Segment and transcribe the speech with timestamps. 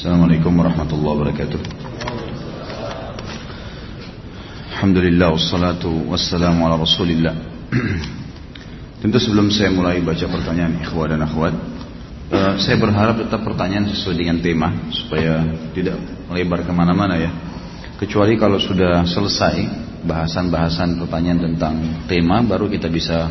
[0.00, 1.60] Assalamualaikum warahmatullahi wabarakatuh.
[4.72, 7.36] Alhamdulillah wassalatu wassalamu ala rasulillah.
[9.04, 11.52] Tentu sebelum saya mulai baca pertanyaan ikhwah dan akhwat
[12.32, 15.44] uh, Saya berharap tetap pertanyaan sesuai dengan tema Supaya
[15.76, 16.00] tidak
[16.32, 17.28] melebar ke mana-mana ya.
[18.00, 19.68] Kecuali kalau sudah selesai
[20.08, 21.76] Bahasan-bahasan pertanyaan tentang
[22.08, 23.28] tema Baru kita bisa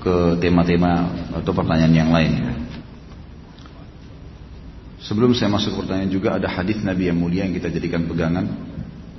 [0.00, 2.53] ke tema-tema atau pertanyaan yang lain
[5.04, 8.48] Sebelum saya masuk pertanyaan juga ada hadis Nabi yang mulia yang kita jadikan pegangan.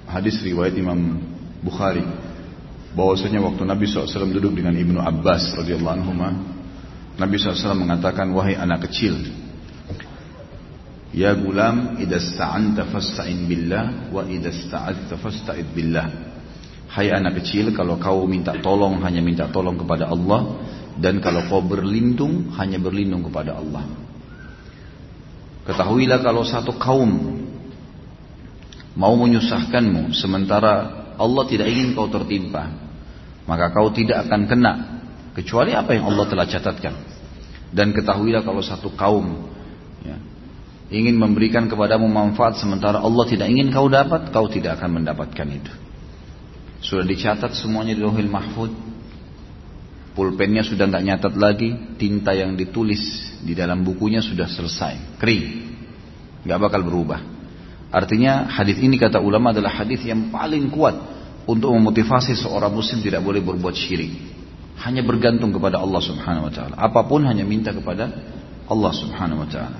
[0.09, 1.21] Hadis riwayat Imam
[1.61, 2.01] Bukhari.
[2.97, 6.11] Bahwasanya waktu Nabi SAW duduk dengan Ibnu Abbas radhiyallahu anhu,
[7.21, 9.19] Nabi SAW mengatakan, wahai anak kecil,
[11.15, 16.07] Ya gulam, idza sta'anta fasta'in billah wa idza sta'adta fasta'id billah.
[16.91, 20.59] Hai anak kecil, kalau kau minta tolong hanya minta tolong kepada Allah
[20.99, 24.04] dan kalau kau berlindung hanya berlindung kepada Allah.
[25.65, 27.41] Ketahuilah kalau satu kaum
[28.93, 32.69] mau menyusahkanmu sementara Allah tidak ingin kau tertimpa,
[33.49, 34.73] maka kau tidak akan kena
[35.33, 36.95] kecuali apa yang Allah telah catatkan.
[37.75, 39.51] Dan ketahuilah kalau satu kaum
[40.05, 40.15] ya,
[40.93, 45.73] ingin memberikan kepadamu manfaat sementara Allah tidak ingin kau dapat, kau tidak akan mendapatkan itu.
[46.85, 48.94] Sudah dicatat semuanya di Lauhil Mahfud.
[50.15, 55.45] Pulpennya sudah nggak nyatat lagi, tinta yang ditulis di dalam bukunya sudah selesai, kering,
[56.47, 57.19] nggak bakal berubah.
[57.91, 60.95] Artinya hadis ini kata ulama adalah hadis yang paling kuat
[61.43, 64.15] untuk memotivasi seorang muslim tidak boleh berbuat syirik.
[64.87, 66.75] Hanya bergantung kepada Allah Subhanahu wa taala.
[66.79, 68.11] Apa pun hanya minta kepada
[68.71, 69.79] Allah Subhanahu wa taala.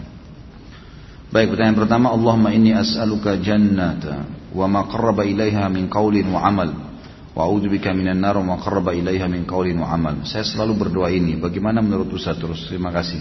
[1.31, 4.23] Baik, pertanyaan pertama, Allahumma inni as'aluka jannata
[4.55, 4.83] wa ma
[5.23, 6.94] ilaiha min qaulin wa amal
[7.35, 10.23] Wa bika minan nar wa qarraba ilaiha min qaulin wa amal.
[10.23, 11.35] Saya selalu berdoa ini.
[11.35, 12.63] Bagaimana menurut Ustaz terus?
[12.71, 13.19] Terima kasih.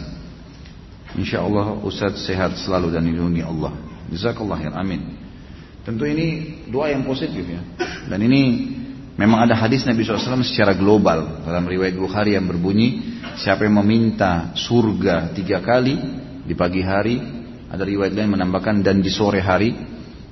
[1.19, 3.75] Insya Allah Ustaz sehat selalu dan dilindungi Allah.
[4.15, 4.71] Jazakallah khair.
[4.71, 5.19] Amin.
[5.83, 7.59] Tentu ini doa yang positif ya.
[8.07, 8.71] Dan ini
[9.19, 14.55] memang ada hadis Nabi SAW secara global dalam riwayat Bukhari yang berbunyi siapa yang meminta
[14.55, 15.99] surga tiga kali
[16.47, 17.19] di pagi hari
[17.71, 19.75] ada riwayat lain menambahkan dan di sore hari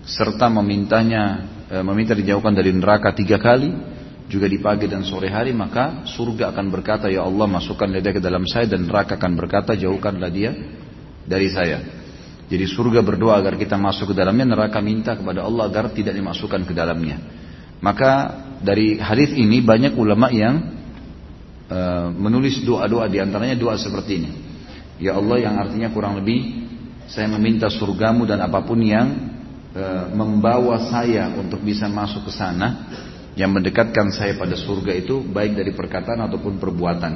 [0.03, 1.47] serta memintanya
[1.81, 3.73] meminta dijauhkan dari neraka tiga kali
[4.29, 8.21] juga di pagi dan sore hari maka surga akan berkata ya Allah masukkan dia ke
[8.21, 10.53] dalam saya dan neraka akan berkata jauhkanlah dia
[11.25, 11.81] dari saya.
[12.53, 16.69] Jadi surga berdoa agar kita masuk ke dalamnya neraka minta kepada Allah agar tidak dimasukkan
[16.69, 17.17] ke dalamnya.
[17.81, 18.11] Maka
[18.61, 20.61] dari hadis ini banyak ulama yang
[21.73, 24.31] uh, menulis doa-doa di antaranya doa seperti ini.
[25.01, 26.69] Ya Allah yang artinya kurang lebih
[27.09, 29.32] saya meminta surgamu dan apa pun yang
[29.73, 32.93] e, membawa saya untuk bisa masuk ke sana
[33.33, 37.13] yang mendekatkan saya pada surga itu baik dari perkataan ataupun perbuatan.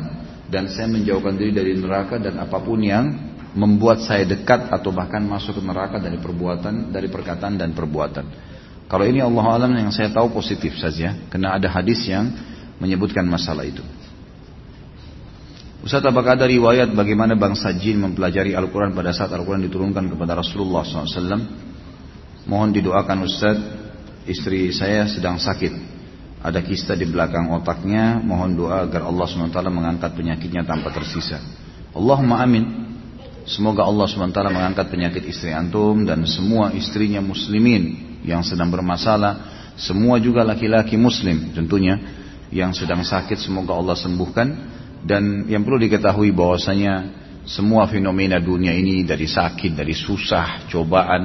[0.46, 5.24] Dan saya menjauhkan diri dari neraka dan apa pun yang membuat saya dekat atau bahkan
[5.24, 8.24] masuk ke neraka dari perbuatan dari perkataan dan perbuatan.
[8.86, 12.30] Kalau ini Allah alam yang saya tahu positif saja karena ada hadis yang
[12.78, 13.82] menyebutkan masalah itu.
[15.82, 20.82] Ustaz apakah ada riwayat bagaimana bangsa jin mempelajari Al-Quran pada saat Al-Quran diturunkan kepada Rasulullah
[20.82, 21.66] SAW
[22.46, 23.58] Mohon didoakan Ustaz,
[24.22, 25.98] istri saya sedang sakit.
[26.46, 31.42] Ada kista di belakang otaknya, mohon doa agar Allah SWT mengangkat penyakitnya tanpa tersisa.
[31.90, 32.86] Allahumma amin.
[33.50, 39.54] Semoga Allah SWT mengangkat penyakit istri antum dan semua istrinya muslimin yang sedang bermasalah.
[39.74, 41.98] Semua juga laki-laki muslim tentunya
[42.54, 44.48] yang sedang sakit semoga Allah sembuhkan.
[45.02, 47.10] Dan yang perlu diketahui bahwasanya
[47.46, 51.22] semua fenomena dunia ini dari sakit, dari susah, cobaan,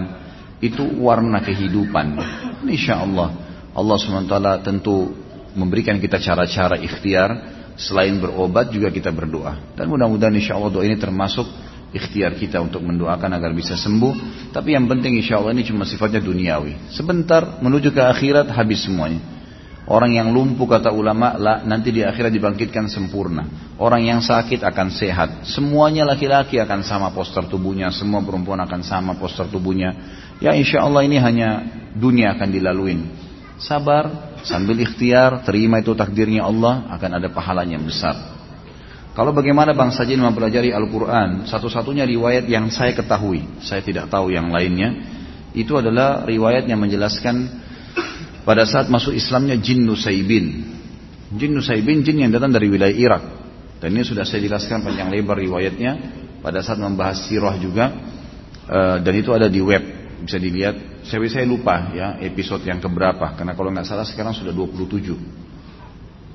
[0.62, 2.16] itu warna kehidupan.
[2.70, 4.36] Insya Allah Allah SWT
[4.68, 5.16] tentu
[5.56, 7.60] memberikan kita cara-cara ikhtiar.
[7.80, 9.74] Selain berobat juga kita berdoa.
[9.74, 11.48] Dan mudah-mudahan insya Allah doa ini termasuk
[11.96, 14.14] ikhtiar kita untuk mendoakan agar bisa sembuh.
[14.54, 16.94] Tapi yang penting insya Allah ini cuma sifatnya duniawi.
[16.94, 19.24] Sebentar menuju ke akhirat habis semuanya.
[19.90, 23.74] Orang yang lumpuh kata ulama lah, nanti di akhirat dibangkitkan sempurna.
[23.82, 25.30] Orang yang sakit akan sehat.
[25.50, 27.90] Semuanya laki-laki akan sama poster tubuhnya.
[27.90, 29.98] Semua perempuan akan sama poster tubuhnya
[30.42, 31.62] Ya insya Allah ini hanya
[31.94, 33.00] dunia akan dilaluin.
[33.62, 38.18] Sabar, sambil ikhtiar, terima itu takdirnya Allah, akan ada pahalanya yang besar.
[39.14, 44.50] Kalau bagaimana bangsa jin mempelajari Al-Quran, satu-satunya riwayat yang saya ketahui, saya tidak tahu yang
[44.50, 44.98] lainnya,
[45.54, 47.46] itu adalah riwayat yang menjelaskan
[48.42, 50.66] pada saat masuk Islamnya jin Nusaibin.
[51.38, 53.24] Jin Nusaibin, jin yang datang dari wilayah Irak.
[53.78, 55.92] Dan ini sudah saya jelaskan panjang lebar riwayatnya
[56.42, 57.94] pada saat membahas sirah juga.
[58.66, 63.34] Eh, dan itu ada di web bisa dilihat saya saya lupa ya episode yang keberapa
[63.34, 65.18] karena kalau nggak salah sekarang sudah 27 uh,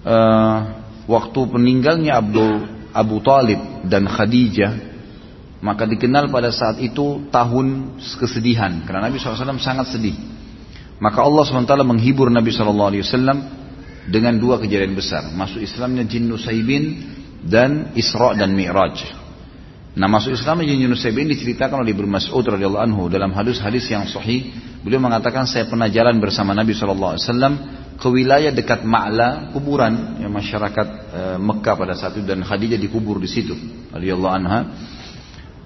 [0.06, 0.58] eh,
[1.06, 2.54] waktu peninggalnya Abdul
[2.90, 4.96] Abu Talib dan Khadijah
[5.66, 10.14] Maka dikenal pada saat itu tahun kesedihan karena Nabi SAW sangat sedih.
[11.02, 12.94] Maka Allah SWT menghibur Nabi SAW
[14.06, 15.32] dengan dua kejadian besar.
[15.32, 16.84] Masuk Islamnya jin Nusaybin
[17.42, 19.25] dan Isra dan Mi'raj.
[19.96, 24.52] Nah masuk Islam jin Nusaybin diceritakan oleh Ibnu Mas'ud radhiyallahu anhu dalam hadis-hadis yang sahih.
[24.84, 27.16] Beliau mengatakan saya pernah jalan bersama Nabi SAW
[27.96, 33.16] ke wilayah dekat Ma'la kuburan yang masyarakat e, Mekah pada saat itu dan Khadijah dikubur
[33.16, 33.56] di situ
[33.88, 34.60] radhiyallahu anha.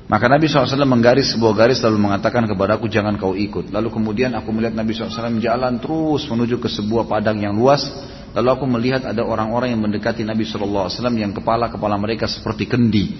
[0.06, 3.74] Maka Nabi SAW menggaris sebuah garis lalu mengatakan kepada aku jangan kau ikut.
[3.74, 7.82] Lalu kemudian aku melihat Nabi SAW jalan terus menuju ke sebuah padang yang luas.
[8.30, 10.86] Lalu aku melihat ada orang-orang yang mendekati Nabi SAW
[11.18, 13.18] yang kepala-kepala mereka seperti kendi.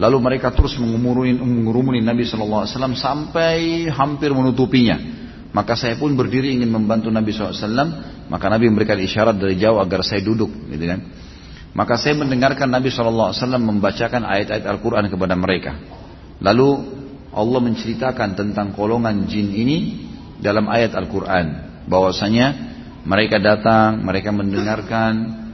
[0.00, 2.64] Lalu mereka terus mengurumuni Nabi SAW
[2.96, 4.96] sampai hampir menutupinya.
[5.52, 7.60] Maka saya pun berdiri ingin membantu Nabi SAW.
[8.32, 10.48] Maka Nabi memberikan isyarat dari jauh agar saya duduk.
[10.72, 11.04] Gitu kan.
[11.76, 15.76] Maka saya mendengarkan Nabi SAW membacakan ayat-ayat Al-Quran kepada mereka.
[16.40, 16.96] Lalu
[17.36, 19.78] Allah menceritakan tentang golongan jin ini
[20.40, 21.46] dalam ayat Al-Quran.
[21.84, 22.46] Bahwasanya
[23.04, 25.44] mereka datang, mereka mendengarkan.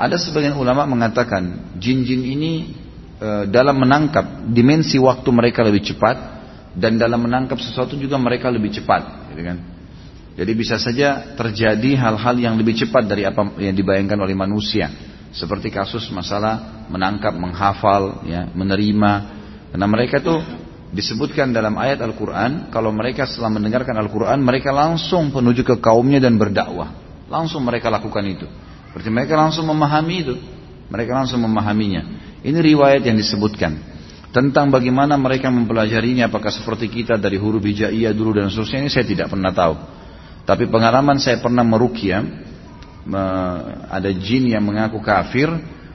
[0.00, 2.81] Ada sebagian ulama mengatakan jin-jin ini
[3.48, 6.16] dalam menangkap dimensi waktu mereka lebih cepat
[6.74, 9.58] dan dalam menangkap sesuatu juga mereka lebih cepat, gitu kan?
[10.32, 14.88] Jadi bisa saja terjadi hal-hal yang lebih cepat dari apa yang dibayangkan oleh manusia,
[15.30, 19.12] seperti kasus masalah menangkap, menghafal, ya, menerima,
[19.72, 20.36] karena mereka itu
[20.92, 26.36] disebutkan dalam ayat Al-Quran, kalau mereka setelah mendengarkan Al-Quran, mereka langsung menuju ke kaumnya dan
[26.36, 26.92] berdakwah.
[27.32, 28.44] Langsung mereka lakukan itu.
[28.92, 30.36] Berarti mereka langsung memahami itu.
[30.92, 32.04] Mereka langsung memahaminya.
[32.44, 33.80] Ini riwayat yang disebutkan.
[34.32, 39.04] Tentang bagaimana mereka mempelajarinya, apakah seperti kita dari huruf hijaiyah dulu dan seterusnya, ini saya
[39.08, 39.74] tidak pernah tahu.
[40.44, 42.20] Tapi pengalaman saya pernah merukia,
[43.88, 45.48] ada jin yang mengaku kafir,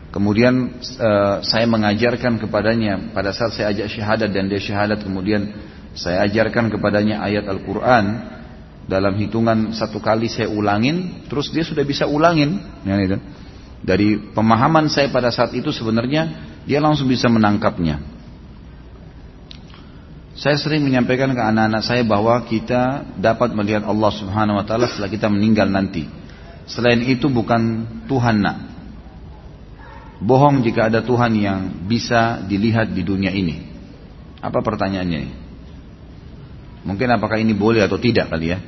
[0.07, 5.51] Kemudian uh, saya mengajarkan kepadanya pada saat saya ajak syahadat dan dia syahadat kemudian
[5.93, 8.05] saya ajarkan kepadanya ayat Al-Quran
[8.87, 12.55] dalam hitungan satu kali saya ulangin terus dia sudah bisa ulangin
[12.87, 13.19] ya, itu.
[13.81, 16.29] Dari pemahaman saya pada saat itu sebenarnya
[16.65, 18.01] dia langsung bisa menangkapnya
[20.37, 25.09] saya sering menyampaikan ke anak-anak saya bahwa kita dapat melihat Allah Subhanahu wa taala setelah
[25.09, 26.05] kita meninggal nanti
[26.69, 28.77] selain itu bukan Tuhan nak
[30.17, 33.69] Bohong jika ada Tuhan yang bisa dilihat di dunia ini.
[34.41, 35.45] Apa pertanyaannya?
[36.89, 38.59] Mungkin apakah ini boleh atau tidak kali ya?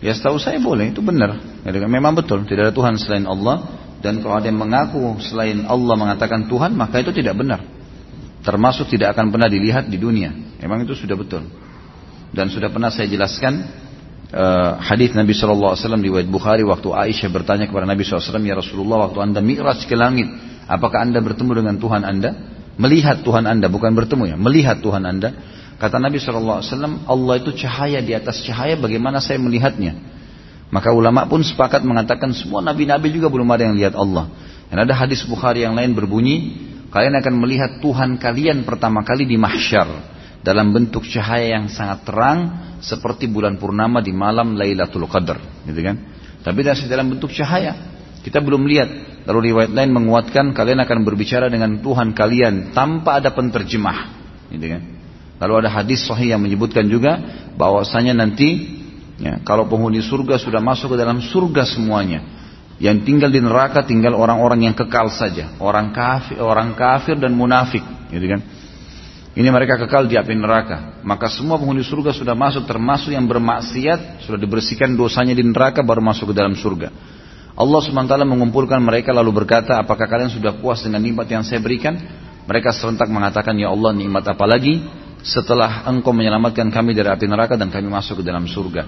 [0.00, 1.36] Ya setahu saya boleh, itu benar.
[1.68, 3.83] Memang betul, tidak ada Tuhan selain Allah.
[4.04, 7.64] Dan kalau ada yang mengaku selain Allah mengatakan Tuhan, maka itu tidak benar.
[8.44, 10.28] Termasuk tidak akan pernah dilihat di dunia.
[10.60, 11.48] Memang itu sudah betul.
[12.36, 13.64] Dan sudah pernah saya jelaskan
[14.28, 19.08] uh, hadis Nabi SAW di riwayat Bukhari waktu Aisyah bertanya kepada Nabi SAW, ya Rasulullah
[19.08, 20.28] waktu anda mi'raj ke langit,
[20.64, 22.30] Apakah anda bertemu dengan Tuhan anda?
[22.80, 24.36] Melihat Tuhan anda, bukan bertemu ya.
[24.40, 25.30] Melihat Tuhan anda.
[25.76, 26.64] Kata Nabi SAW,
[27.04, 29.94] Allah itu cahaya di atas cahaya, bagaimana saya melihatnya?
[30.74, 34.26] Maka ulama pun sepakat mengatakan semua nabi-nabi juga belum ada yang lihat Allah.
[34.66, 36.50] Dan ada hadis Bukhari yang lain berbunyi,
[36.90, 39.86] kalian akan melihat Tuhan kalian pertama kali di mahsyar
[40.42, 42.38] dalam bentuk cahaya yang sangat terang
[42.82, 45.96] seperti bulan purnama di malam Lailatul Qadar, gitu kan?
[46.42, 47.94] Tapi dalam bentuk cahaya.
[48.26, 48.90] Kita belum lihat.
[49.30, 53.98] Lalu riwayat lain menguatkan kalian akan berbicara dengan Tuhan kalian tanpa ada penterjemah.
[54.50, 54.82] Gitu kan?
[55.38, 57.20] Lalu ada hadis sahih yang menyebutkan juga
[57.56, 58.83] bahwasanya nanti
[59.20, 62.42] ya, kalau penghuni surga sudah masuk ke dalam surga semuanya.
[62.82, 67.82] Yang tinggal di neraka tinggal orang-orang yang kekal saja, orang kafir, orang kafir dan munafik,
[68.10, 68.42] gitu kan?
[69.34, 71.02] Ini mereka kekal di api neraka.
[71.02, 75.98] Maka semua penghuni surga sudah masuk termasuk yang bermaksiat sudah dibersihkan dosanya di neraka baru
[75.98, 76.90] masuk ke dalam surga.
[77.54, 81.94] Allah SWT mengumpulkan mereka lalu berkata, apakah kalian sudah puas dengan nikmat yang saya berikan?
[82.46, 84.82] Mereka serentak mengatakan, ya Allah nikmat apa lagi?
[85.24, 88.84] Setelah engkau menyelamatkan kami dari api neraka dan kami masuk ke dalam surga.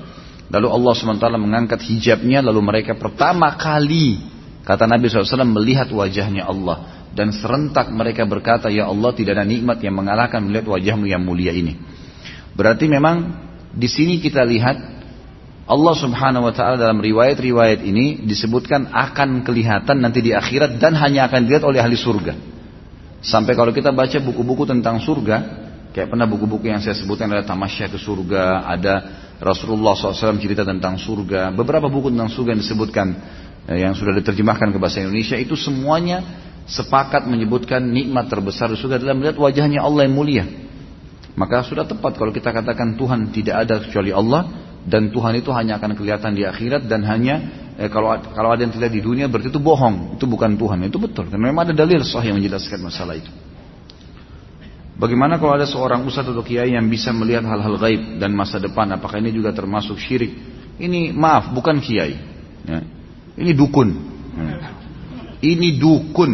[0.52, 4.20] Lalu Allah SWT mengangkat hijabnya, lalu mereka pertama kali,
[4.62, 7.08] kata Nabi SAW, melihat wajahnya Allah.
[7.16, 11.56] Dan serentak mereka berkata, ya Allah tidak ada nikmat yang mengalahkan melihat wajahmu yang mulia
[11.56, 11.80] ini.
[12.52, 13.32] Berarti memang
[13.72, 14.76] di sini kita lihat
[15.66, 21.26] Allah subhanahu wa ta'ala dalam riwayat-riwayat ini disebutkan akan kelihatan nanti di akhirat dan hanya
[21.26, 22.36] akan dilihat oleh ahli surga.
[23.24, 25.65] Sampai kalau kita baca buku-buku tentang surga,
[25.96, 28.94] kayak pernah buku-buku yang saya sebutkan ada Tamasya ke surga, ada
[29.40, 33.06] Rasulullah SAW cerita tentang surga, beberapa buku tentang surga yang disebutkan
[33.64, 36.20] eh, yang sudah diterjemahkan ke bahasa Indonesia itu semuanya
[36.68, 40.44] sepakat menyebutkan nikmat terbesar di surga adalah melihat wajahnya Allah yang mulia.
[41.32, 44.52] Maka sudah tepat kalau kita katakan Tuhan tidak ada kecuali Allah,
[44.84, 47.40] dan Tuhan itu hanya akan kelihatan di akhirat dan hanya
[47.80, 51.00] eh, kalau kalau ada yang terlihat di dunia berarti itu bohong, itu bukan Tuhan, itu
[51.00, 51.32] betul.
[51.32, 53.45] Karena memang ada dalil sahih yang menjelaskan masalah itu.
[54.96, 58.88] Bagaimana kalau ada seorang ustadz atau kiai yang bisa melihat hal-hal gaib dan masa depan?
[58.96, 60.32] Apakah ini juga termasuk syirik?
[60.80, 62.16] Ini maaf, bukan kiai.
[62.64, 62.80] Ya.
[63.36, 63.92] Ini dukun.
[64.40, 64.72] Ya.
[65.44, 66.32] Ini dukun.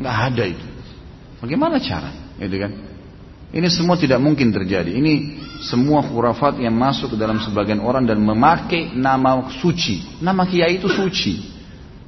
[0.00, 0.66] Nggak ada itu.
[1.44, 2.08] Bagaimana cara?
[2.40, 2.72] Gitu kan?
[3.52, 4.88] Ini semua tidak mungkin terjadi.
[4.88, 5.12] Ini
[5.60, 10.24] semua khurafat yang masuk ke dalam sebagian orang dan memakai nama suci.
[10.24, 11.52] Nama kiai itu suci.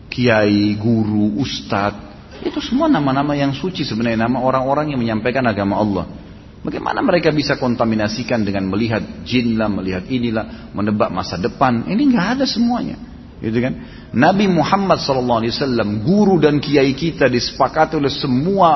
[0.09, 6.05] Kiai, guru, ustadz, itu semua nama-nama yang suci sebenarnya nama orang-orang yang menyampaikan agama Allah.
[6.65, 11.85] Bagaimana mereka bisa kontaminasikan dengan melihat jin lah, melihat inilah, menebak masa depan?
[11.85, 12.97] Ini nggak ada semuanya,
[13.45, 13.85] gitu kan?
[14.17, 15.45] Nabi Muhammad SAW,
[16.01, 18.71] guru dan kiai kita disepakati oleh semua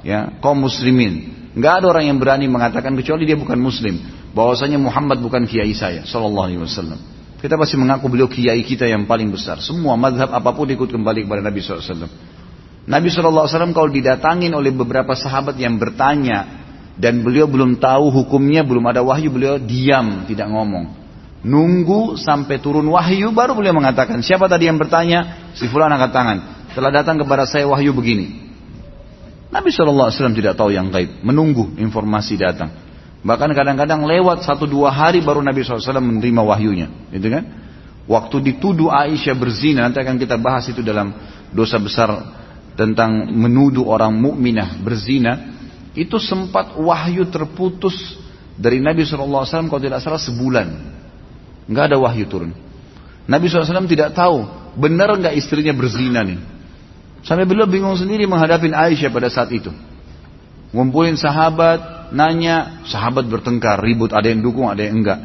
[0.00, 1.36] ya kaum muslimin.
[1.52, 4.00] Nggak ada orang yang berani mengatakan kecuali dia bukan muslim,
[4.32, 6.96] bahwasanya Muhammad bukan kiai saya, Sallallahu Alaihi Wasallam.
[7.44, 9.60] Kita pasti mengaku beliau kiai kita yang paling besar.
[9.60, 12.32] Semua madhab apa pun ikut kembali kepada Nabi SAW.
[12.84, 16.64] Nabi SAW kalau didatangin oleh beberapa sahabat yang bertanya
[17.00, 20.92] dan beliau belum tahu hukumnya, belum ada wahyu, beliau diam, tidak ngomong.
[21.44, 25.52] Nunggu sampai turun wahyu baru beliau mengatakan, siapa tadi yang bertanya?
[25.56, 26.38] Si fulan angkat tangan.
[26.76, 28.44] Telah datang kepada saya wahyu begini.
[29.48, 32.74] Nabi SAW tidak tahu yang gaib, menunggu informasi datang.
[33.24, 37.44] Bahkan kadang-kadang lewat satu dua hari baru Nabi SAW menerima wahyunya, gitu kan?
[38.04, 41.16] Waktu dituduh Aisyah berzina, nanti akan kita bahas itu dalam
[41.48, 42.12] dosa besar
[42.74, 45.54] tentang menuduh orang mukminah berzina
[45.94, 48.18] itu sempat wahyu terputus
[48.58, 50.68] dari Nabi SAW kalau tidak salah sebulan.
[51.70, 52.50] Nggak ada wahyu turun.
[53.24, 56.38] Nabi SAW tidak tahu benar nggak istrinya berzina nih.
[57.24, 59.72] Sampai beliau bingung sendiri menghadapi Aisyah pada saat itu.
[60.74, 65.22] Ngumpulin sahabat nanya sahabat bertengkar ribut ada yang dukung ada yang enggak.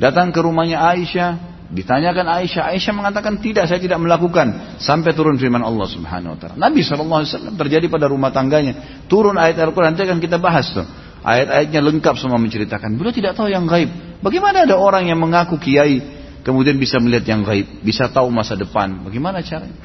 [0.00, 1.30] Datang ke rumahnya Aisyah
[1.70, 6.54] Ditanyakan Aisyah, Aisyah mengatakan tidak, saya tidak melakukan sampai turun firman Allah Subhanahu wa taala.
[6.58, 9.06] Nabi SAW terjadi pada rumah tangganya.
[9.06, 10.82] Turun ayat Al-Qur'an nanti akan kita bahas tuh.
[11.22, 12.98] Ayat-ayatnya lengkap semua menceritakan.
[12.98, 13.86] Beliau tidak tahu yang gaib.
[14.18, 16.02] Bagaimana ada orang yang mengaku kiai
[16.42, 19.06] kemudian bisa melihat yang gaib, bisa tahu masa depan?
[19.06, 19.78] Bagaimana caranya?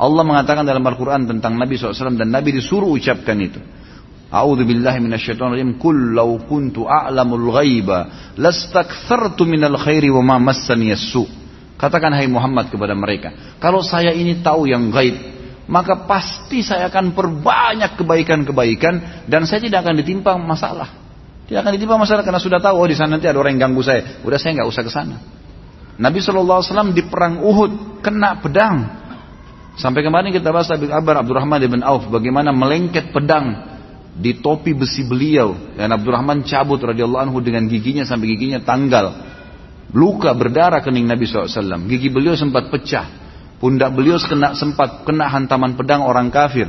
[0.00, 3.62] Allah mengatakan dalam Al-Quran tentang Nabi SAW dan Nabi disuruh ucapkan itu.
[4.30, 5.74] A'udzu billahi minasyaitonir rajim.
[5.74, 11.26] Qul law kuntu a'lamul ghaiba lastakthartu minal khairi wa ma massani su
[11.80, 15.16] Katakan hai Muhammad kepada mereka, kalau saya ini tahu yang gaib,
[15.64, 20.92] maka pasti saya akan perbanyak kebaikan-kebaikan dan saya tidak akan ditimpa masalah.
[21.48, 23.80] Tidak akan ditimpa masalah karena sudah tahu oh di sana nanti ada orang yang ganggu
[23.80, 24.20] saya.
[24.20, 25.16] Udah saya nggak usah ke sana.
[25.96, 29.00] Nabi SAW di perang Uhud kena pedang.
[29.80, 33.69] Sampai kemarin kita bahas Abi Abar Abdurrahman bin Auf bagaimana melengket pedang
[34.20, 35.56] di topi besi beliau.
[35.74, 39.16] Dan Abdurrahman cabut radhiyallahu anhu dengan giginya sampai giginya tanggal.
[39.90, 43.08] Luka berdarah kening Nabi SAW gigi beliau sempat pecah.
[43.60, 46.68] Pundak beliau kena, sempat kena hantaman pedang orang kafir.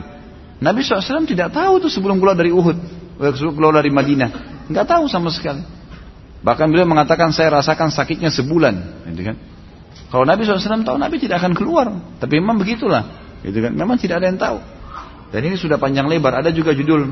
[0.59, 2.77] Nabi SAW tidak tahu itu sebelum keluar dari Uhud
[3.21, 4.29] eh, sebelum keluar dari Madinah.
[4.67, 5.61] Nggak tahu sama sekali.
[6.41, 9.05] Bahkan beliau mengatakan saya rasakan sakitnya sebulan.
[9.13, 9.35] Gitu kan.
[10.09, 11.87] Kalau Nabi SAW tahu Nabi tidak akan keluar.
[12.17, 13.07] Tapi memang begitulah.
[13.45, 13.71] Gitu kan.
[13.71, 14.57] Memang tidak ada yang tahu.
[15.31, 16.41] Dan ini sudah panjang lebar.
[16.41, 17.07] Ada juga judul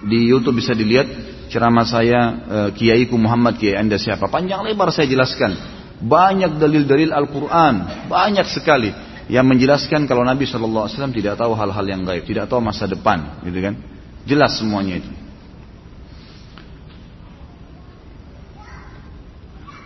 [0.00, 1.06] di YouTube bisa dilihat
[1.52, 4.30] ceramah saya uh, Kiaiku Muhammad Kiai Anda siapa.
[4.32, 5.52] Panjang lebar saya jelaskan.
[6.00, 8.08] Banyak dalil-dalil Al-Quran.
[8.08, 8.88] Banyak sekali.
[9.30, 12.24] Yang menjelaskan kalau Nabi SAW tidak tahu hal-hal yang gaib.
[12.24, 13.44] Tidak tahu masa depan.
[13.44, 13.74] Gitu kan.
[14.24, 15.10] Jelas semuanya itu.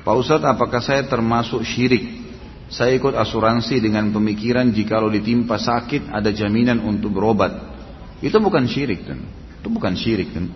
[0.04, 2.23] Pak Ustadz apakah saya termasuk syirik?
[2.68, 7.56] Saya ikut asuransi dengan pemikiran jika lo ditimpa sakit ada jaminan untuk berobat.
[8.21, 9.04] Itu bukan syirik.
[9.09, 9.43] Kan?
[9.64, 10.52] Itu bukan syirik kan?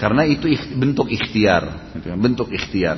[0.00, 2.16] Karena itu bentuk ikhtiar, gitu kan?
[2.16, 2.96] bentuk ikhtiar.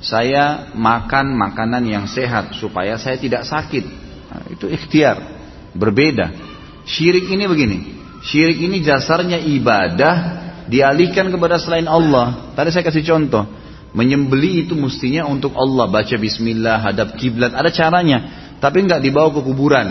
[0.00, 3.84] Saya makan makanan yang sehat supaya saya tidak sakit.
[4.32, 5.20] Nah, itu ikhtiar,
[5.76, 6.32] berbeda.
[6.88, 7.78] Syirik ini begini,
[8.24, 10.16] syirik ini dasarnya ibadah
[10.72, 12.56] dialihkan kepada selain Allah.
[12.56, 13.44] Tadi saya kasih contoh,
[13.92, 18.18] menyembeli itu mestinya untuk Allah, baca Bismillah, hadap kiblat, ada caranya.
[18.56, 19.88] Tapi nggak dibawa ke kuburan,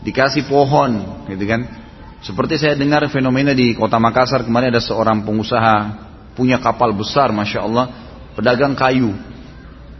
[0.00, 1.87] dikasih pohon, gitu kan?
[2.18, 7.62] Seperti saya dengar fenomena di kota Makassar kemarin ada seorang pengusaha punya kapal besar, masya
[7.62, 7.86] Allah,
[8.34, 9.14] pedagang kayu,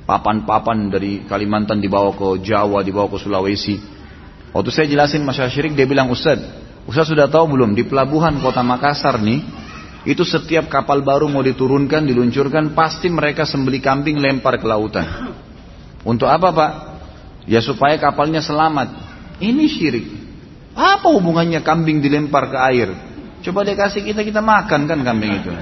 [0.03, 3.79] papan-papan dari Kalimantan dibawa ke Jawa, dibawa ke Sulawesi.
[4.51, 6.43] Waktu saya jelasin masalah syirik, dia bilang Ustaz,
[6.91, 9.45] Ustaz sudah tahu belum di pelabuhan kota Makassar nih,
[10.09, 15.35] itu setiap kapal baru mau diturunkan, diluncurkan, pasti mereka sembeli kambing lempar ke lautan.
[16.03, 16.73] Untuk apa pak?
[17.45, 18.89] Ya supaya kapalnya selamat.
[19.39, 20.07] Ini syirik.
[20.75, 22.89] Apa hubungannya kambing dilempar ke air?
[23.45, 25.53] Coba dia kasih kita, kita makan kan kambing itu.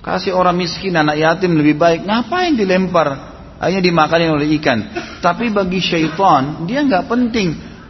[0.00, 2.08] Kasih orang miskin, anak yatim lebih baik.
[2.08, 3.36] Ngapain dilempar?
[3.58, 4.88] Hanya dimakanin oleh ikan.
[5.18, 7.48] Tapi bagi syaitan, dia nggak penting.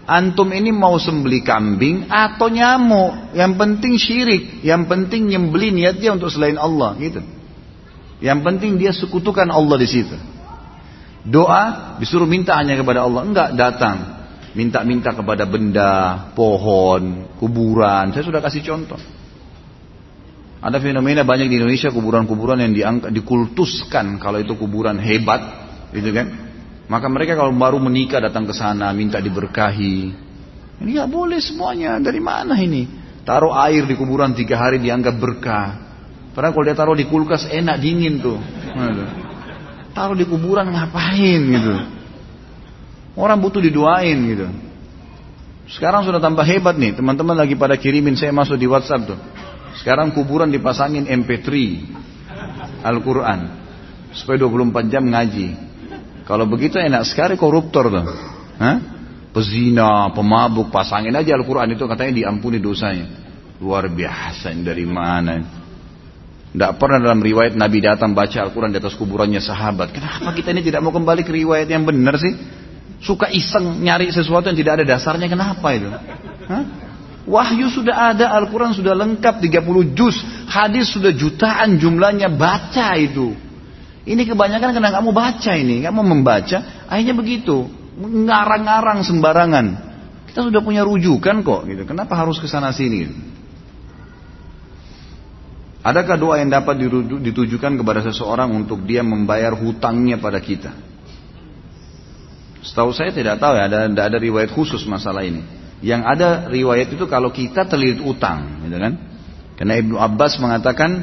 [0.09, 3.37] Antum ini mau sembeli kambing atau nyamuk.
[3.37, 4.43] Yang penting syirik.
[4.65, 6.97] Yang penting nyembeli niat dia untuk selain Allah.
[6.97, 7.21] Gitu.
[8.25, 10.17] Yang penting dia sekutukan Allah di situ.
[11.29, 13.21] Doa disuruh minta hanya kepada Allah.
[13.21, 14.18] Enggak datang.
[14.57, 18.13] Minta-minta kepada benda, pohon, kuburan.
[18.13, 19.01] Saya sudah kasih contoh.
[20.59, 25.41] Ada fenomena banyak di Indonesia kuburan-kuburan yang diangkat, dikultuskan kalau itu kuburan hebat,
[25.95, 26.27] gitu kan?
[26.89, 29.97] Maka mereka kalau baru menikah datang ke sana minta diberkahi.
[30.83, 32.01] Ini nggak boleh semuanya.
[32.01, 32.89] Dari mana ini?
[33.23, 35.69] Taruh air di kuburan tiga hari dianggap berkah.
[36.33, 38.41] Padahal kalau dia taruh di kulkas enak dingin tuh.
[39.93, 41.98] Taruh di kuburan ngapain gitu?
[43.19, 44.47] Orang butuh didoain gitu.
[45.69, 49.19] Sekarang sudah tambah hebat nih, teman-teman lagi pada kirimin saya masuk di WhatsApp tuh.
[49.79, 51.49] Sekarang kuburan dipasangin MP3
[52.83, 53.41] Al-Quran
[54.11, 55.49] Supaya 24 jam ngaji
[56.27, 58.07] Kalau begitu enak sekali koruptor tuh
[58.59, 58.77] Hah?
[59.31, 63.07] Pezina, pemabuk, pasangin aja Al-Quran itu katanya diampuni dosanya
[63.63, 65.39] Luar biasa ini dari mana
[66.51, 70.67] Tidak pernah dalam riwayat Nabi datang baca Al-Quran di atas kuburannya sahabat Kenapa kita ini
[70.67, 72.35] tidak mau kembali ke riwayat yang benar sih
[72.99, 75.87] Suka iseng nyari sesuatu yang tidak ada dasarnya Kenapa itu
[76.51, 76.89] Hah?
[77.29, 80.17] Wahyu sudah ada, Al-Quran sudah lengkap 30 juz,
[80.49, 83.37] hadis sudah jutaan jumlahnya, baca itu.
[84.09, 87.69] Ini kebanyakan karena kamu baca ini, kamu membaca, akhirnya begitu,
[88.01, 89.67] ngarang-ngarang sembarangan.
[90.33, 91.85] Kita sudah punya rujukan kok, gitu.
[91.85, 93.13] Kenapa harus ke sana sini?
[95.85, 96.81] Adakah doa yang dapat
[97.21, 100.88] ditujukan kepada seseorang untuk dia membayar hutangnya pada kita?
[102.63, 105.43] Setahu saya tidak tahu ya, ada, ada riwayat khusus masalah ini.
[105.79, 108.95] Yang ada riwayat itu kalau kita terlilit utang, gitu kan?
[109.59, 111.03] Karena Ibnu Abbas mengatakan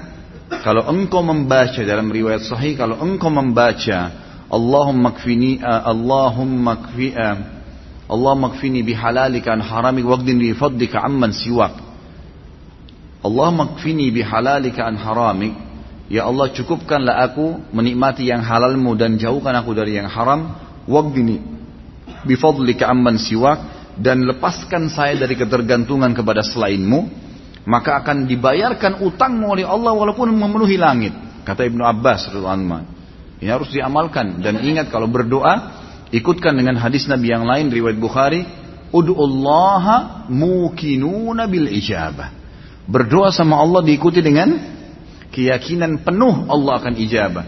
[0.63, 7.37] kalau engkau membaca dalam riwayat sahih kalau engkau membaca Allahumma kfini uh, Allahumma kfi uh,
[8.05, 11.75] Allahumma kfini bihalalika an haramik waqdin li fadlika amman siwak
[13.25, 15.55] Allahumma kfini bihalalika an haramik
[16.05, 20.53] Ya Allah cukupkanlah aku menikmati yang halalmu dan jauhkan aku dari yang haram
[20.85, 21.41] waqdini
[22.25, 23.61] bifadlika amman siwak
[23.95, 27.07] dan lepaskan saya dari ketergantungan kepada selainmu,
[27.63, 31.13] maka akan dibayarkan utangmu oleh Allah walaupun memenuhi langit.
[31.45, 37.45] Kata Ibnu Abbas Ini harus diamalkan dan ingat kalau berdoa ikutkan dengan hadis Nabi yang
[37.45, 38.41] lain riwayat Bukhari,
[38.89, 42.33] "Ud'ullaha mukinuna bil ijabah."
[42.85, 44.57] Berdoa sama Allah diikuti dengan
[45.33, 47.45] keyakinan penuh Allah akan ijabah.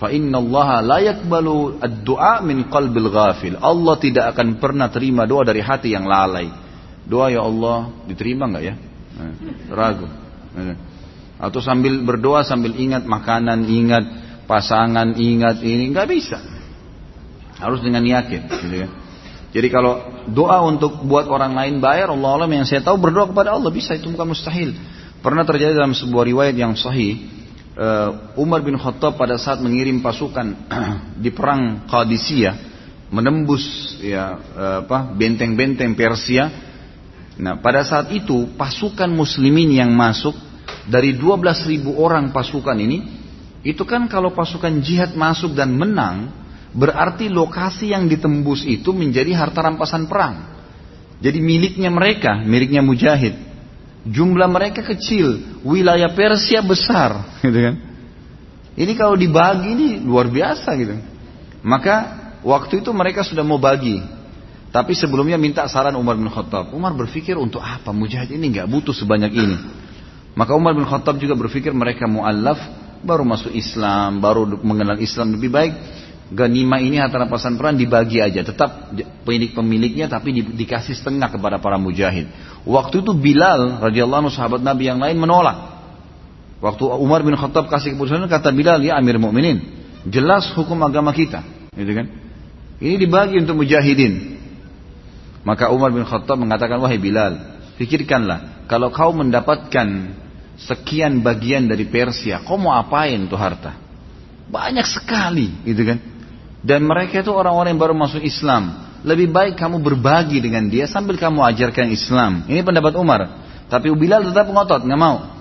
[0.00, 3.60] Fa inna Allah la yakbalu ad-du'a min qalbil ghafil.
[3.60, 6.48] Allah tidak akan pernah terima doa dari hati yang lalai.
[7.04, 8.74] Doa ya Allah diterima nggak ya?
[9.20, 9.32] Eh,
[9.68, 10.08] ragu.
[10.56, 10.76] Eh.
[11.36, 14.04] Atau sambil berdoa sambil ingat makanan, ingat
[14.48, 16.40] pasangan, ingat ini nggak bisa.
[17.60, 18.88] Harus dengan yakin, gitu ya.
[19.52, 20.00] Jadi kalau
[20.32, 23.92] doa untuk buat orang lain bayar Allah Allah yang saya tahu berdoa kepada Allah bisa
[23.98, 24.72] itu bukan mustahil.
[25.20, 27.20] Pernah terjadi dalam sebuah riwayat yang sahih
[27.80, 30.52] uh, Umar bin Khattab pada saat mengirim pasukan
[31.24, 32.68] di perang Qadisiyah
[33.10, 36.68] menembus ya uh, apa benteng-benteng Persia.
[37.40, 40.36] Nah, pada saat itu pasukan muslimin yang masuk
[40.84, 42.98] dari 12.000 orang pasukan ini
[43.64, 46.32] itu kan kalau pasukan jihad masuk dan menang
[46.76, 50.52] berarti lokasi yang ditembus itu menjadi harta rampasan perang.
[51.20, 53.49] Jadi miliknya mereka, miliknya mujahid.
[54.08, 57.74] Jumlah mereka kecil, wilayah Persia besar, gitu kan?
[58.78, 60.96] Ini kalau dibagi ini luar biasa gitu.
[61.60, 61.96] Maka
[62.40, 64.00] waktu itu mereka sudah mau bagi,
[64.72, 66.72] tapi sebelumnya minta saran Umar bin Khattab.
[66.72, 69.56] Umar berpikir untuk apa mujahid ini nggak butuh sebanyak ini.
[70.32, 72.56] Maka Umar bin Khattab juga berpikir mereka mu'allaf
[73.04, 75.74] baru masuk Islam, baru mengenal Islam lebih baik
[76.30, 78.94] ganima ini antara rampasan perang dibagi aja, tetap
[79.26, 82.30] pemilik pemiliknya tapi di, dikasih setengah kepada para mujahid.
[82.62, 85.82] Waktu itu Bilal radhiyallahu anhu sahabat Nabi yang lain menolak.
[86.62, 89.64] Waktu Umar bin Khattab kasih keputusan kata Bilal ya Amir Mukminin,
[90.06, 91.42] jelas hukum agama kita,
[91.74, 92.06] gitu kan?
[92.80, 94.38] Ini dibagi untuk mujahidin.
[95.40, 100.14] Maka Umar bin Khattab mengatakan wahai Bilal, pikirkanlah kalau kau mendapatkan
[100.60, 103.74] sekian bagian dari Persia, kau mau apain tuh harta?
[104.52, 105.98] Banyak sekali, gitu kan?
[106.60, 108.92] Dan mereka itu orang-orang yang baru masuk Islam.
[109.00, 112.44] Lebih baik kamu berbagi dengan dia sambil kamu ajarkan Islam.
[112.44, 113.20] Ini pendapat Umar.
[113.72, 115.40] Tapi Bilal tetap ngotot, nggak mau.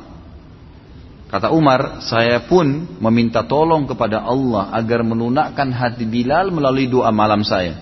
[1.30, 7.46] Kata Umar, saya pun meminta tolong kepada Allah agar melunakkan hati Bilal melalui doa malam
[7.46, 7.78] saya.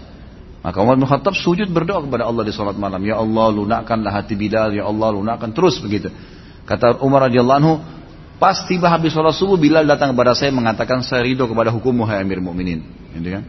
[0.66, 3.00] Maka Umar bin Khattab sujud berdoa kepada Allah di salat malam.
[3.06, 6.12] Ya Allah lunakkanlah hati Bilal, ya Allah lunakkan terus begitu.
[6.68, 7.74] Kata Umar radhiyallahu anhu,
[8.38, 12.22] Pas tiba habis sholat subuh, Bilal datang kepada saya mengatakan saya ridho kepada hukummu hai
[12.22, 12.86] Amir Mukminin.
[13.18, 13.44] Gitu kan?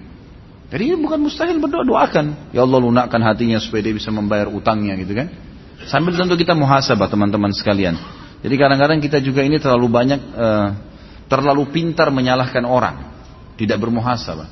[0.69, 2.53] Jadi bukan mustahil berdoa doakan.
[2.53, 5.29] Ya Allah lunakkan hatinya supaya dia bisa membayar utangnya gitu kan.
[5.89, 7.97] Sambil tentu kita muhasabah teman-teman sekalian.
[8.45, 10.69] Jadi kadang-kadang kita juga ini terlalu banyak uh,
[11.29, 13.13] terlalu pintar menyalahkan orang,
[13.61, 14.49] tidak bermuhasabah.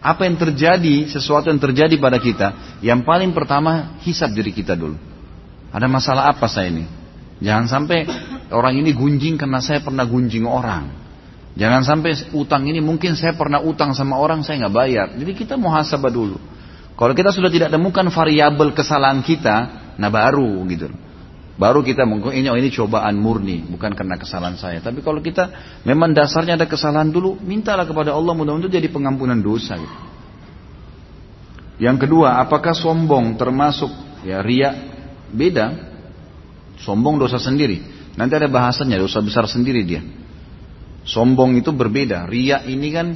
[0.00, 4.96] Apa yang terjadi, sesuatu yang terjadi pada kita, yang paling pertama hisap diri kita dulu.
[5.70, 6.88] Ada masalah apa saya ini?
[7.40, 8.08] Jangan sampai
[8.50, 10.90] orang ini gunjing karena saya pernah gunjing orang.
[11.58, 15.06] Jangan sampai utang ini mungkin saya pernah utang sama orang saya nggak bayar.
[15.18, 16.38] Jadi kita muhasabah dulu.
[16.94, 19.56] Kalau kita sudah tidak temukan variabel kesalahan kita,
[19.96, 20.92] nah baru gitu.
[21.60, 24.80] Baru kita mungkin ini oh ini cobaan murni, bukan karena kesalahan saya.
[24.80, 25.52] Tapi kalau kita
[25.84, 29.76] memang dasarnya ada kesalahan dulu, mintalah kepada Allah mudah-mudahan jadi pengampunan dosa.
[29.76, 29.96] Gitu.
[31.80, 33.92] Yang kedua, apakah sombong termasuk
[34.24, 34.72] ya ria?
[35.32, 35.92] Beda.
[36.80, 37.99] Sombong dosa sendiri.
[38.18, 40.02] Nanti ada bahasanya dosa besar sendiri dia.
[41.06, 42.26] Sombong itu berbeda.
[42.26, 43.06] Ria ini kan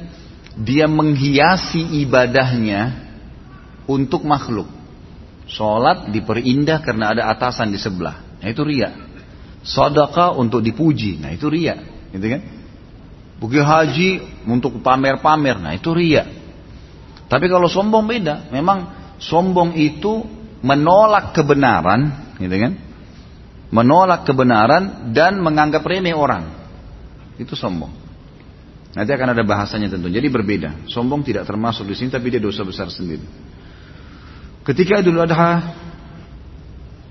[0.55, 3.05] dia menghiasi ibadahnya
[3.91, 4.71] untuk makhluk.
[5.45, 8.41] Sholat diperindah karena ada atasan di sebelah.
[8.41, 8.91] Nah itu ria.
[9.61, 11.21] Sedekah untuk dipuji.
[11.21, 11.77] Nah itu ria.
[12.15, 12.41] Gitu kan?
[13.45, 14.11] Pergi haji
[14.49, 15.61] untuk pamer-pamer.
[15.61, 16.25] Nah itu ria.
[17.29, 18.49] Tapi kalau sombong beda.
[18.49, 18.89] Memang
[19.21, 20.25] sombong itu
[20.65, 22.33] menolak kebenaran.
[22.41, 22.73] Gitu kan?
[23.75, 26.47] Menolak kebenaran dan menganggap remeh orang.
[27.35, 27.91] Itu sombong.
[28.95, 30.07] Nanti akan ada bahasanya tentu.
[30.07, 30.87] Jadi berbeda.
[30.87, 33.27] Sombong tidak termasuk di sini tapi dia dosa besar sendiri.
[34.63, 35.83] Ketika Idul Adha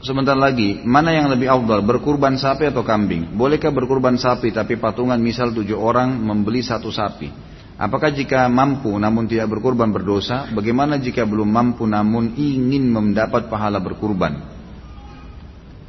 [0.03, 3.39] Sebentar lagi, mana yang lebih afdal, berkurban sapi atau kambing?
[3.39, 7.31] Bolehkah berkurban sapi tapi patungan misal tujuh orang membeli satu sapi?
[7.79, 10.51] Apakah jika mampu namun tidak berkurban berdosa?
[10.51, 14.52] Bagaimana jika belum mampu namun ingin mendapat pahala berkurban?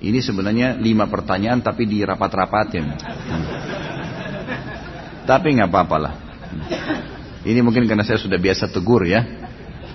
[0.02, 2.85] Ini sebenarnya lima pertanyaan tapi di rapat-rapatin.
[2.85, 3.44] Hmm.
[5.24, 6.14] Tapi nggak apa-apa lah.
[7.44, 9.24] Ini mungkin karena saya sudah biasa tegur ya.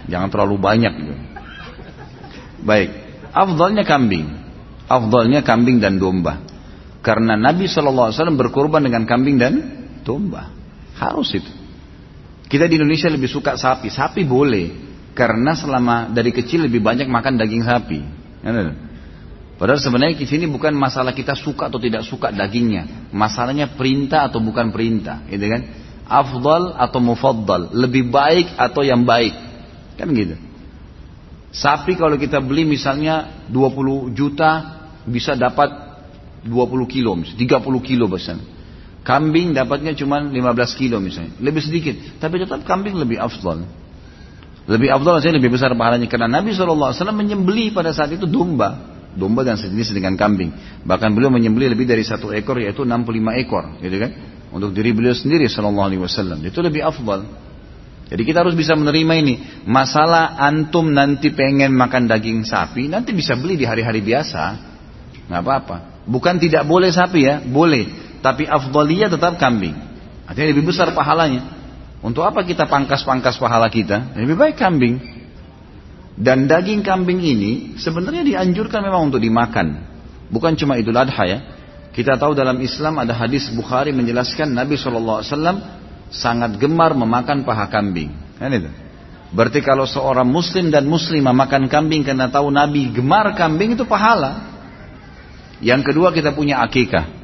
[0.09, 0.93] Jangan terlalu banyak.
[2.65, 2.89] Baik.
[3.29, 4.25] Afdalnya kambing.
[4.89, 6.41] Afdalnya kambing dan domba.
[7.05, 9.53] Karena Nabi SAW berkorban dengan kambing dan
[10.01, 10.49] domba.
[10.97, 11.51] Harus itu.
[12.49, 13.93] Kita di Indonesia lebih suka sapi.
[13.93, 14.89] Sapi boleh.
[15.13, 17.99] Karena selama dari kecil lebih banyak makan daging sapi.
[19.59, 23.11] Padahal sebenarnya di sini bukan masalah kita suka atau tidak suka dagingnya.
[23.11, 25.27] Masalahnya perintah atau bukan perintah.
[25.27, 25.61] Gitu kan?
[26.07, 27.75] Afdal atau mufaddal.
[27.75, 29.35] Lebih baik atau yang baik.
[29.99, 30.39] Kan gitu.
[31.51, 35.89] Sapi kalau kita beli misalnya 20 juta bisa dapat
[36.45, 37.35] 20 kilo, 30
[37.83, 38.39] kilo besar.
[39.03, 41.97] Kambing dapatnya cuma 15 kilo misalnya, lebih sedikit.
[42.21, 43.65] Tapi tetap kambing lebih afdal.
[44.69, 48.98] Lebih afdal saya lebih besar pahalanya karena Nabi SAW menyembeli pada saat itu domba.
[49.19, 50.55] Domba dan sejenis dengan kambing.
[50.87, 54.11] Bahkan beliau menyembeli lebih dari satu ekor yaitu 65 ekor, gitu kan?
[54.49, 56.39] Untuk diri beliau sendiri Sallallahu Alaihi Wasallam.
[56.41, 57.27] Itu lebih afdal.
[58.09, 59.35] Jadi kita harus bisa menerima ini.
[59.69, 64.57] Masalah antum nanti pengen makan daging sapi, nanti bisa beli di hari-hari biasa.
[65.29, 65.77] Nggak apa-apa.
[66.09, 68.17] Bukan tidak boleh sapi ya, boleh.
[68.25, 69.77] Tapi afdaliyah tetap kambing.
[70.25, 71.59] Artinya lebih besar pahalanya.
[72.01, 74.17] Untuk apa kita pangkas-pangkas pahala kita?
[74.17, 75.18] Lebih baik kambing.
[76.19, 79.87] Dan daging kambing ini sebenarnya dianjurkan memang untuk dimakan.
[80.27, 81.39] Bukan cuma idul adha ya.
[81.95, 85.23] Kita tahu dalam Islam ada hadis Bukhari menjelaskan Nabi SAW
[86.11, 88.11] sangat gemar memakan paha kambing.
[88.35, 88.67] Kan itu.
[89.31, 94.43] Berarti kalau seorang muslim dan muslimah makan kambing karena tahu Nabi gemar kambing itu pahala.
[95.63, 97.15] Yang kedua kita punya akikah.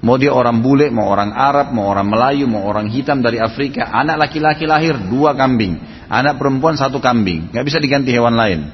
[0.00, 3.84] Mau dia orang bule, mau orang Arab, mau orang Melayu, mau orang hitam dari Afrika.
[3.92, 5.76] Anak laki-laki lahir dua kambing.
[6.10, 7.54] Anak perempuan satu kambing.
[7.54, 8.66] Gak bisa diganti hewan lain.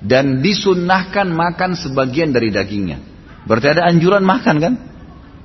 [0.00, 2.96] Dan disunnahkan makan sebagian dari dagingnya.
[3.44, 4.74] Berarti ada anjuran makan kan?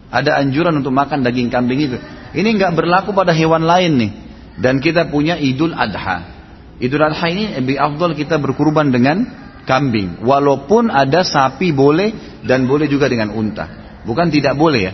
[0.07, 1.99] Ada anjuran untuk makan daging kambing itu.
[2.31, 4.11] Ini nggak berlaku pada hewan lain nih.
[4.55, 6.23] Dan kita punya Idul Adha.
[6.79, 9.27] Idul Adha ini lebih afdal kita berkurban dengan
[9.67, 10.23] kambing.
[10.23, 13.67] Walaupun ada sapi boleh dan boleh juga dengan unta.
[14.07, 14.93] Bukan tidak boleh ya.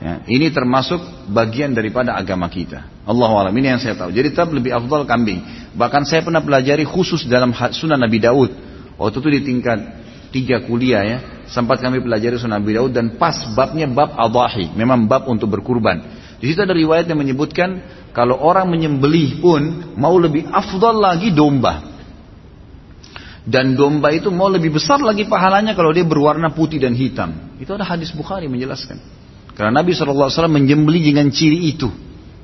[0.00, 2.88] Ya ini termasuk bagian daripada agama kita.
[3.04, 4.10] Allah alam ini yang saya tahu.
[4.10, 5.44] Jadi tetap lebih afdal kambing.
[5.76, 8.50] Bahkan saya pernah pelajari khusus dalam sunan Nabi Daud.
[8.96, 9.78] Waktu itu di tingkat
[10.30, 11.18] tiga kuliah ya.
[11.50, 14.72] Sempat kami pelajari sunan Nabi Daud dan pas babnya bab adahi.
[14.72, 16.00] Memang bab untuk berkurban.
[16.40, 17.84] Di situ ada riwayat yang menyebutkan
[18.16, 21.90] kalau orang menyembelih pun mau lebih afdal lagi domba.
[23.44, 27.56] Dan domba itu mau lebih besar lagi pahalanya kalau dia berwarna putih dan hitam.
[27.58, 29.19] Itu ada hadis Bukhari menjelaskan.
[29.54, 31.88] Karena Nabi SAW menyembelih dengan ciri itu.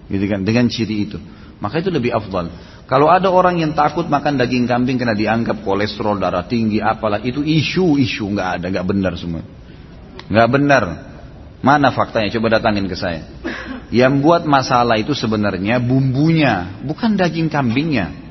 [0.06, 1.18] Gitu kan, dengan ciri itu.
[1.58, 2.52] Maka itu lebih afdal.
[2.86, 7.42] Kalau ada orang yang takut makan daging kambing karena dianggap kolesterol darah tinggi apalah itu
[7.42, 9.42] isu-isu nggak ada nggak benar semua
[10.30, 10.84] nggak benar
[11.66, 13.26] mana faktanya coba datangin ke saya
[13.94, 18.25] Yang buat masalah itu sebenarnya bumbunya, bukan daging kambingnya.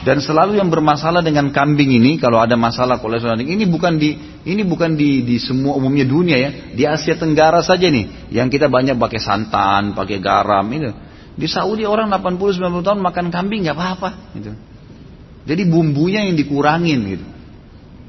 [0.00, 4.16] Dan selalu yang bermasalah dengan kambing ini, kalau ada masalah kolesterol ini bukan di
[4.48, 8.72] ini bukan di di semua umumnya dunia ya, di Asia Tenggara saja nih, yang kita
[8.72, 10.90] banyak pakai santan, pakai garam itu.
[11.36, 14.52] Di Saudi orang 80-90 tahun makan kambing nggak apa-apa gitu.
[15.44, 17.26] Jadi bumbunya yang dikurangin gitu.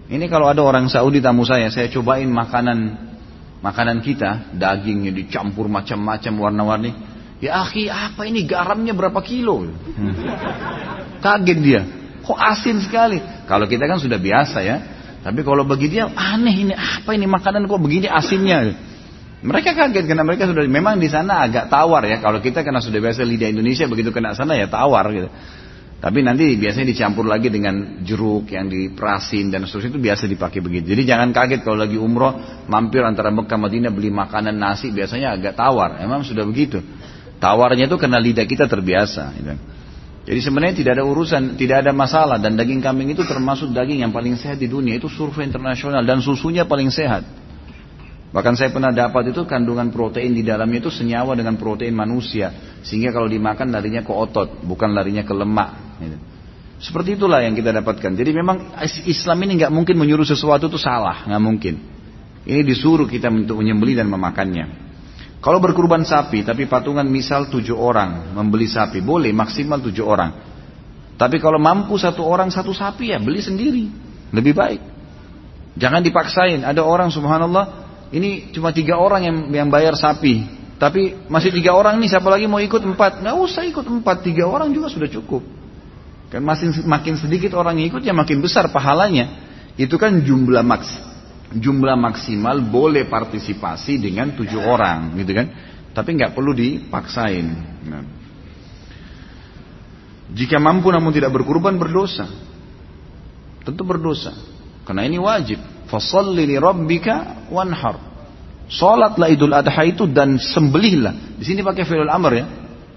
[0.08, 2.80] Ini kalau ada orang Saudi tamu saya, saya cobain makanan
[3.64, 6.92] makanan kita, dagingnya dicampur macam-macam warna-warni.
[7.40, 9.68] Ya akhi, apa ini garamnya berapa kilo?
[9.68, 10.16] Hmm.
[11.24, 11.82] Kaget dia.
[12.24, 13.24] Kok asin sekali?
[13.48, 14.78] Kalau kita kan sudah biasa ya.
[15.24, 18.76] Tapi kalau bagi dia aneh ini apa ini makanan kok begini asinnya?
[19.44, 22.20] Mereka kaget karena mereka sudah memang di sana agak tawar ya.
[22.20, 25.32] Kalau kita karena sudah biasa lidah Indonesia begitu kena sana ya tawar gitu.
[26.04, 30.92] Tapi nanti biasanya dicampur lagi dengan jeruk yang diperasin dan seterusnya itu biasa dipakai begitu.
[30.92, 32.36] Jadi jangan kaget kalau lagi umroh
[32.68, 36.04] mampir antara Mekah Madinah beli makanan nasi biasanya agak tawar.
[36.04, 36.84] Emang sudah begitu.
[37.40, 39.32] Tawarnya itu karena lidah kita terbiasa.
[39.40, 39.56] Gitu.
[40.24, 44.16] Jadi sebenarnya tidak ada urusan, tidak ada masalah dan daging kambing itu termasuk daging yang
[44.16, 47.28] paling sehat di dunia itu survei internasional dan susunya paling sehat.
[48.34, 53.12] Bahkan saya pernah dapat itu kandungan protein di dalamnya itu senyawa dengan protein manusia sehingga
[53.12, 55.70] kalau dimakan larinya ke otot bukan larinya ke lemak.
[56.00, 56.18] Gitu.
[56.84, 58.12] Seperti itulah yang kita dapatkan.
[58.16, 58.74] Jadi memang
[59.06, 61.76] Islam ini nggak mungkin menyuruh sesuatu itu salah, nggak mungkin.
[62.44, 64.93] Ini disuruh kita untuk menyembeli dan memakannya.
[65.44, 70.32] Kalau berkurban sapi, tapi patungan misal tujuh orang membeli sapi, boleh maksimal tujuh orang.
[71.20, 73.92] Tapi kalau mampu satu orang satu sapi ya beli sendiri,
[74.32, 74.80] lebih baik.
[75.76, 76.64] Jangan dipaksain.
[76.64, 77.66] Ada orang subhanallah,
[78.16, 80.48] ini cuma tiga orang yang, yang bayar sapi,
[80.80, 83.20] tapi masih tiga orang nih, siapa lagi mau ikut empat?
[83.20, 85.44] Nggak usah ikut empat, tiga orang juga sudah cukup.
[86.32, 89.44] Kan makin makin sedikit orang yang ikut ya makin besar pahalanya.
[89.76, 91.13] Itu kan jumlah maks
[91.58, 95.48] jumlah maksimal boleh partisipasi dengan tujuh orang gitu kan
[95.94, 97.48] tapi nggak perlu dipaksain
[97.86, 98.06] nah.
[100.34, 102.26] jika mampu namun tidak berkurban berdosa
[103.62, 104.34] tentu berdosa
[104.84, 108.02] karena ini wajib fasalli li rabbika wanhar
[108.68, 112.46] salatlah idul adha itu dan sembelihlah di sini pakai fi'il amr ya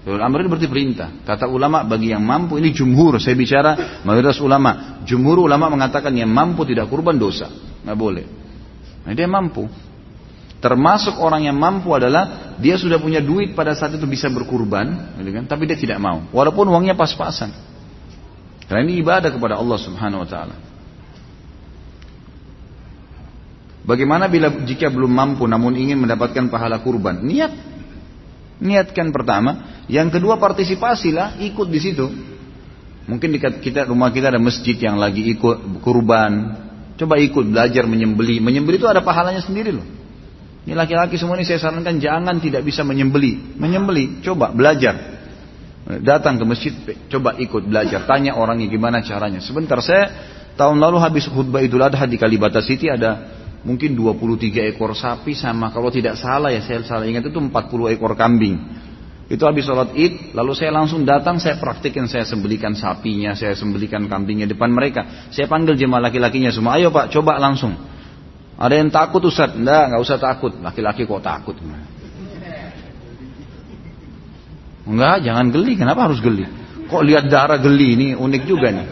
[0.07, 1.09] Fi'il amr ini berarti perintah.
[1.27, 3.19] Kata ulama bagi yang mampu ini jumhur.
[3.19, 5.03] Saya bicara mayoritas ulama.
[5.03, 7.51] Jumhur ulama mengatakan yang mampu tidak kurban dosa.
[7.83, 8.25] Nggak boleh.
[9.07, 9.71] Nah, dia mampu.
[10.59, 15.31] Termasuk orang yang mampu adalah dia sudah punya duit pada saat itu bisa berkurban, gitu
[15.31, 15.47] kan?
[15.47, 16.27] tapi dia tidak mau.
[16.35, 17.55] Walaupun uangnya pas-pasan.
[18.67, 20.55] Karena ini ibadah kepada Allah Subhanahu wa taala.
[23.87, 27.23] Bagaimana bila jika belum mampu namun ingin mendapatkan pahala kurban?
[27.23, 27.55] Niat.
[28.59, 32.11] Niatkan pertama, yang kedua partisipasilah, ikut di situ.
[33.07, 36.66] Mungkin di kita rumah kita ada masjid yang lagi ikut kurban,
[36.97, 38.41] Coba ikut belajar menyembeli.
[38.41, 39.85] Menyembeli itu ada pahalanya sendiri loh.
[40.67, 43.55] Ini laki-laki semua ini saya sarankan jangan tidak bisa menyembeli.
[43.55, 45.15] Menyembeli, coba belajar.
[46.03, 46.73] Datang ke masjid,
[47.07, 48.03] coba ikut belajar.
[48.03, 49.39] Tanya orangnya gimana caranya.
[49.39, 50.11] Sebentar saya
[50.59, 53.31] tahun lalu habis khutbah Idul Adha di Kalibata City ada
[53.63, 58.19] mungkin 23 ekor sapi sama kalau tidak salah ya saya salah ingat itu 40 ekor
[58.19, 58.59] kambing.
[59.27, 64.07] Itu habis sholat id, lalu saya langsung datang, saya praktikin, saya sembelikan sapinya, saya sembelikan
[64.07, 65.27] kambingnya depan mereka.
[65.35, 67.75] Saya panggil jemaah laki-lakinya semua, ayo pak, coba langsung.
[68.57, 69.51] Ada yang takut Ustaz?
[69.53, 70.55] Enggak, enggak usah takut.
[70.57, 71.59] Laki-laki kok takut?
[74.87, 75.75] Enggak, jangan geli.
[75.75, 76.47] Kenapa harus geli?
[76.87, 78.87] Kok lihat darah geli ini unik juga nih.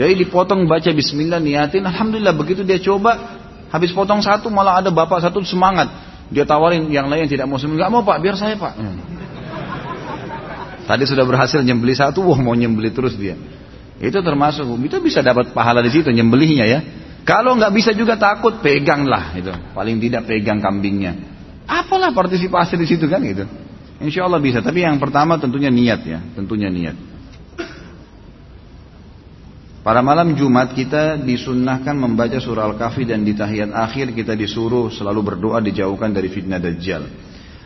[0.00, 3.38] Jadi dipotong baca bismillah niatin, alhamdulillah begitu dia coba
[3.70, 6.09] habis potong satu malah ada bapak satu semangat.
[6.30, 7.82] Dia tawarin yang lain yang tidak mau sembelih.
[7.82, 8.72] Gak mau pak, biar saya pak.
[8.78, 8.98] Hmm.
[10.86, 13.38] Tadi sudah berhasil nyembeli satu, wah mau nyembeli terus dia.
[14.00, 16.80] Itu termasuk, itu bisa dapat pahala di situ nyembelihnya ya.
[17.22, 19.52] Kalau nggak bisa juga takut, peganglah itu.
[19.76, 21.14] Paling tidak pegang kambingnya.
[21.68, 23.44] Apalah partisipasi di situ kan gitu.
[24.00, 24.64] Insya Allah bisa.
[24.64, 26.96] Tapi yang pertama tentunya niat ya, tentunya niat.
[29.80, 35.32] Pada malam Jumat kita disunnahkan membaca surah Al-Kahfi dan di tahiyat akhir kita disuruh selalu
[35.32, 37.08] berdoa dijauhkan dari fitnah Dajjal.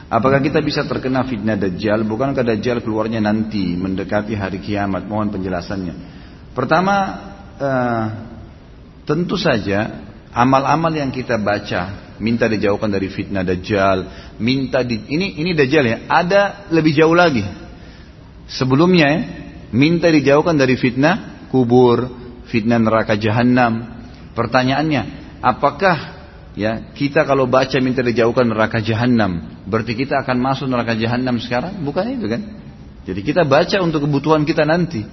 [0.06, 2.06] Apakah kita bisa terkena fitnah Dajjal?
[2.06, 5.10] Bukankah Dajjal keluarnya nanti mendekati hari kiamat?
[5.10, 5.94] Mohon penjelasannya.
[6.54, 6.94] Pertama,
[7.58, 8.04] uh,
[9.02, 14.06] tentu saja amal-amal yang kita baca minta dijauhkan dari fitnah Dajjal,
[14.38, 15.98] minta di, ini ini Dajjal ya.
[16.06, 17.42] Ada lebih jauh lagi.
[18.46, 19.18] Sebelumnya ya,
[19.74, 22.10] minta dijauhkan dari fitnah kubur,
[22.50, 24.02] fitnah neraka jahanam.
[24.34, 25.02] Pertanyaannya,
[25.38, 25.96] apakah
[26.58, 31.78] ya kita kalau baca minta dijauhkan neraka jahanam, berarti kita akan masuk neraka jahanam sekarang?
[31.86, 32.42] Bukan itu kan?
[33.06, 35.06] Jadi kita baca untuk kebutuhan kita nanti.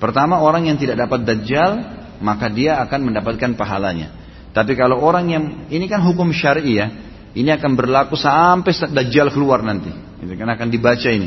[0.00, 1.84] Pertama orang yang tidak dapat dajjal,
[2.24, 4.16] maka dia akan mendapatkan pahalanya.
[4.56, 6.88] Tapi kalau orang yang ini kan hukum syar'i ya,
[7.34, 9.90] Ini akan berlaku sampai Dajjal keluar nanti.
[10.22, 11.26] Itu kan akan dibaca ini.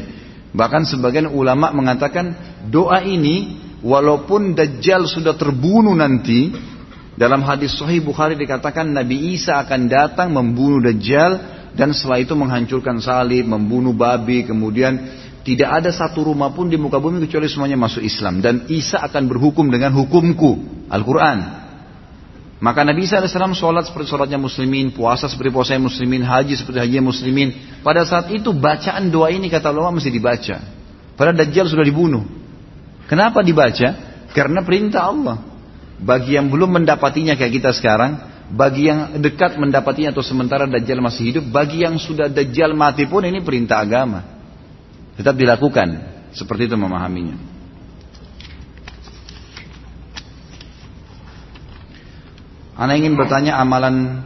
[0.56, 2.32] Bahkan sebagian ulama mengatakan
[2.72, 6.54] doa ini walaupun Dajjal sudah terbunuh nanti
[7.18, 12.98] dalam hadis Sahih Bukhari dikatakan Nabi Isa akan datang membunuh Dajjal dan setelah itu menghancurkan
[13.02, 14.98] salib, membunuh babi, kemudian
[15.46, 19.30] tidak ada satu rumah pun di muka bumi kecuali semuanya masuk Islam dan Isa akan
[19.30, 21.66] berhukum dengan hukumku Al-Quran.
[22.58, 26.98] Maka Nabi Isa AS sholat seperti sholatnya muslimin, puasa seperti puasa muslimin, haji seperti haji
[27.06, 27.54] muslimin.
[27.86, 30.58] Pada saat itu bacaan doa ini kata ulama mesti dibaca.
[31.14, 32.37] Padahal Dajjal sudah dibunuh.
[33.08, 33.90] Kenapa dibaca?
[34.36, 35.38] Karena perintah Allah.
[35.98, 38.22] Bagi yang belum mendapatinya kayak kita sekarang,
[38.54, 43.26] bagi yang dekat mendapatinya atau sementara Dajjal masih hidup, bagi yang sudah Dajjal mati pun
[43.26, 44.22] ini perintah agama.
[45.18, 46.20] Tetap dilakukan.
[46.38, 47.58] Seperti itu memahaminya.
[52.78, 54.22] Anda ingin bertanya amalan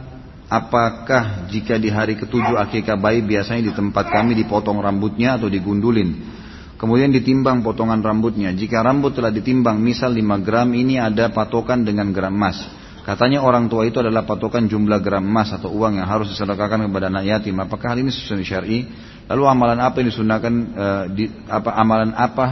[0.52, 6.41] apakah jika di hari ketujuh akikah bayi biasanya di tempat kami dipotong rambutnya atau digundulin.
[6.82, 8.50] Kemudian ditimbang potongan rambutnya.
[8.50, 12.58] Jika rambut telah ditimbang misal 5 gram ini ada patokan dengan gram emas.
[13.06, 17.06] Katanya orang tua itu adalah patokan jumlah gram emas atau uang yang harus disedekahkan kepada
[17.06, 17.54] anak yatim.
[17.62, 18.90] Apakah hal ini sesuai syar'i?
[19.30, 22.46] Lalu amalan apa yang disunahkan uh, di, apa amalan apa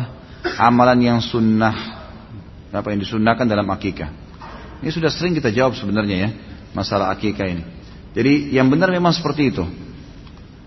[0.62, 1.98] amalan yang sunnah
[2.70, 4.14] apa yang disunahkan dalam akikah?
[4.78, 6.30] Ini sudah sering kita jawab sebenarnya ya,
[6.70, 7.66] masalah akikah ini.
[8.14, 9.66] Jadi yang benar memang seperti itu.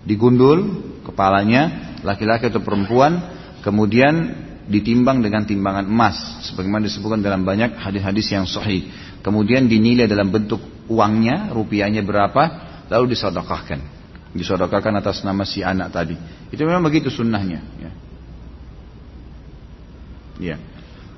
[0.04, 3.20] Digundul kepalanya laki-laki atau perempuan,
[3.64, 4.36] kemudian
[4.68, 8.88] ditimbang dengan timbangan emas sebagaimana disebutkan dalam banyak hadis-hadis yang sahih.
[9.24, 10.60] Kemudian dinilai dalam bentuk
[10.92, 12.44] uangnya, rupiahnya berapa,
[12.92, 13.80] lalu disedekahkan.
[14.36, 16.16] Disedekahkan atas nama si anak tadi.
[16.52, 17.60] Itu memang begitu sunnahnya.
[17.80, 17.92] Ya.
[20.44, 20.56] ya.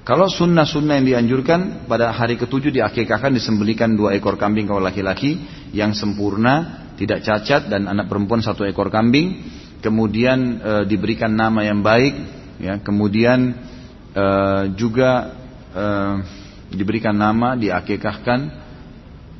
[0.05, 5.41] Kalau sunnah-sunnah yang dianjurkan pada hari ketujuh diakikahkan disembelikan dua ekor kambing kalau laki-laki
[5.73, 9.41] yang sempurna, tidak cacat dan anak perempuan satu ekor kambing.
[9.85, 12.13] Kemudian e, diberikan nama yang baik,
[12.57, 12.81] ya.
[12.81, 13.53] Kemudian
[14.09, 14.25] e,
[14.73, 15.37] juga
[15.69, 15.85] e,
[16.73, 18.39] diberikan nama, diakikahkan,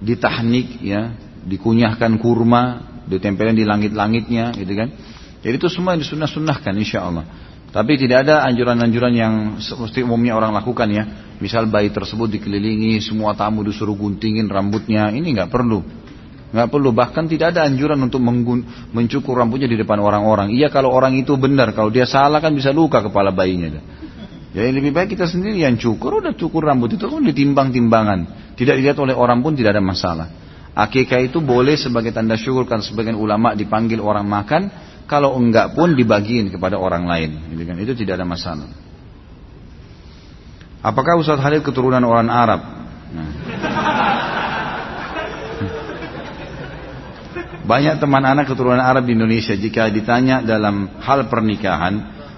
[0.06, 1.18] ditahnik, ya,
[1.50, 4.94] dikunyahkan kurma, ditempelin di langit-langitnya, gitu kan.
[5.42, 7.26] Jadi itu semua disunnah-sunnahkan insya Allah.
[7.74, 11.04] Tapi tidak ada anjuran-anjuran yang seperti umumnya orang lakukan ya.
[11.42, 16.05] Misal bayi tersebut dikelilingi, semua tamu disuruh guntingin rambutnya, ini nggak perlu.
[16.56, 18.24] Nggak perlu, bahkan tidak ada anjuran untuk
[18.96, 20.56] mencukur rambutnya di depan orang-orang.
[20.56, 23.76] Iya kalau orang itu benar, kalau dia salah kan bisa luka kepala bayinya.
[24.56, 28.56] Jadi lebih baik kita sendiri yang cukur, udah cukur rambut itu kan ditimbang-timbangan.
[28.56, 30.32] Tidak dilihat oleh orang pun tidak ada masalah.
[30.72, 34.72] Akikah itu boleh sebagai tanda syukur kan sebagian ulama dipanggil orang makan,
[35.12, 37.52] kalau enggak pun dibagiin kepada orang lain.
[37.52, 37.76] Gitu kan?
[37.84, 38.72] Itu tidak ada masalah.
[40.80, 42.62] Apakah Ustaz Halil keturunan orang Arab?
[43.12, 43.32] Nah.
[47.66, 51.94] Banyak teman anak keturunan Arab di Indonesia jika ditanya dalam hal pernikahan,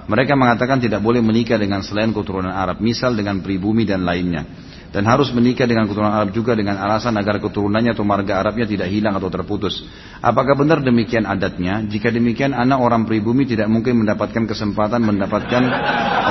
[0.08, 4.48] mereka mengatakan tidak boleh menikah dengan selain keturunan Arab, misal dengan pribumi dan lainnya
[4.88, 8.88] dan harus menikah dengan keturunan Arab juga dengan alasan agar keturunannya atau marga Arabnya tidak
[8.88, 9.84] hilang atau terputus.
[10.24, 11.84] Apakah benar demikian adatnya?
[11.86, 15.64] Jika demikian anak orang pribumi tidak mungkin mendapatkan kesempatan mendapatkan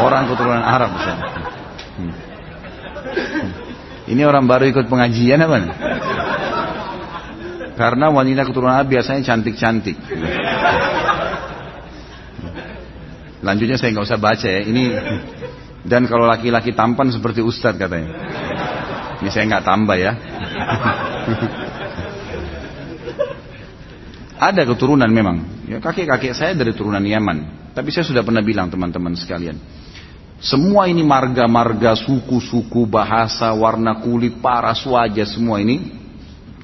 [0.01, 0.91] orang keturunan Arab.
[2.01, 2.15] Hmm.
[4.07, 5.57] Ini orang baru ikut pengajian apa?
[5.61, 5.75] Nih?
[7.77, 9.97] Karena wanita keturunan Arab biasanya cantik-cantik.
[13.45, 14.65] Lanjutnya saya nggak usah baca ya.
[14.65, 14.85] Ini
[15.85, 18.11] dan kalau laki-laki tampan seperti ustadz katanya.
[19.21, 20.13] Ini saya nggak tambah ya.
[24.37, 25.65] Ada keturunan memang.
[25.65, 27.71] Ya, kakek-kakek saya dari turunan Yaman.
[27.73, 29.57] Tapi saya sudah pernah bilang teman-teman sekalian.
[30.37, 35.97] Semua ini marga-marga, suku-suku, bahasa, warna kulit, paras wajah, semua ini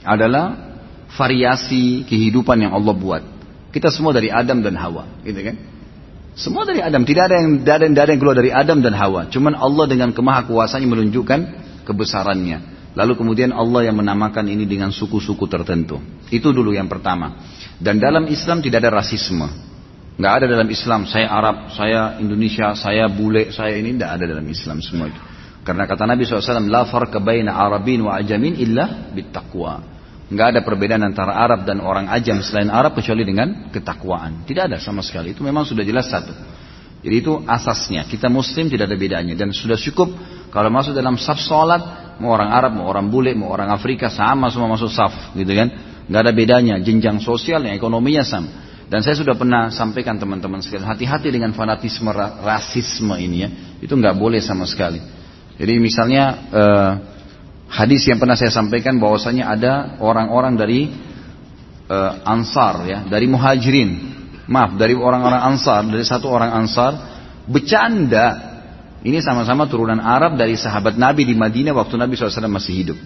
[0.05, 0.72] adalah
[1.17, 3.23] variasi kehidupan yang Allah buat.
[3.73, 5.57] Kita semua dari Adam dan Hawa, gitu kan?
[6.33, 9.29] Semua dari Adam, tidak ada yang tidak yang, yang keluar dari Adam dan Hawa.
[9.29, 11.41] Cuman Allah dengan kemahakuasaannya menunjukkan
[11.85, 12.73] kebesarannya.
[12.93, 16.01] Lalu kemudian Allah yang menamakan ini dengan suku-suku tertentu.
[16.29, 17.41] Itu dulu yang pertama.
[17.81, 19.49] Dan dalam Islam tidak ada rasisme.
[20.13, 24.45] Nggak ada dalam Islam, saya Arab, saya Indonesia, saya bule, saya ini tidak ada dalam
[24.45, 25.21] Islam semua itu.
[25.65, 29.92] Karena kata Nabi SAW, La farqa baina Arabin wa ajamin illa bittaqwa.
[30.33, 34.49] Nggak ada perbedaan antara Arab dan orang ajam selain Arab kecuali dengan ketakwaan.
[34.49, 35.37] Tidak ada sama sekali.
[35.37, 36.33] Itu memang sudah jelas satu.
[37.05, 38.09] Jadi itu asasnya.
[38.09, 39.37] Kita muslim tidak ada bedanya.
[39.37, 40.09] Dan sudah cukup
[40.49, 44.49] kalau masuk dalam saf sholat, mau orang Arab, mau orang bule, mau orang Afrika, sama
[44.49, 45.37] semua masuk saf.
[45.37, 45.69] Gitu kan.
[46.09, 46.75] Nggak ada bedanya.
[46.81, 48.49] Jenjang sosialnya, ekonominya sama.
[48.89, 52.13] Dan saya sudah pernah sampaikan teman-teman sekalian, hati-hati dengan fanatisme
[52.45, 53.49] rasisme ini ya.
[53.85, 55.01] Itu nggak boleh sama sekali.
[55.57, 56.93] Jadi misalnya uh,
[57.73, 60.93] Hadis yang pernah saya sampaikan bahwasanya ada orang-orang dari
[61.89, 64.13] uh, Ansar ya, dari Muhajirin.
[64.45, 66.93] Maaf, dari orang-orang Ansar, dari satu orang Ansar
[67.49, 68.53] bercanda.
[69.03, 72.99] Ini sama-sama turunan Arab dari sahabat Nabi di Madinah waktu Nabi SAW masih hidup.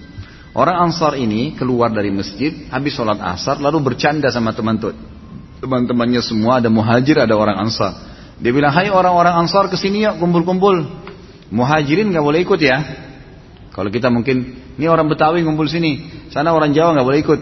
[0.51, 6.69] Orang Ansar ini keluar dari masjid, habis sholat asar, lalu bercanda sama teman-temannya semua, ada
[6.69, 7.93] muhajir, ada orang Ansar.
[8.43, 10.85] Dia bilang, hai orang-orang Ansar ke sini yuk, kumpul-kumpul.
[11.55, 13.06] Muhajirin gak boleh ikut ya.
[13.77, 17.41] Kalau kita mungkin, ini orang Betawi ngumpul sini, sana orang Jawa gak boleh ikut.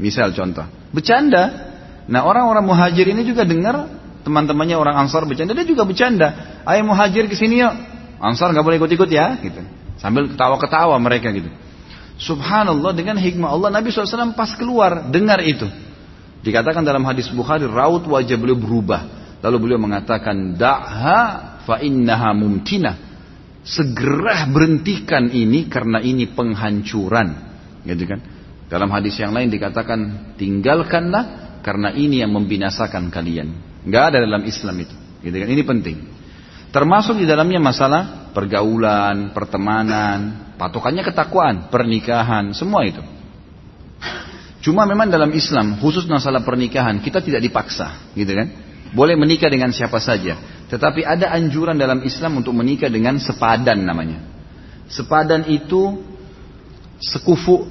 [0.00, 0.64] Misal contoh,
[0.96, 1.68] bercanda.
[2.08, 3.84] Nah orang-orang muhajir ini juga dengar
[4.24, 6.60] teman-temannya orang Ansar bercanda, dia juga bercanda.
[6.64, 7.74] Ayo muhajir ke sini yuk.
[8.16, 9.60] Ansar nggak boleh ikut-ikut ya, gitu.
[10.00, 11.50] Sambil ketawa-ketawa mereka gitu.
[12.18, 15.66] Subhanallah dengan hikmah Allah Nabi SAW pas keluar dengar itu.
[16.42, 19.06] Dikatakan dalam hadis Bukhari raut wajah beliau berubah.
[19.38, 21.20] Lalu beliau mengatakan da'ha
[21.62, 23.07] fa innaha mumkinah.
[23.68, 27.28] Segera berhentikan ini karena ini penghancuran.
[27.84, 28.20] Gitu kan?
[28.68, 33.52] Dalam hadis yang lain dikatakan tinggalkanlah karena ini yang membinasakan kalian.
[33.84, 34.96] Nggak ada dalam Islam itu.
[35.20, 35.48] Gitu kan?
[35.52, 35.96] Ini penting.
[36.72, 43.00] Termasuk di dalamnya masalah pergaulan, pertemanan, patokannya ketakwaan, pernikahan, semua itu.
[44.60, 48.67] Cuma memang dalam Islam, khusus masalah pernikahan, kita tidak dipaksa, gitu kan?
[48.92, 50.36] Boleh menikah dengan siapa saja.
[50.68, 54.20] Tetapi ada anjuran dalam Islam untuk menikah dengan sepadan namanya.
[54.88, 56.00] Sepadan itu
[57.00, 57.68] sekufu.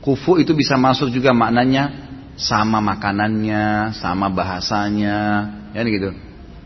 [0.00, 2.08] Kufu itu bisa masuk juga maknanya
[2.40, 5.18] sama makanannya, sama bahasanya,
[5.76, 6.16] ya gitu,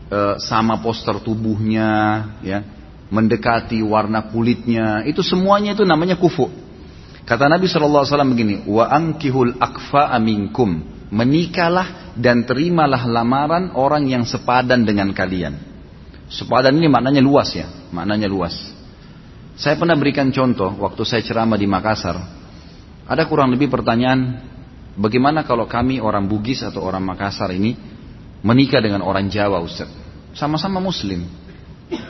[0.07, 1.91] e, sama poster tubuhnya,
[2.39, 2.63] ya,
[3.11, 6.47] mendekati warna kulitnya, itu semuanya itu namanya kufu.
[7.27, 7.83] Kata Nabi saw
[8.23, 15.57] begini, wa ankihul akfa aminkum, menikahlah dan terimalah lamaran orang yang sepadan dengan kalian.
[16.31, 18.55] Sepadan ini maknanya luas ya, maknanya luas.
[19.55, 22.17] Saya pernah berikan contoh waktu saya ceramah di Makassar.
[23.05, 24.41] Ada kurang lebih pertanyaan
[24.95, 27.75] Bagaimana kalau kami orang Bugis atau orang Makassar ini
[28.39, 29.91] menikah dengan orang Jawa Ustaz?
[30.31, 31.27] Sama-sama Muslim,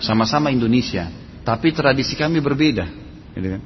[0.01, 1.09] sama-sama Indonesia,
[1.41, 2.85] tapi tradisi kami berbeda.
[3.33, 3.61] Gitu kan?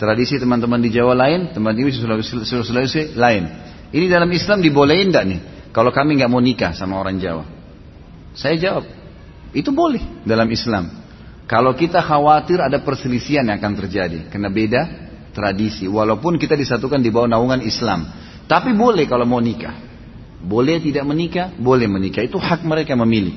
[0.00, 2.32] Tradisi teman-teman di Jawa lain, teman-teman di Sulawesi,
[2.64, 3.44] Sulawesi lain.
[3.94, 5.40] Ini dalam Islam dibolehin tidak nih?
[5.70, 7.46] Kalau kami nggak mau nikah sama orang Jawa,
[8.34, 8.84] saya jawab,
[9.54, 10.90] itu boleh dalam Islam.
[11.46, 14.82] Kalau kita khawatir ada perselisihan yang akan terjadi, karena beda
[15.30, 18.06] tradisi, walaupun kita disatukan di bawah naungan Islam.
[18.50, 19.74] Tapi boleh kalau mau nikah.
[20.44, 22.20] Boleh tidak menikah, boleh menikah.
[22.20, 23.32] Itu hak mereka memilih.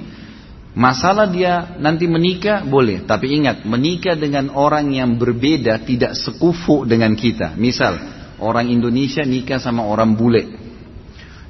[0.75, 3.07] Masalah dia nanti menikah, boleh.
[3.07, 7.55] Tapi ingat, menikah dengan orang yang berbeda tidak sekufu dengan kita.
[7.55, 10.43] Misal, orang Indonesia nikah sama orang bule.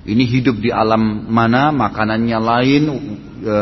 [0.07, 2.83] Ini hidup di alam mana, makanannya lain,
[3.43, 3.55] e,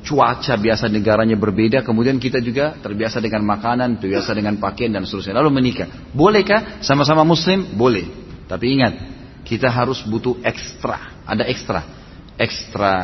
[0.00, 5.36] cuaca biasa negaranya berbeda, kemudian kita juga terbiasa dengan makanan, terbiasa dengan pakaian dan seterusnya.
[5.36, 5.88] Lalu menikah.
[6.16, 7.76] Bolehkah sama-sama muslim?
[7.76, 8.08] Boleh.
[8.48, 8.96] Tapi ingat,
[9.44, 11.84] kita harus butuh ekstra, ada ekstra,
[12.40, 12.94] ekstra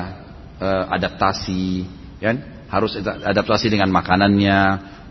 [0.56, 1.84] uh, adaptasi,
[2.18, 2.36] kan?
[2.66, 4.58] Harus adaptasi dengan makanannya,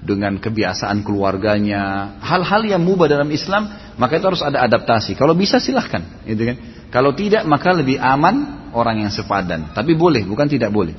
[0.01, 5.15] dengan kebiasaan keluarganya, hal-hal yang mubah dalam Islam, maka itu harus ada adaptasi.
[5.15, 6.57] Kalau bisa silahkan, gitu kan?
[6.91, 9.71] Kalau tidak, maka lebih aman orang yang sepadan.
[9.73, 10.93] Tapi boleh, bukan tidak boleh.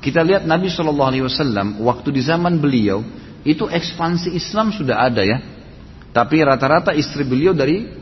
[0.00, 3.04] Kita lihat Nabi Shallallahu Alaihi Wasallam waktu di zaman beliau
[3.44, 5.38] itu ekspansi Islam sudah ada ya.
[6.10, 8.00] Tapi rata-rata istri beliau dari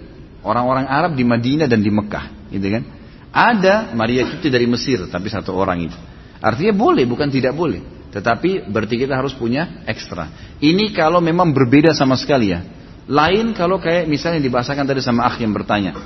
[0.49, 2.83] Orang-orang Arab di Madinah dan di Mekah, gitu kan?
[3.29, 5.99] Ada Maria Cuti dari Mesir, tapi satu orang itu.
[6.39, 7.83] Artinya boleh, bukan tidak boleh.
[8.09, 10.57] Tetapi berarti kita harus punya ekstra.
[10.59, 12.65] Ini kalau memang berbeda sama sekali ya.
[13.09, 15.97] Lain kalau kayak misalnya dibahasakan tadi sama akh yang bertanya.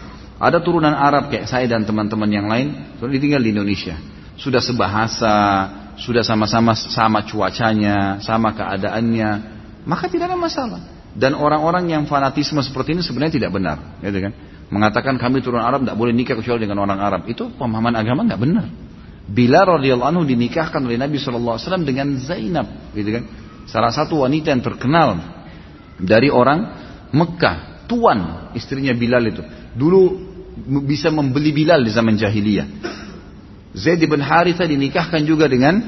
[0.43, 3.95] Ada turunan Arab kayak saya dan teman-teman yang lain, sudah tinggal di Indonesia.
[4.35, 5.39] Sudah sebahasa,
[6.03, 9.31] sudah sama-sama sama cuacanya, sama keadaannya,
[9.87, 10.81] maka tidak ada masalah.
[11.13, 14.33] Dan orang-orang yang fanatisme seperti ini sebenarnya tidak benar, gitu kan?
[14.73, 17.23] Mengatakan kami turun Arab tidak boleh nikah kecuali dengan orang Arab.
[17.29, 18.67] Itu pemahaman agama nggak benar.
[19.23, 23.25] Bila radhiyallahu anhu dinikahkan oleh Nabi SAW dengan Zainab, gitu kan?
[23.71, 25.23] Salah satu wanita yang terkenal
[26.03, 26.67] dari orang
[27.15, 29.43] Mekah, tuan istrinya Bilal itu.
[29.79, 30.01] Dulu
[30.85, 32.67] bisa membeli Bilal di zaman jahiliyah.
[33.73, 35.81] Zaid bin Haritha dinikahkan juga dengan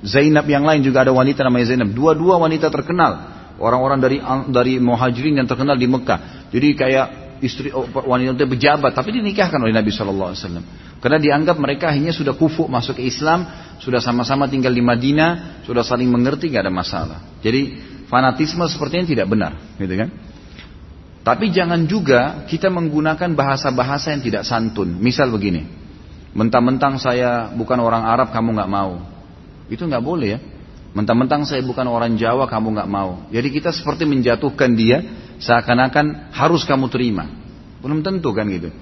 [0.00, 1.92] Zainab yang lain juga ada wanita namanya Zainab.
[1.92, 4.16] Dua-dua wanita terkenal orang-orang dari
[4.52, 6.48] dari muhajirin yang terkenal di Mekah.
[6.52, 7.06] Jadi kayak
[7.44, 10.64] istri oh, wanita pejabat, tapi dinikahkan oleh Nabi Shallallahu Alaihi Wasallam.
[11.06, 13.46] Karena dianggap mereka akhirnya sudah kufu masuk ke Islam,
[13.78, 17.22] sudah sama-sama tinggal di Madinah, sudah saling mengerti, gak ada masalah.
[17.46, 17.78] Jadi
[18.10, 20.10] fanatisme sepertinya tidak benar, gitu kan?
[21.22, 24.98] Tapi jangan juga kita menggunakan bahasa-bahasa yang tidak santun.
[24.98, 25.70] Misal begini,
[26.34, 28.98] mentang-mentang saya bukan orang Arab, kamu nggak mau.
[29.70, 30.42] Itu nggak boleh ya.
[30.90, 33.30] Mentang-mentang saya bukan orang Jawa, kamu nggak mau.
[33.30, 35.06] Jadi kita seperti menjatuhkan dia,
[35.38, 37.30] seakan-akan harus kamu terima.
[37.78, 38.74] Belum tentu kan gitu.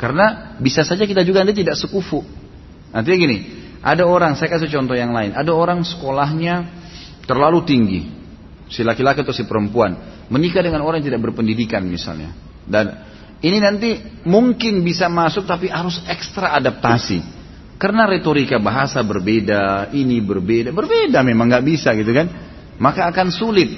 [0.00, 2.24] Karena bisa saja kita juga nanti tidak sekufu.
[2.88, 3.38] Nanti gini,
[3.84, 5.36] ada orang, saya kasih contoh yang lain.
[5.36, 6.64] Ada orang sekolahnya
[7.28, 8.00] terlalu tinggi.
[8.72, 10.24] Si laki-laki atau si perempuan.
[10.32, 12.32] Menikah dengan orang yang tidak berpendidikan misalnya.
[12.64, 12.96] Dan
[13.44, 17.20] ini nanti mungkin bisa masuk tapi harus ekstra adaptasi.
[17.76, 22.28] Karena retorika bahasa berbeda, ini berbeda, berbeda memang nggak bisa gitu kan.
[22.80, 23.68] Maka akan sulit.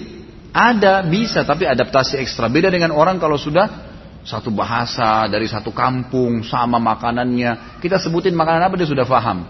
[0.55, 2.47] Ada bisa tapi adaptasi ekstra.
[2.47, 3.91] Beda dengan orang kalau sudah
[4.23, 7.83] satu bahasa dari satu kampung sama makanannya.
[7.83, 9.45] Kita sebutin makanan apa dia sudah paham.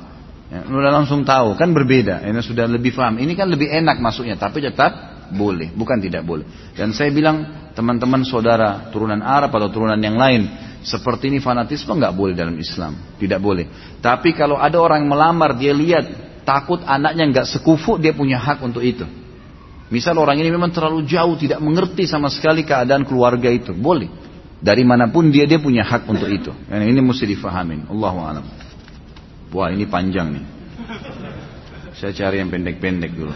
[0.53, 2.25] Ya, sudah langsung tahu kan berbeda.
[2.25, 3.21] Ini sudah lebih paham.
[3.21, 6.45] Ini kan lebih enak masuknya tapi tetap boleh, bukan tidak boleh.
[6.77, 10.45] Dan saya bilang teman-teman saudara turunan Arab atau turunan yang lain
[10.85, 13.97] seperti ini fanatisme nggak boleh dalam Islam, tidak boleh.
[14.05, 16.05] Tapi kalau ada orang melamar dia lihat
[16.45, 19.09] takut anaknya nggak sekufu dia punya hak untuk itu.
[19.89, 24.22] Misal orang ini memang terlalu jauh tidak mengerti sama sekali keadaan keluarga itu, boleh.
[24.63, 26.55] Dari mana pun dia dia punya hak untuk itu.
[26.71, 27.91] Dan ini mesti difahamin.
[27.91, 28.47] Allah alam.
[29.51, 30.45] Wah ini panjang nih.
[31.99, 33.35] Saya cari yang pendek-pendek dulu.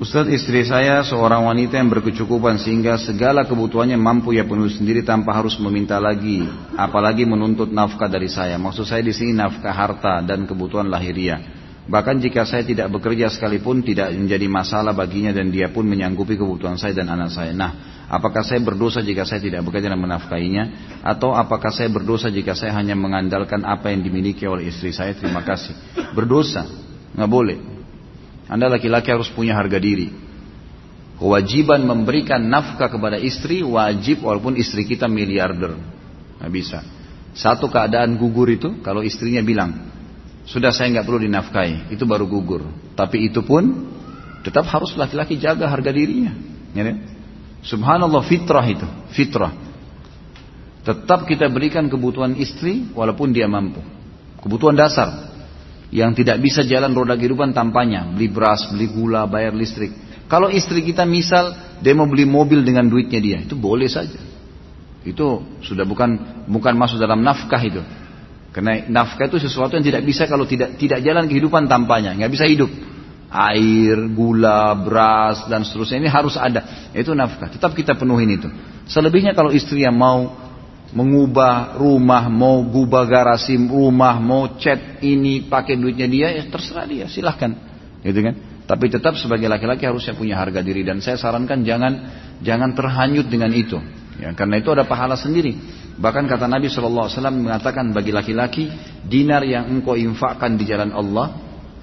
[0.00, 5.36] Ustaz istri saya seorang wanita yang berkecukupan sehingga segala kebutuhannya mampu ya penuhi sendiri tanpa
[5.36, 8.56] harus meminta lagi, apalagi menuntut nafkah dari saya.
[8.56, 11.59] Maksud saya di sini nafkah harta dan kebutuhan lahiriah.
[11.90, 16.78] Bahkan jika saya tidak bekerja sekalipun tidak menjadi masalah baginya dan dia pun menyanggupi kebutuhan
[16.78, 17.50] saya dan anak saya.
[17.50, 20.94] Nah, apakah saya berdosa jika saya tidak bekerja dan menafkahinya?
[21.02, 25.18] Atau apakah saya berdosa jika saya hanya mengandalkan apa yang dimiliki oleh istri saya?
[25.18, 25.74] Terima kasih.
[26.14, 26.62] Berdosa,
[27.18, 27.58] nggak boleh.
[28.46, 30.14] Anda laki-laki harus punya harga diri.
[31.18, 35.74] Kewajiban memberikan nafkah kepada istri wajib walaupun istri kita miliarder.
[36.38, 36.86] Nggak bisa.
[37.34, 39.90] Satu keadaan gugur itu kalau istrinya bilang,
[40.48, 42.64] sudah saya nggak perlu dinafkahi, itu baru gugur.
[42.96, 43.92] Tapi itu pun
[44.40, 46.32] tetap harus laki-laki jaga harga dirinya.
[46.72, 46.96] Ya,
[47.60, 49.52] Subhanallah fitrah itu, fitrah.
[50.80, 53.84] Tetap kita berikan kebutuhan istri walaupun dia mampu.
[54.40, 55.28] Kebutuhan dasar
[55.92, 59.92] yang tidak bisa jalan roda kehidupan tanpanya, beli beras, beli gula, bayar listrik.
[60.30, 61.52] Kalau istri kita misal
[61.84, 64.16] dia mau beli mobil dengan duitnya dia, itu boleh saja.
[65.04, 67.84] Itu sudah bukan bukan masuk dalam nafkah itu.
[68.50, 72.46] Karena nafkah itu sesuatu yang tidak bisa kalau tidak tidak jalan kehidupan tanpanya, nggak bisa
[72.50, 72.70] hidup.
[73.30, 76.90] Air, gula, beras dan seterusnya ini harus ada.
[76.90, 77.46] Itu nafkah.
[77.46, 78.50] Tetap kita penuhin itu.
[78.90, 80.34] Selebihnya kalau istri yang mau
[80.90, 87.06] mengubah rumah, mau gubah garasi rumah, mau cat ini pakai duitnya dia, ya terserah dia,
[87.06, 87.54] silahkan,
[88.02, 88.34] gitu kan?
[88.66, 91.92] Tapi tetap sebagai laki-laki harusnya punya harga diri dan saya sarankan jangan
[92.42, 93.78] jangan terhanyut dengan itu,
[94.20, 95.56] ya, karena itu ada pahala sendiri.
[96.00, 98.68] Bahkan kata Nabi SAW mengatakan bagi laki-laki
[99.04, 101.36] dinar yang engkau infakkan di jalan Allah,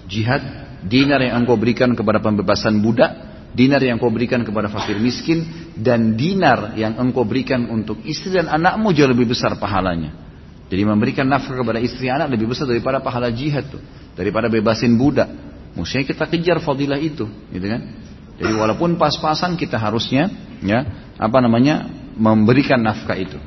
[0.09, 0.41] jihad,
[0.85, 3.11] dinar yang engkau berikan kepada pembebasan budak,
[3.53, 8.49] dinar yang kau berikan kepada fakir miskin dan dinar yang engkau berikan untuk istri dan
[8.49, 10.13] anakmu jauh lebih besar pahalanya.
[10.67, 13.79] Jadi memberikan nafkah kepada istri anak lebih besar daripada pahala jihad tuh,
[14.13, 15.29] daripada bebasin budak.
[15.77, 17.81] Mestinya kita kejar fadilah itu, gitu kan?
[18.37, 20.29] Jadi walaupun pas-pasan kita harusnya
[20.61, 20.85] ya
[21.17, 23.37] apa namanya memberikan nafkah itu.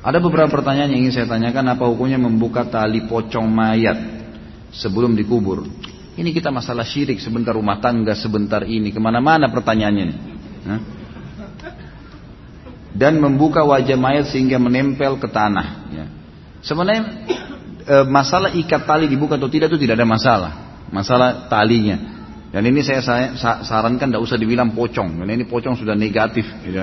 [0.00, 3.98] Ada beberapa pertanyaan yang ingin saya tanyakan apa hukumnya membuka tali pocong mayat
[4.72, 5.68] sebelum dikubur.
[6.16, 10.16] Ini kita masalah syirik sebentar rumah tangga sebentar ini ke mana-mana pertanyaannya.
[12.96, 15.66] Dan membuka wajah mayat sehingga menempel ke tanah.
[15.92, 16.04] Ya.
[16.64, 17.02] Sebenarnya
[17.84, 20.52] e, masalah ikat tali dibuka atau tidak itu tidak ada masalah.
[20.90, 22.19] Masalah talinya.
[22.50, 22.98] Dan ini saya,
[23.62, 25.22] sarankan tidak usah dibilang pocong.
[25.22, 26.46] Karena ini pocong sudah negatif.
[26.66, 26.82] Gitu.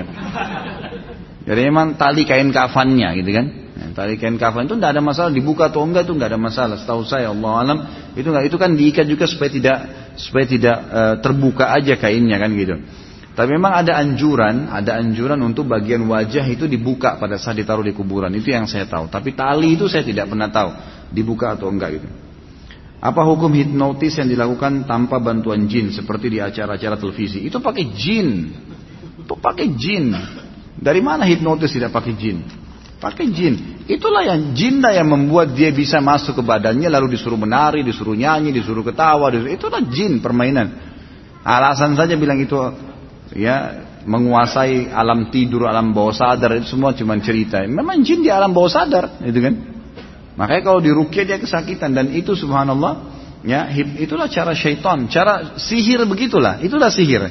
[1.48, 3.46] Jadi memang tali kain kafannya gitu kan.
[3.78, 6.76] Nah, tali kain kafan itu tidak ada masalah dibuka atau enggak itu tidak ada masalah.
[6.76, 7.78] Setahu saya Allah alam
[8.12, 9.78] itu enggak itu kan diikat juga supaya tidak
[10.20, 12.76] supaya tidak uh, terbuka aja kainnya kan gitu.
[13.32, 17.94] Tapi memang ada anjuran, ada anjuran untuk bagian wajah itu dibuka pada saat ditaruh di
[17.94, 18.34] kuburan.
[18.34, 19.08] Itu yang saya tahu.
[19.08, 20.74] Tapi tali itu saya tidak pernah tahu
[21.14, 22.27] dibuka atau enggak gitu.
[22.98, 27.46] Apa hukum hipnotis yang dilakukan tanpa bantuan jin seperti di acara-acara televisi?
[27.46, 28.50] Itu pakai jin.
[29.22, 30.10] Itu pakai jin.
[30.74, 32.42] Dari mana hipnotis tidak pakai jin?
[32.98, 33.86] Pakai jin.
[33.86, 38.50] Itulah yang jinda yang membuat dia bisa masuk ke badannya lalu disuruh menari, disuruh nyanyi,
[38.50, 39.30] disuruh ketawa.
[39.30, 40.74] Disuruh, itulah jin permainan.
[41.46, 42.58] Alasan saja bilang itu
[43.38, 47.62] ya menguasai alam tidur, alam bawah sadar itu semua cuma cerita.
[47.62, 49.54] Memang jin di alam bawah sadar, itu kan.
[50.38, 53.10] Makanya kalau dirukyah dia kesakitan dan itu subhanallah
[53.42, 53.66] ya
[53.98, 57.26] itulah cara syaitan, cara sihir begitulah, itulah sihir.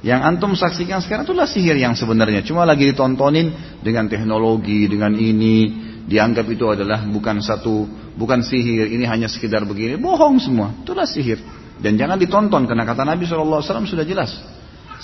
[0.00, 2.40] Yang antum saksikan sekarang itulah sihir yang sebenarnya.
[2.44, 5.88] Cuma lagi ditontonin dengan teknologi, dengan ini.
[6.00, 7.84] Dianggap itu adalah bukan satu,
[8.16, 8.88] bukan sihir.
[8.88, 10.00] Ini hanya sekedar begini.
[10.00, 10.72] Bohong semua.
[10.72, 11.36] Itulah sihir.
[11.84, 12.64] Dan jangan ditonton.
[12.64, 14.32] Karena kata Nabi SAW sudah jelas.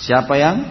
[0.01, 0.65] Siapa yang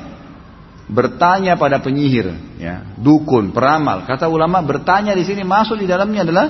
[0.91, 4.07] bertanya pada penyihir, ya, dukun, peramal.
[4.07, 6.47] Kata ulama bertanya di sini masuk di dalamnya adalah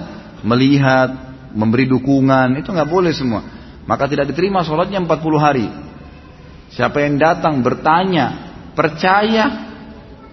[0.47, 1.11] melihat,
[1.51, 3.42] memberi dukungan, itu nggak boleh semua.
[3.82, 5.66] Maka tidak diterima sholatnya 40 hari.
[6.70, 9.66] Siapa yang datang bertanya, percaya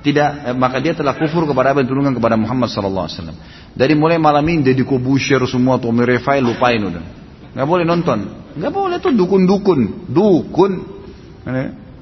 [0.04, 3.38] tidak eh, maka dia telah kufur kepada apa yang kepada Muhammad sallallahu alaihi wasallam.
[3.74, 7.04] Dari mulai malam ini jadi kubusir semua Tommy Refai lupain udah.
[7.56, 8.20] Nggak boleh nonton.
[8.54, 10.72] Nggak boleh tuh dukun-dukun, dukun.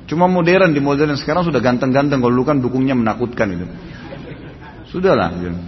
[0.10, 3.66] Cuma modern di modern sekarang sudah ganteng-ganteng kalau dulu kan dukungnya menakutkan itu.
[4.92, 5.32] Sudahlah.
[5.40, 5.60] Gitu.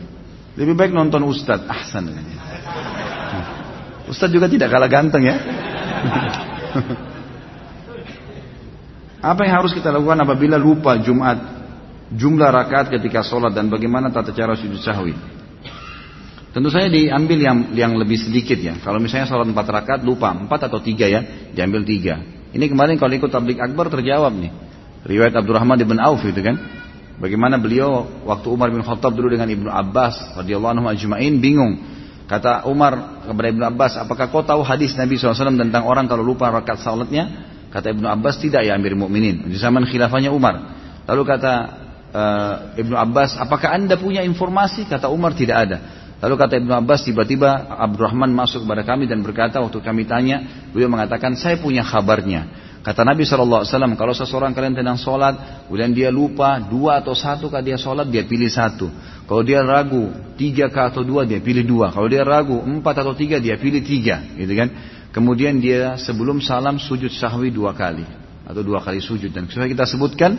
[0.54, 1.66] Lebih baik nonton Ustadz.
[1.66, 2.14] Ahsan.
[4.06, 5.36] Ustadz juga tidak kalah ganteng ya.
[9.24, 11.40] Apa yang harus kita lakukan apabila lupa Jumat?
[12.14, 15.18] Jumlah rakaat ketika sholat dan bagaimana tata cara sujud sahwi?
[16.54, 18.78] Tentu saja diambil yang yang lebih sedikit ya.
[18.78, 21.26] Kalau misalnya sholat empat rakaat lupa empat atau tiga ya,
[21.56, 22.22] diambil tiga.
[22.54, 24.54] Ini kemarin kalau ikut tablik akbar terjawab nih.
[25.10, 26.83] Riwayat Abdurrahman bin Auf itu kan.
[27.22, 31.78] Bagaimana beliau waktu Umar bin Khattab dulu dengan Ibnu Abbas radhiyallahu anhu ajma'in bingung.
[32.26, 36.50] Kata Umar kepada Ibnu Abbas, apakah kau tahu hadis Nabi SAW tentang orang kalau lupa
[36.50, 37.30] rakaat salatnya?
[37.70, 39.46] Kata Ibnu Abbas, tidak ya Amir Mukminin.
[39.46, 40.56] Di zaman khilafahnya Umar.
[41.06, 41.54] Lalu kata
[42.10, 44.90] uh, Ibnu Abbas, apakah anda punya informasi?
[44.90, 45.78] Kata Umar, tidak ada.
[46.24, 50.88] Lalu kata Ibnu Abbas tiba-tiba Abdurrahman masuk kepada kami dan berkata waktu kami tanya beliau
[50.88, 52.48] mengatakan saya punya kabarnya.
[52.84, 53.64] Kata Nabi SAW
[53.96, 58.28] kalau seseorang kalian tentang sholat kemudian dia lupa dua atau satu kah dia sholat dia
[58.28, 58.92] pilih satu.
[59.24, 61.96] Kalau dia ragu tiga kah atau dua dia pilih dua.
[61.96, 64.68] Kalau dia ragu empat atau tiga dia pilih tiga gitu kan.
[65.16, 68.04] Kemudian dia sebelum salam sujud sahwi dua kali
[68.44, 70.36] atau dua kali sujud dan sudah kita sebutkan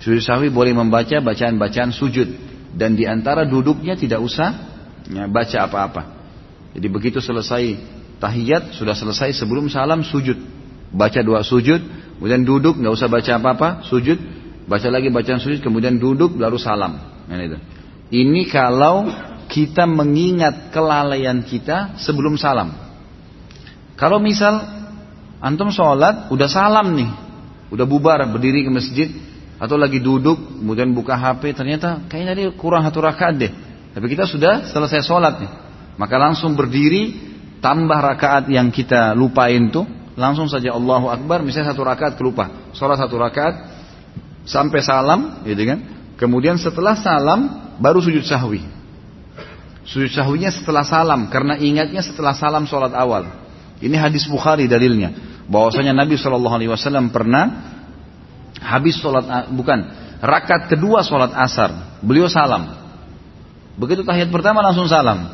[0.00, 2.28] sujud sahwi boleh membaca bacaan-bacaan sujud
[2.72, 4.56] dan di antara duduknya tidak usah
[5.12, 6.02] ya, baca apa-apa.
[6.72, 7.76] Jadi begitu selesai
[8.16, 10.40] tahiyat sudah selesai sebelum salam sujud,
[10.92, 11.80] baca dua sujud,
[12.20, 14.18] kemudian duduk nggak usah baca apa-apa, sujud,
[14.68, 17.00] baca lagi bacaan sujud, kemudian duduk lalu salam.
[17.26, 17.58] Nah, itu.
[18.12, 19.08] Ini kalau
[19.48, 22.76] kita mengingat kelalaian kita sebelum salam.
[23.96, 24.60] Kalau misal
[25.40, 27.10] antum sholat udah salam nih,
[27.72, 29.08] udah bubar berdiri ke masjid
[29.56, 33.52] atau lagi duduk kemudian buka HP ternyata kayaknya tadi kurang satu rakaat deh
[33.92, 35.50] tapi kita sudah selesai sholat nih.
[36.00, 37.12] Maka langsung berdiri,
[37.60, 39.84] tambah rakaat yang kita lupain tuh,
[40.18, 43.54] langsung saja Allahu Akbar, misalnya satu rakaat kelupa, sholat satu rakaat,
[44.44, 45.78] sampai salam, gitu kan.
[46.20, 48.62] Kemudian setelah salam, baru sujud sahwi.
[49.82, 53.26] Sujud sahwinya setelah salam, karena ingatnya setelah salam sholat awal.
[53.82, 55.10] Ini hadis Bukhari dalilnya.
[55.50, 57.74] Bahwasanya Nabi Shallallahu Alaihi Wasallam pernah
[58.62, 59.90] habis sholat bukan
[60.22, 62.78] rakaat kedua sholat asar, beliau salam.
[63.74, 65.26] Begitu tahiyat pertama langsung salam.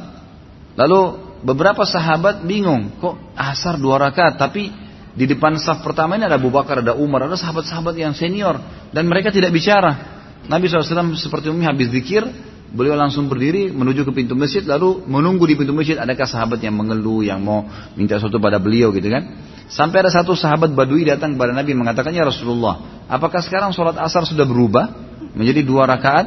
[0.80, 4.70] Lalu beberapa sahabat bingung, kok asar dua rakaat tapi
[5.18, 8.58] di depan saf pertama ini ada Abu Bakar, ada Umar, ada sahabat-sahabat yang senior
[8.94, 10.18] dan mereka tidak bicara.
[10.46, 12.22] Nabi SAW seperti umumnya habis zikir,
[12.70, 16.78] beliau langsung berdiri menuju ke pintu masjid lalu menunggu di pintu masjid adakah sahabat yang
[16.78, 17.66] mengeluh yang mau
[17.98, 19.26] minta sesuatu pada beliau gitu kan.
[19.68, 24.48] Sampai ada satu sahabat badui datang kepada Nabi mengatakannya Rasulullah, apakah sekarang sholat asar sudah
[24.48, 24.88] berubah
[25.36, 26.26] menjadi dua rakaat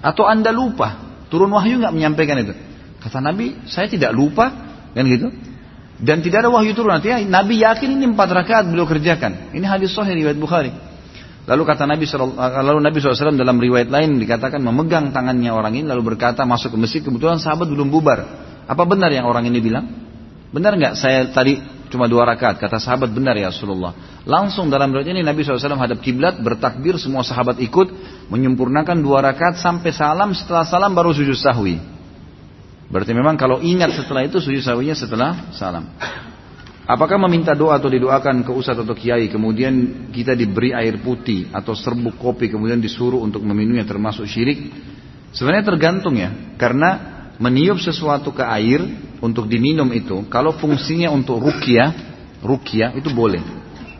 [0.00, 1.20] atau anda lupa?
[1.28, 2.67] Turun wahyu nggak menyampaikan itu?
[3.08, 4.52] Kata Nabi, saya tidak lupa,
[4.92, 5.32] kan gitu.
[5.96, 6.92] Dan tidak ada wahyu turun.
[6.92, 9.56] Artinya Nabi yakin ini empat rakaat beliau kerjakan.
[9.56, 10.70] Ini hadis sahih riwayat Bukhari.
[11.48, 16.12] Lalu kata Nabi lalu Nabi SAW dalam riwayat lain dikatakan memegang tangannya orang ini lalu
[16.12, 18.20] berkata masuk ke masjid kebetulan sahabat belum bubar.
[18.68, 19.88] Apa benar yang orang ini bilang?
[20.52, 21.56] Benar nggak saya tadi
[21.88, 22.60] cuma dua rakaat?
[22.60, 23.96] Kata sahabat benar ya Rasulullah.
[24.28, 27.88] Langsung dalam riwayat ini Nabi SAW hadap kiblat bertakbir semua sahabat ikut
[28.28, 31.97] menyempurnakan dua rakaat sampai salam setelah salam baru sujud sahwi.
[32.88, 35.92] Berarti memang kalau ingat setelah itu sujud sahwinya setelah salam.
[36.88, 41.76] Apakah meminta doa atau didoakan ke ustadz atau kiai kemudian kita diberi air putih atau
[41.76, 44.72] serbuk kopi kemudian disuruh untuk meminumnya termasuk syirik?
[45.36, 48.80] Sebenarnya tergantung ya, karena meniup sesuatu ke air
[49.20, 51.92] untuk diminum itu kalau fungsinya untuk rukyah,
[52.40, 53.44] rukyah itu boleh.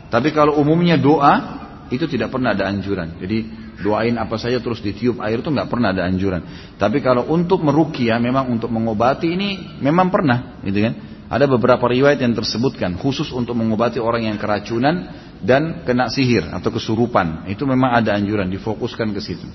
[0.09, 1.61] Tapi kalau umumnya doa
[1.93, 3.21] itu tidak pernah ada anjuran.
[3.21, 6.43] Jadi doain apa saja terus ditiup air itu nggak pernah ada anjuran.
[6.75, 10.93] Tapi kalau untuk merukyah memang untuk mengobati ini memang pernah, gitu kan?
[11.29, 15.13] Ada beberapa riwayat yang tersebutkan khusus untuk mengobati orang yang keracunan
[15.45, 17.45] dan kena sihir atau kesurupan.
[17.45, 19.45] Itu memang ada anjuran difokuskan ke situ.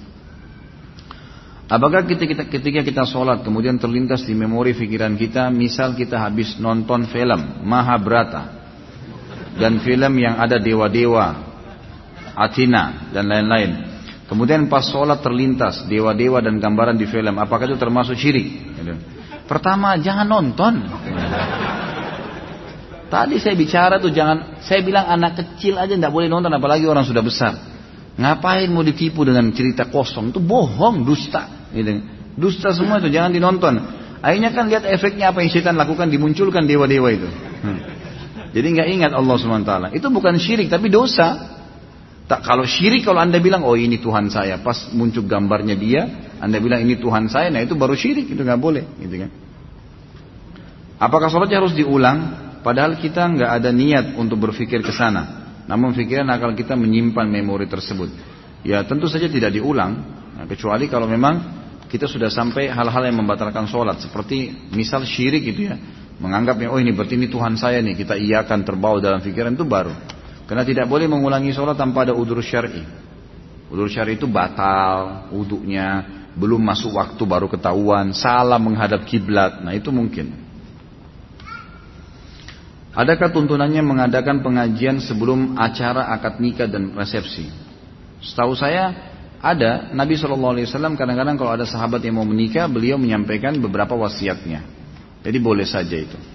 [1.64, 6.61] Apakah ketika kita, ketika kita sholat kemudian terlintas di memori pikiran kita, misal kita habis
[6.61, 8.62] nonton film Mahabharata
[9.57, 11.27] dan film yang ada dewa-dewa,
[12.37, 13.94] Athena dan lain-lain.
[14.35, 18.51] Kemudian pas sholat terlintas dewa-dewa dan gambaran di film, apakah itu termasuk syirik?
[19.47, 20.82] Pertama, jangan nonton.
[23.07, 27.07] Tadi saya bicara tuh jangan, saya bilang anak kecil aja tidak boleh nonton apalagi orang
[27.07, 27.55] sudah besar.
[28.18, 30.35] Ngapain mau ditipu dengan cerita kosong?
[30.35, 31.70] Itu bohong, dusta.
[31.70, 32.03] Gitu.
[32.35, 33.78] Dusta semua itu, jangan dinonton.
[34.18, 37.30] Akhirnya kan lihat efeknya apa yang setan lakukan, dimunculkan dewa-dewa itu.
[37.62, 37.78] Hmm.
[38.51, 39.72] Jadi nggak ingat Allah swt.
[39.95, 41.55] Itu bukan syirik, tapi dosa.
[42.25, 46.03] Tak kalau syirik kalau anda bilang oh ini Tuhan saya, pas muncul gambarnya dia,
[46.41, 49.31] anda bilang ini Tuhan saya, nah itu baru syirik, itu nggak boleh, gitu kan?
[51.05, 52.45] Apakah sholatnya harus diulang?
[52.64, 55.45] Padahal kita nggak ada niat untuk berpikir ke sana.
[55.68, 58.09] Namun pikiran akal kita menyimpan memori tersebut.
[58.64, 59.93] Ya tentu saja tidak diulang.
[60.33, 61.45] Nah, kecuali kalau memang
[61.93, 64.01] kita sudah sampai hal-hal yang membatalkan sholat.
[64.01, 65.77] Seperti misal syirik gitu ya.
[66.16, 68.01] Menganggapnya oh ini berarti ini Tuhan saya nih.
[68.01, 69.93] Kita iakan terbawa dalam pikiran itu baru.
[70.45, 72.85] Karena tidak boleh mengulangi sholat tanpa ada udur syari.
[73.73, 79.63] Udur syari itu batal, uduknya belum masuk waktu baru ketahuan, salah menghadap kiblat.
[79.65, 80.35] Nah itu mungkin.
[82.95, 87.51] Adakah tuntunannya mengadakan pengajian sebelum acara akad nikah dan resepsi?
[88.23, 88.95] Setahu saya
[89.43, 93.99] ada Nabi Shallallahu Alaihi Wasallam kadang-kadang kalau ada sahabat yang mau menikah, beliau menyampaikan beberapa
[93.99, 94.63] wasiatnya.
[95.27, 96.34] Jadi boleh saja itu.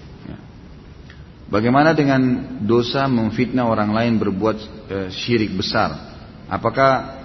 [1.50, 6.14] Bagaimana dengan dosa memfitnah orang lain berbuat e, syirik besar?
[6.46, 7.18] Apakah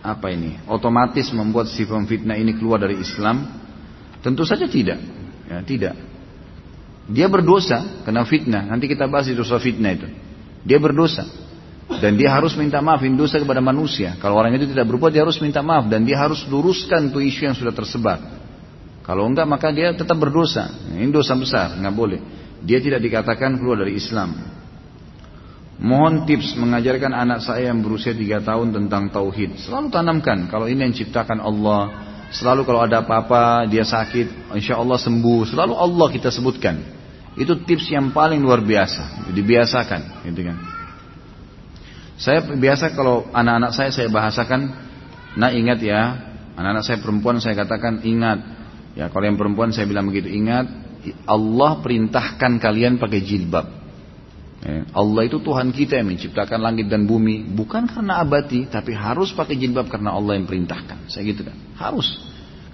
[0.00, 3.44] apa ini otomatis membuat si pemfitnah ini keluar dari Islam?
[4.24, 4.96] Tentu saja tidak.
[5.44, 5.94] Ya, tidak.
[7.04, 8.64] Dia berdosa kena fitnah.
[8.64, 10.08] Nanti kita bahas dosa fitnah itu.
[10.64, 11.28] Dia berdosa.
[12.00, 14.14] Dan dia harus minta maaf, ini dosa kepada manusia.
[14.22, 15.90] Kalau orang itu tidak berbuat, dia harus minta maaf.
[15.90, 18.22] Dan dia harus luruskan tuh isu yang sudah tersebar.
[19.02, 20.70] Kalau enggak, maka dia tetap berdosa.
[20.94, 22.20] Ini dosa besar, nggak boleh.
[22.60, 24.36] Dia tidak dikatakan keluar dari Islam.
[25.80, 29.64] Mohon tips mengajarkan anak saya yang berusia 3 tahun tentang tauhid.
[29.64, 32.12] Selalu tanamkan kalau ini yang ciptakan Allah.
[32.30, 35.50] Selalu kalau ada apa-apa dia sakit, insya Allah sembuh.
[35.50, 36.78] Selalu Allah kita sebutkan.
[37.34, 40.56] Itu tips yang paling luar biasa, dibiasakan, gitu kan.
[42.20, 44.60] Saya biasa kalau anak-anak saya saya bahasakan,
[45.40, 46.00] nah ingat ya,
[46.60, 48.44] anak-anak saya perempuan saya katakan ingat,
[48.92, 50.68] ya kalau yang perempuan saya bilang begitu ingat,
[51.24, 53.66] Allah perintahkan kalian pakai jilbab.
[54.60, 59.32] Ya, Allah itu Tuhan kita yang menciptakan langit dan bumi, bukan karena abadi, tapi harus
[59.32, 61.08] pakai jilbab karena Allah yang perintahkan.
[61.08, 62.20] Saya gitu kan, harus.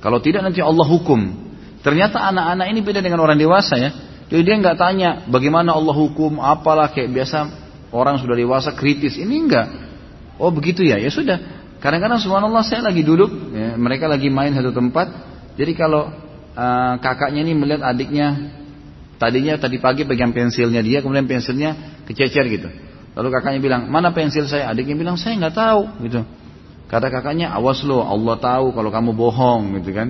[0.03, 1.47] Kalau tidak nanti Allah hukum.
[1.87, 3.91] Ternyata anak-anak ini beda dengan orang dewasa ya.
[4.27, 7.39] Jadi dia nggak tanya bagaimana Allah hukum, apalah kayak biasa
[7.95, 9.15] orang sudah dewasa kritis.
[9.15, 9.67] Ini enggak.
[10.43, 11.39] Oh begitu ya, ya sudah.
[11.79, 15.07] Kadang-kadang subhanallah saya lagi duduk, ya, mereka lagi main satu tempat.
[15.55, 16.11] Jadi kalau
[16.57, 18.57] uh, kakaknya ini melihat adiknya,
[19.21, 22.69] tadinya tadi pagi pegang pensilnya dia, kemudian pensilnya kececer gitu.
[23.17, 24.73] Lalu kakaknya bilang, mana pensil saya?
[24.73, 26.21] Adiknya bilang, saya nggak tahu gitu.
[26.87, 30.09] Kata kakaknya, awas lo, Allah tahu kalau kamu bohong gitu kan.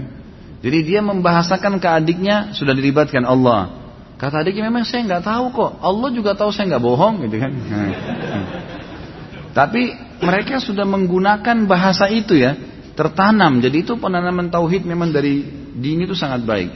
[0.62, 3.86] Jadi dia membahasakan ke adiknya sudah dilibatkan Allah.
[4.16, 5.72] Kata adiknya memang saya nggak tahu kok.
[5.84, 7.52] Allah juga tahu saya nggak bohong gitu kan.
[7.52, 7.92] Nah.
[9.56, 9.82] Tapi
[10.20, 12.56] mereka sudah menggunakan bahasa itu ya,
[12.92, 13.60] tertanam.
[13.62, 16.70] Jadi itu penanaman tauhid memang dari dini itu sangat baik.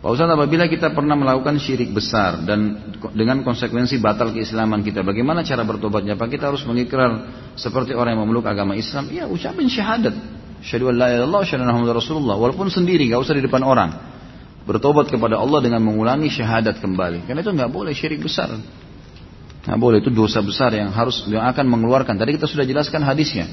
[0.00, 5.44] Pak Ustaz apabila kita pernah melakukan syirik besar dan dengan konsekuensi batal keislaman kita, bagaimana
[5.44, 6.16] cara bertobatnya?
[6.16, 9.12] Apa kita harus mengikrar seperti orang yang memeluk agama Islam?
[9.12, 10.16] Ya ucapin syahadat.
[10.64, 12.36] Syahadu la ilaha illallah, Rasulullah.
[12.40, 13.92] Walaupun sendiri, nggak usah di depan orang
[14.64, 17.28] bertobat kepada Allah dengan mengulangi syahadat kembali.
[17.28, 18.52] Karena itu nggak boleh syirik besar.
[19.66, 22.16] Nggak boleh itu dosa besar yang harus yang akan mengeluarkan.
[22.16, 23.48] Tadi kita sudah jelaskan hadisnya.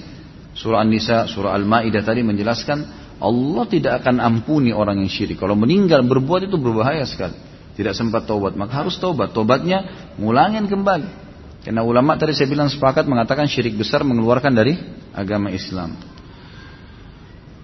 [0.57, 5.41] Surah An-Nisa, surah Al-Maidah tadi menjelaskan Allah tidak akan ampuni orang yang syirik.
[5.41, 7.33] Kalau meninggal berbuat itu berbahaya sekali.
[7.77, 9.33] Tidak sempat taubat, maka harus taubat.
[9.33, 11.29] Taubatnya ngulangin kembali.
[11.61, 14.77] Karena ulama tadi saya bilang sepakat mengatakan syirik besar mengeluarkan dari
[15.13, 15.97] agama Islam.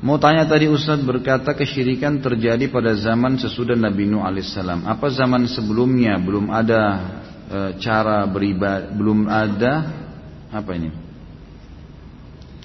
[0.03, 4.83] Mau tanya tadi Ustaz berkata kesyirikan terjadi pada zaman sesudah Nabi Nuh alaihissalam.
[4.83, 6.81] Apa zaman sebelumnya belum ada
[7.47, 9.73] e, cara beribadah, belum ada
[10.51, 11.02] apa ini?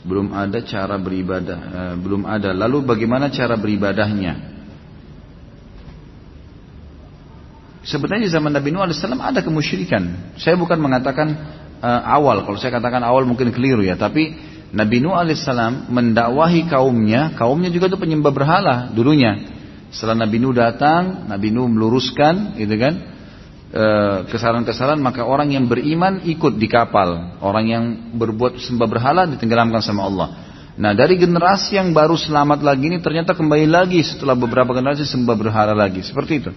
[0.07, 2.55] Belum ada cara beribadah, e, belum ada.
[2.55, 4.59] Lalu bagaimana cara beribadahnya?
[7.83, 10.35] Sebenarnya di zaman Nabi Nuh alaihissalam ada kemusyrikan.
[10.39, 11.29] Saya bukan mengatakan
[11.83, 12.47] e, awal.
[12.47, 14.39] Kalau saya katakan awal mungkin keliru ya, tapi
[14.71, 19.51] Nabi Nuh alaihissalam mendakwahi kaumnya, kaumnya juga itu penyembah berhala dulunya.
[19.89, 23.18] Setelah Nabi Nuh datang, Nabi Nuh meluruskan, gitu kan, eh,
[24.29, 27.85] kesalahan-kesalahan, maka orang yang beriman ikut di kapal, orang yang
[28.17, 30.29] berbuat sembah berhala ditenggelamkan sama Allah.
[30.79, 35.37] Nah dari generasi yang baru selamat lagi ini ternyata kembali lagi setelah beberapa generasi sembah
[35.37, 36.51] berhala lagi, seperti itu.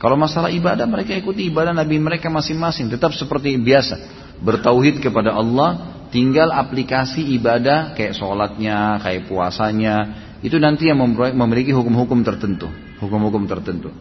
[0.00, 4.00] Kalau masalah ibadah mereka ikuti ibadah Nabi mereka masing-masing, tetap seperti biasa,
[4.40, 9.96] bertauhid kepada Allah, Tinggal aplikasi ibadah kayak sholatnya, kayak puasanya,
[10.42, 12.66] itu nanti yang memiliki hukum-hukum tertentu.
[12.98, 13.94] Hukum-hukum tertentu.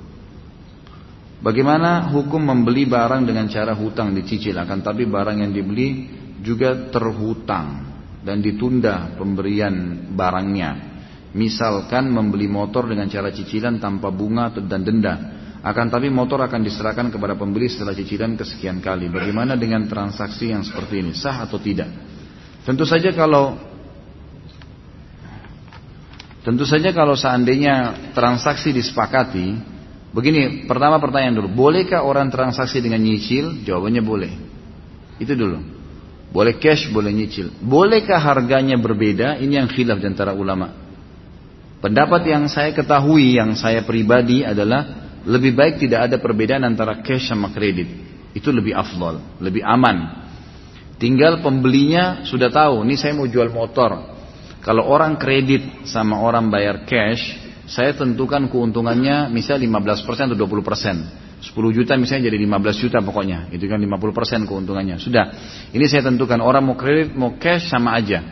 [1.40, 6.12] Bagaimana hukum membeli barang dengan cara hutang dicicil akan tapi barang yang dibeli
[6.44, 7.88] juga terhutang
[8.20, 10.92] dan ditunda pemberian barangnya.
[11.32, 15.16] Misalkan membeli motor dengan cara cicilan tanpa bunga dan denda.
[15.60, 19.08] Akan tapi motor akan diserahkan kepada pembeli setelah cicilan kesekian kali.
[19.08, 21.12] Bagaimana dengan transaksi yang seperti ini?
[21.16, 21.88] Sah atau tidak?
[22.68, 23.70] Tentu saja kalau
[26.40, 29.60] Tentu saja kalau seandainya transaksi disepakati,
[30.14, 33.62] begini, pertama pertanyaan dulu, bolehkah orang transaksi dengan nyicil?
[33.66, 34.32] Jawabannya boleh.
[35.22, 35.60] Itu dulu.
[36.30, 37.50] Boleh cash, boleh nyicil.
[37.58, 39.42] Bolehkah harganya berbeda?
[39.42, 40.72] Ini yang khilaf antara ulama.
[41.80, 47.32] Pendapat yang saya ketahui, yang saya pribadi adalah lebih baik tidak ada perbedaan antara cash
[47.32, 47.88] sama kredit.
[48.36, 50.28] Itu lebih afdol, lebih aman.
[51.00, 54.20] Tinggal pembelinya sudah tahu, ini saya mau jual motor.
[54.60, 61.30] Kalau orang kredit sama orang bayar cash, saya tentukan keuntungannya misal 15% atau 20%.
[61.40, 63.54] 10 juta misalnya jadi 15 juta pokoknya.
[63.54, 64.98] Itu kan 50% keuntungannya.
[64.98, 65.30] Sudah.
[65.70, 68.26] Ini saya tentukan orang mau kredit mau cash sama aja.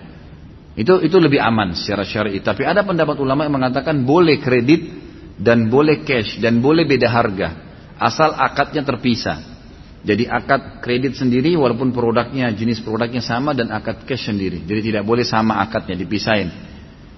[0.74, 2.42] Itu itu lebih aman secara syar'i.
[2.42, 4.90] Tapi ada pendapat ulama yang mengatakan boleh kredit
[5.38, 7.50] dan boleh cash dan boleh beda harga
[7.98, 9.58] asal akadnya terpisah.
[10.06, 14.64] Jadi akad kredit sendiri walaupun produknya jenis produknya sama dan akad cash sendiri.
[14.64, 16.50] Jadi tidak boleh sama akadnya dipisahin.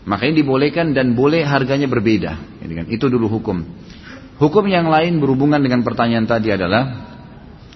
[0.10, 2.32] Makanya dibolehkan dan boleh harganya berbeda.
[2.66, 2.90] Kan.
[2.90, 3.62] Itu dulu hukum.
[4.42, 7.06] Hukum yang lain berhubungan dengan pertanyaan tadi adalah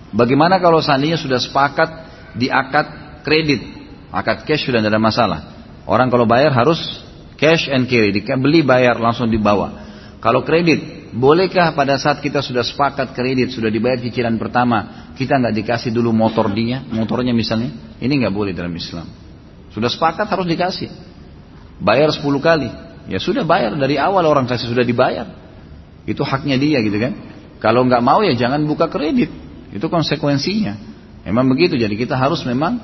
[0.09, 1.89] bagaimana kalau seandainya sudah sepakat
[2.34, 3.61] di akad kredit,
[4.09, 5.39] akad cash sudah tidak ada masalah.
[5.86, 6.81] Orang kalau bayar harus
[7.38, 8.09] cash and carry,
[8.41, 9.86] beli bayar langsung dibawa.
[10.17, 15.53] Kalau kredit, bolehkah pada saat kita sudah sepakat kredit, sudah dibayar cicilan pertama, kita nggak
[15.53, 17.99] dikasih dulu motor dia, motornya misalnya?
[18.01, 19.05] Ini nggak boleh dalam Islam.
[19.69, 21.12] Sudah sepakat harus dikasih.
[21.84, 22.71] Bayar 10 kali.
[23.11, 25.27] Ya sudah bayar dari awal orang kasih sudah dibayar.
[26.07, 27.13] Itu haknya dia gitu kan.
[27.59, 29.27] Kalau nggak mau ya jangan buka kredit.
[29.75, 30.79] Itu konsekuensinya.
[31.27, 31.75] Memang begitu.
[31.75, 32.79] Jadi kita harus memang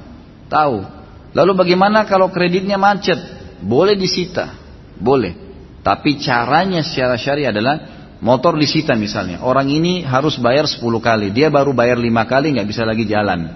[0.52, 0.84] tahu.
[1.32, 3.20] Lalu bagaimana kalau kreditnya macet?
[3.64, 4.52] Boleh disita.
[5.00, 5.36] Boleh.
[5.80, 7.80] Tapi caranya secara syari adalah
[8.20, 9.40] motor disita misalnya.
[9.40, 11.32] Orang ini harus bayar 10 kali.
[11.32, 13.48] Dia baru bayar 5 kali nggak bisa lagi jalan.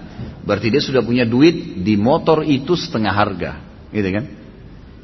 [0.44, 3.52] Berarti dia sudah punya duit di motor itu setengah harga.
[3.92, 4.43] Gitu kan?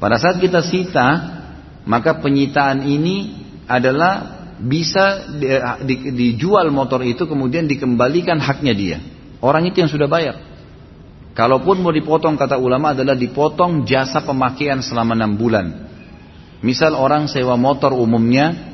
[0.01, 1.07] Pada saat kita sita,
[1.85, 3.37] maka penyitaan ini
[3.69, 5.29] adalah bisa
[6.17, 8.97] dijual motor itu kemudian dikembalikan haknya dia.
[9.45, 10.41] Orang itu yang sudah bayar.
[11.37, 15.67] Kalaupun mau dipotong kata ulama adalah dipotong jasa pemakaian selama enam bulan.
[16.65, 18.73] Misal orang sewa motor umumnya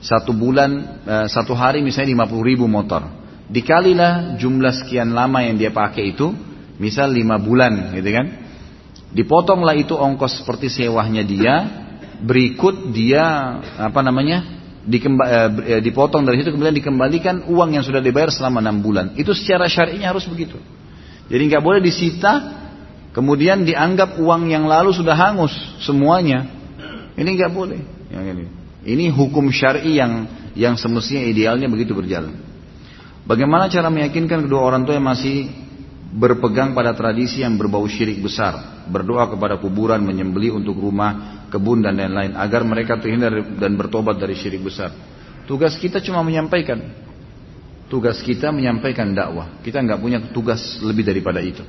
[0.00, 3.04] satu bulan, eh, satu hari misalnya 50 ribu motor.
[3.48, 6.32] Dikalilah jumlah sekian lama yang dia pakai itu,
[6.76, 8.26] misal lima bulan gitu kan.
[9.14, 11.54] Dipotonglah itu ongkos seperti sewahnya dia,
[12.22, 13.22] berikut dia
[13.78, 18.62] apa namanya dikemba, eh, eh, dipotong dari situ kemudian dikembalikan uang yang sudah dibayar selama
[18.62, 19.18] enam bulan.
[19.18, 20.56] Itu secara syar'inya harus begitu.
[21.26, 22.62] Jadi nggak boleh disita
[23.10, 25.52] kemudian dianggap uang yang lalu sudah hangus
[25.82, 26.46] semuanya.
[27.18, 27.80] Ini nggak boleh.
[28.12, 28.44] Yang ini.
[28.86, 32.38] Ini hukum syar'i yang yang semestinya idealnya begitu berjalan.
[33.26, 35.50] Bagaimana cara meyakinkan kedua orang tua yang masih
[36.14, 41.98] berpegang pada tradisi yang berbau syirik besar, berdoa kepada kuburan, menyembeli untuk rumah, kebun dan
[41.98, 44.94] lain-lain agar mereka terhindar dan bertobat dari syirik besar.
[45.46, 46.82] Tugas kita cuma menyampaikan.
[47.86, 49.62] Tugas kita menyampaikan dakwah.
[49.62, 51.62] Kita nggak punya tugas lebih daripada itu.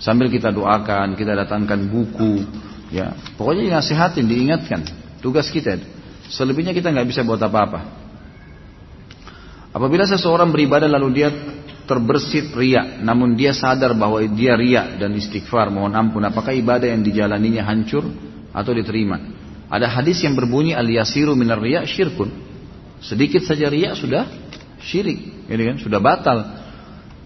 [0.00, 2.46] Sambil kita doakan, kita datangkan buku,
[2.88, 4.80] Ya, pokoknya dinasihatin, diingatkan.
[5.20, 5.76] Tugas kita.
[6.32, 7.84] Selebihnya kita nggak bisa buat apa-apa.
[9.76, 11.28] Apabila seseorang beribadah lalu dia
[11.88, 17.00] terbersit riak, namun dia sadar bahwa dia riak dan istighfar, mohon ampun, apakah ibadah yang
[17.00, 18.04] dijalaninya hancur
[18.52, 19.16] atau diterima?
[19.72, 22.28] Ada hadis yang berbunyi al yasiru minar riak syirkun.
[23.00, 24.28] Sedikit saja riak sudah
[24.84, 26.38] syirik, ini kan sudah batal.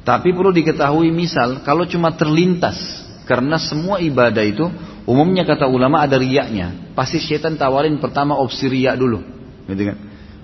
[0.07, 2.79] Tapi perlu diketahui misal kalau cuma terlintas
[3.27, 4.67] karena semua ibadah itu
[5.03, 6.95] Umumnya kata ulama ada riaknya.
[6.95, 9.19] Pasti syaitan tawarin pertama opsi riak dulu.
[9.67, 9.97] Gitu kan?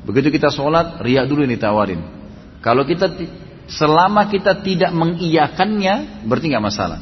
[0.02, 2.00] Begitu kita sholat, riak dulu ini tawarin.
[2.58, 3.06] Kalau kita
[3.68, 7.00] selama kita tidak mengiyakannya, berarti nggak masalah.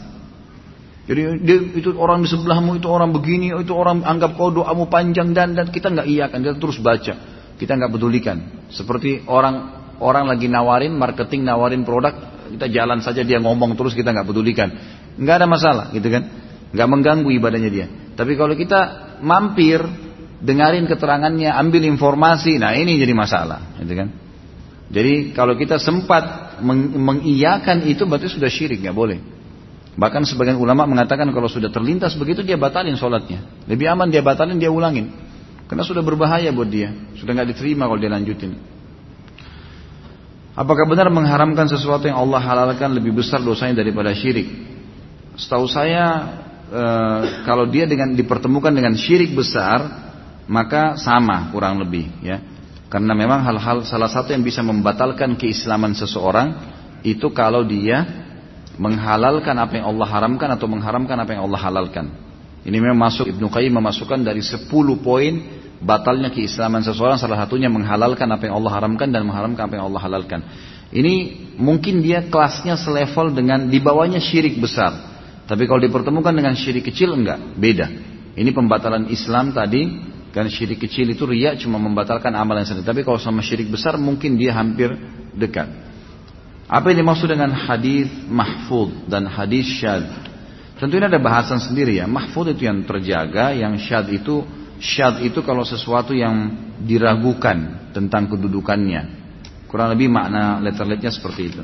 [1.07, 5.31] Jadi dia, itu orang di sebelahmu itu orang begini, itu orang anggap kau doamu panjang
[5.31, 7.15] dan dan kita nggak iyakan, kita terus baca,
[7.55, 8.67] kita nggak pedulikan.
[8.75, 14.11] Seperti orang orang lagi nawarin marketing, nawarin produk, kita jalan saja dia ngomong terus kita
[14.11, 14.69] nggak pedulikan,
[15.15, 16.47] nggak ada masalah, gitu kan?
[16.75, 17.87] nggak mengganggu ibadahnya dia.
[18.19, 18.81] Tapi kalau kita
[19.23, 19.79] mampir,
[20.43, 24.09] dengarin keterangannya, ambil informasi, nah ini jadi masalah, gitu kan?
[24.87, 29.19] Jadi kalau kita sempat meng mengiyakan itu berarti sudah syirik, nggak boleh.
[29.97, 33.67] Bahkan sebagian ulama mengatakan kalau sudah terlintas begitu dia batalin sholatnya.
[33.67, 35.11] Lebih aman dia batalin dia ulangin.
[35.67, 36.95] Karena sudah berbahaya buat dia.
[37.19, 38.55] Sudah nggak diterima kalau dia lanjutin.
[40.57, 44.77] Apakah benar mengharamkan sesuatu yang Allah halalkan lebih besar dosanya daripada syirik?
[45.37, 46.05] setahu saya
[46.73, 46.83] e,
[47.45, 50.09] kalau dia dengan dipertemukan dengan syirik besar
[50.49, 52.41] maka sama kurang lebih ya.
[52.87, 56.55] Karena memang hal-hal salah satu yang bisa membatalkan keislaman seseorang
[57.03, 58.07] itu kalau dia
[58.79, 62.07] menghalalkan apa yang Allah haramkan atau mengharamkan apa yang Allah halalkan.
[62.67, 64.71] Ini memang masuk Ibnu Qayyim memasukkan dari 10
[65.03, 65.35] poin
[65.83, 70.03] batalnya keislaman seseorang salah satunya menghalalkan apa yang Allah haramkan dan mengharamkan apa yang Allah
[70.03, 70.41] halalkan.
[70.91, 71.15] Ini
[71.59, 74.95] mungkin dia kelasnya selevel dengan di bawahnya syirik besar.
[75.47, 77.87] Tapi kalau dipertemukan dengan syirik kecil enggak, beda.
[78.35, 79.87] Ini pembatalan Islam tadi
[80.37, 82.85] kan syirik kecil itu riak cuma membatalkan amalan sendiri.
[82.85, 84.93] Tapi kalau sama syirik besar mungkin dia hampir
[85.33, 85.65] dekat.
[86.69, 90.05] Apa yang dimaksud dengan hadis mahfud dan hadis syad?
[90.77, 92.05] Tentu ini ada bahasan sendiri ya.
[92.05, 94.45] Mahfud itu yang terjaga, yang syad itu
[94.77, 96.53] syad itu kalau sesuatu yang
[96.85, 99.25] diragukan tentang kedudukannya.
[99.73, 101.63] Kurang lebih makna letter-letternya seperti itu.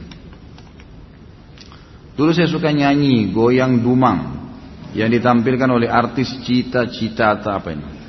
[2.16, 4.49] Dulu saya suka nyanyi goyang dumang
[4.97, 8.01] yang ditampilkan oleh artis cita-cita atau apa ini.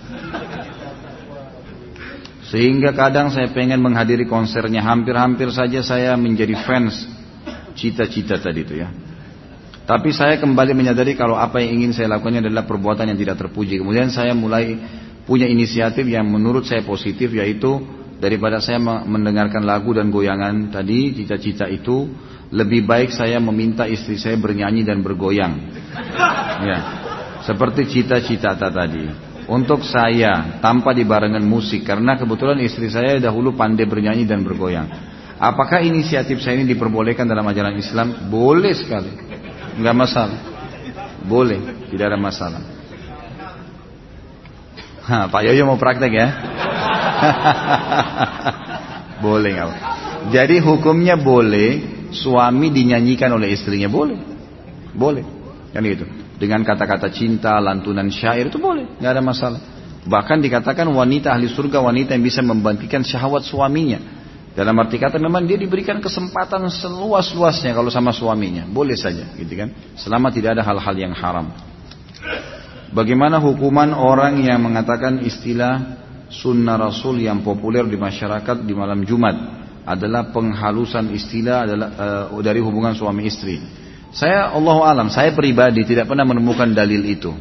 [2.53, 7.09] Sehingga kadang saya pengen menghadiri konsernya hampir-hampir saja saya menjadi fans
[7.73, 8.93] cita-cita tadi itu ya.
[9.89, 13.81] Tapi saya kembali menyadari kalau apa yang ingin saya lakukan adalah perbuatan yang tidak terpuji.
[13.81, 14.77] Kemudian saya mulai
[15.25, 17.81] punya inisiatif yang menurut saya positif yaitu
[18.21, 22.05] daripada saya mendengarkan lagu dan goyangan tadi cita-cita itu
[22.53, 25.59] lebih baik saya meminta istri saya bernyanyi dan bergoyang
[26.63, 26.77] ya
[27.43, 34.25] seperti cita-cita tadi untuk saya tanpa dibarengan musik karena kebetulan istri saya dahulu pandai bernyanyi
[34.25, 34.89] dan bergoyang.
[35.37, 38.33] Apakah inisiatif saya ini diperbolehkan dalam ajaran Islam?
[38.33, 39.13] Boleh sekali.
[39.77, 40.39] Nggak masalah.
[41.21, 42.61] Boleh tidak ada masalah.
[45.03, 46.27] Ha, Pak Yoyo mau praktek ya?
[49.25, 49.69] Boleh nggak?
[50.33, 51.83] Jadi hukumnya boleh
[52.15, 53.91] suami dinyanyikan oleh istrinya.
[53.91, 54.15] Boleh,
[54.95, 55.27] boleh,
[55.75, 56.22] kan itu.
[56.43, 59.63] Dengan kata-kata cinta, lantunan syair itu boleh, nggak ada masalah.
[60.03, 64.03] Bahkan dikatakan wanita ahli surga wanita yang bisa membangkitkan syahwat suaminya.
[64.51, 68.67] Dalam arti kata memang dia diberikan kesempatan seluas-luasnya kalau sama suaminya.
[68.67, 69.71] Boleh saja gitu kan.
[69.95, 71.47] Selama tidak ada hal-hal yang haram.
[72.91, 75.95] Bagaimana hukuman orang yang mengatakan istilah
[76.27, 81.87] sunnah Rasul yang populer di masyarakat di malam Jumat adalah penghalusan istilah adalah
[82.29, 83.82] uh, dari hubungan suami istri.
[84.14, 87.34] Saya Allah alam, saya pribadi tidak pernah menemukan dalil itu.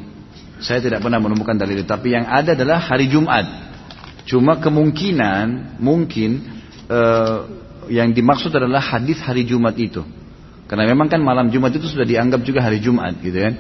[0.62, 3.45] Saya tidak pernah menemukan dalil itu, tapi yang ada adalah hari Jumat.
[4.25, 6.41] Cuma kemungkinan mungkin
[6.87, 7.39] uh,
[7.91, 10.01] yang dimaksud adalah hadis hari Jumat itu.
[10.70, 13.55] Karena memang kan malam Jumat itu sudah dianggap juga hari Jumat gitu kan.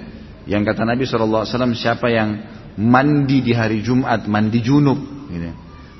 [0.48, 1.44] Yang kata Nabi SAW
[1.76, 2.40] siapa yang
[2.80, 5.48] mandi di hari Jumat, mandi junub Gitu.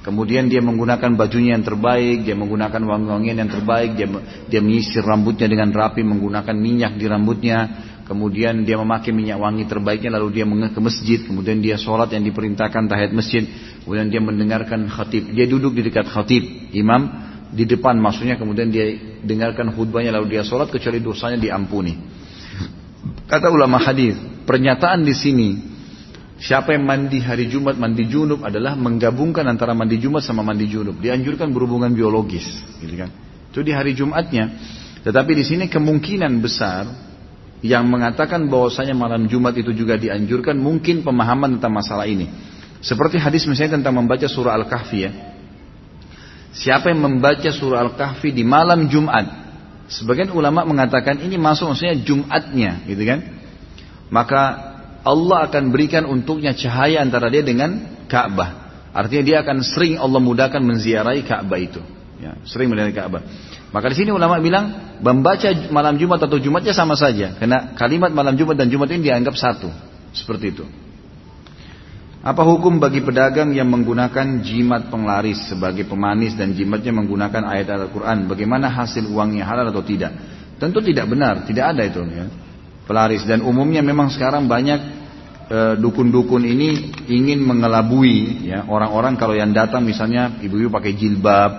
[0.03, 4.11] Kemudian dia menggunakan bajunya yang terbaik, dia menggunakan wangi-wangian yang terbaik, dia
[4.51, 7.59] dia menyisir rambutnya dengan rapi, menggunakan minyak di rambutnya,
[8.03, 12.91] kemudian dia memakai minyak wangi terbaiknya, lalu dia ke masjid, kemudian dia sholat yang diperintahkan
[12.91, 13.47] tahiyat masjid,
[13.87, 17.07] kemudian dia mendengarkan khatib, dia duduk di dekat khatib, imam
[17.55, 21.95] di depan maksudnya, kemudian dia dengarkan khutbahnya, lalu dia sholat kecuali dosanya diampuni.
[23.31, 24.19] Kata ulama hadis,
[24.51, 25.49] pernyataan di sini
[26.43, 30.99] Siapa yang mandi hari Jumat, mandi junub adalah menggabungkan antara mandi Jumat sama mandi junub.
[30.99, 32.51] Dianjurkan berhubungan biologis,
[32.83, 33.15] gitu kan?
[33.55, 34.51] Itu di hari Jumatnya.
[35.07, 36.91] Tetapi di sini kemungkinan besar
[37.63, 42.27] yang mengatakan bahwasanya malam Jumat itu juga dianjurkan mungkin pemahaman tentang masalah ini.
[42.83, 45.11] Seperti hadis misalnya tentang membaca surah Al-Kahfi ya.
[46.51, 49.31] Siapa yang membaca surah Al-Kahfi di malam Jumat?
[49.87, 53.21] Sebagian ulama mengatakan ini masuk maksudnya Jumatnya, gitu kan?
[54.11, 54.72] Maka
[55.03, 58.63] Allah akan berikan untuknya cahaya antara dia dengan Ka'bah.
[58.95, 61.83] Artinya dia akan sering Allah mudahkan menziarahi Ka'bah itu.
[62.23, 63.23] Ya, sering menziarahi Ka'bah.
[63.75, 68.39] Maka di sini ulama bilang membaca malam Jumat atau Jumatnya sama saja, karena kalimat malam
[68.39, 69.67] Jumat dan Jumat ini dianggap satu.
[70.13, 70.65] Seperti itu.
[72.23, 78.31] Apa hukum bagi pedagang yang menggunakan jimat penglaris sebagai pemanis dan jimatnya menggunakan ayat Al-Quran?
[78.31, 80.15] Bagaimana hasil uangnya halal atau tidak?
[80.63, 81.99] Tentu tidak benar, tidak ada itu.
[82.07, 82.31] Ya
[82.85, 83.25] pelaris.
[83.27, 84.81] Dan umumnya memang sekarang banyak
[85.49, 91.51] eh, dukun-dukun ini ingin mengelabui ya orang-orang kalau yang datang misalnya ibu-ibu pakai jilbab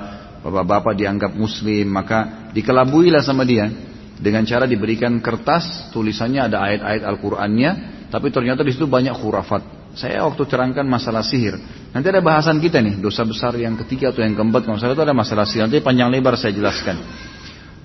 [0.44, 3.72] bapak-bapak dianggap muslim maka dikelabuilah sama dia.
[4.14, 7.72] Dengan cara diberikan kertas tulisannya ada ayat-ayat Al-Qur'annya
[8.08, 9.84] tapi ternyata di situ banyak khurafat.
[9.94, 11.60] Saya waktu terangkan masalah sihir
[11.94, 15.04] nanti ada bahasan kita nih dosa besar yang ketiga atau yang keempat kalau saya itu
[15.06, 15.70] ada masalah sihir.
[15.70, 16.98] Nanti panjang lebar saya jelaskan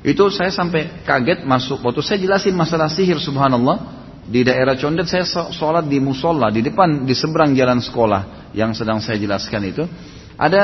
[0.06, 5.26] itu saya sampai kaget masuk waktu saya jelasin masalah sihir subhanallah di daerah Condet saya
[5.50, 9.84] sholat di musola di depan di seberang jalan sekolah yang sedang saya jelaskan itu
[10.38, 10.62] ada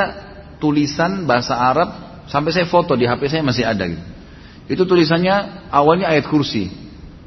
[0.57, 1.89] tulisan bahasa Arab
[2.31, 4.03] sampai saya foto di HP saya masih ada gitu.
[4.65, 6.73] Itu tulisannya awalnya ayat kursi.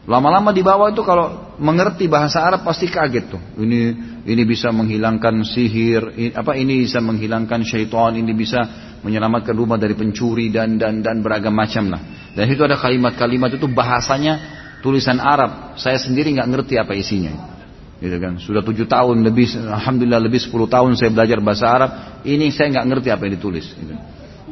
[0.08, 3.42] Lama-lama di bawah itu kalau mengerti bahasa Arab pasti kaget tuh.
[3.60, 3.80] Ini
[4.24, 9.94] ini bisa menghilangkan sihir, ini, apa ini bisa menghilangkan syaitan, ini bisa menyelamatkan rumah dari
[9.94, 12.02] pencuri dan dan dan beragam macam lah.
[12.34, 14.34] Dan itu ada kalimat-kalimat itu bahasanya
[14.80, 15.74] tulisan Arab.
[15.78, 17.34] Saya sendiri nggak ngerti apa isinya.
[17.98, 18.38] Gitu kan.
[18.38, 21.90] Sudah tujuh tahun lebih, alhamdulillah lebih sepuluh tahun saya belajar bahasa Arab.
[22.22, 23.66] Ini saya nggak ngerti apa yang ditulis.
[23.74, 23.94] Gitu.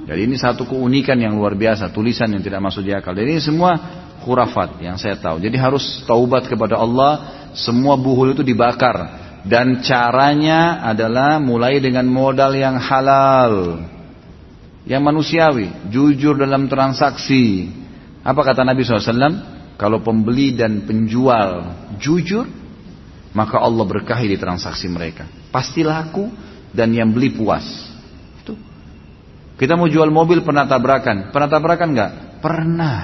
[0.06, 3.10] Jadi ini satu keunikan yang luar biasa, tulisan yang tidak masuk di akal.
[3.14, 3.74] Jadi ini semua
[4.22, 5.42] khurafat yang saya tahu.
[5.42, 9.26] Jadi harus taubat kepada Allah, semua buhul itu dibakar.
[9.46, 13.78] Dan caranya adalah mulai dengan modal yang halal.
[14.86, 17.74] Yang manusiawi, jujur dalam transaksi.
[18.22, 19.58] Apa kata Nabi SAW?
[19.76, 22.46] Kalau pembeli dan penjual jujur,
[23.34, 25.28] maka Allah berkahi di transaksi mereka.
[25.50, 26.30] Pasti laku
[26.70, 27.66] dan yang beli puas.
[28.40, 28.54] Itu.
[29.58, 31.34] Kita mau jual mobil pernah tabrakan.
[31.34, 32.12] Pernah tabrakan nggak?
[32.40, 32.98] Pernah.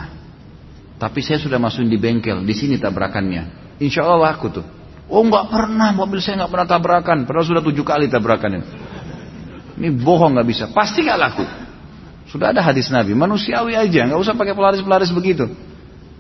[1.03, 3.75] Tapi saya sudah masuk di bengkel, di sini tabrakannya.
[3.83, 4.65] Insya Allah aku tuh.
[5.11, 7.19] Oh nggak pernah, mobil saya nggak pernah tabrakan.
[7.27, 8.63] Pernah sudah tujuh kali tabrakannya.
[9.83, 11.45] Ini bohong nggak bisa, pasti nggak laku.
[12.31, 15.51] Sudah ada hadis Nabi, manusiawi aja, nggak usah pakai pelaris-pelaris begitu.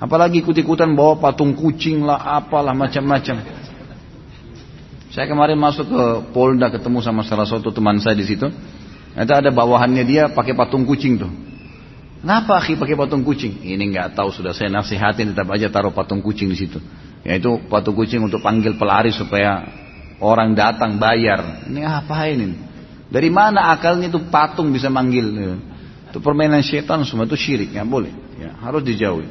[0.02, 3.38] Apalagi ikut-ikutan bawa patung kucing lah, apalah macam-macam.
[5.12, 8.48] Saya kemarin masuk ke Polda ketemu sama salah satu teman saya di situ.
[9.12, 11.30] Itu ada bawahannya dia pakai patung kucing tuh.
[12.24, 13.60] Kenapa akhi pakai patung kucing?
[13.60, 16.80] Ini nggak tahu sudah saya nasihatin tetap aja taruh patung kucing di situ.
[17.22, 19.68] Yaitu patung kucing untuk panggil pelari supaya
[20.18, 21.66] orang datang bayar.
[21.68, 22.56] Ini apa ini?
[23.12, 25.28] Dari mana akalnya itu patung bisa manggil?
[26.12, 28.12] Itu permainan setan semua itu syirik, nggak boleh.
[28.36, 29.24] Ya, harus dijauhi.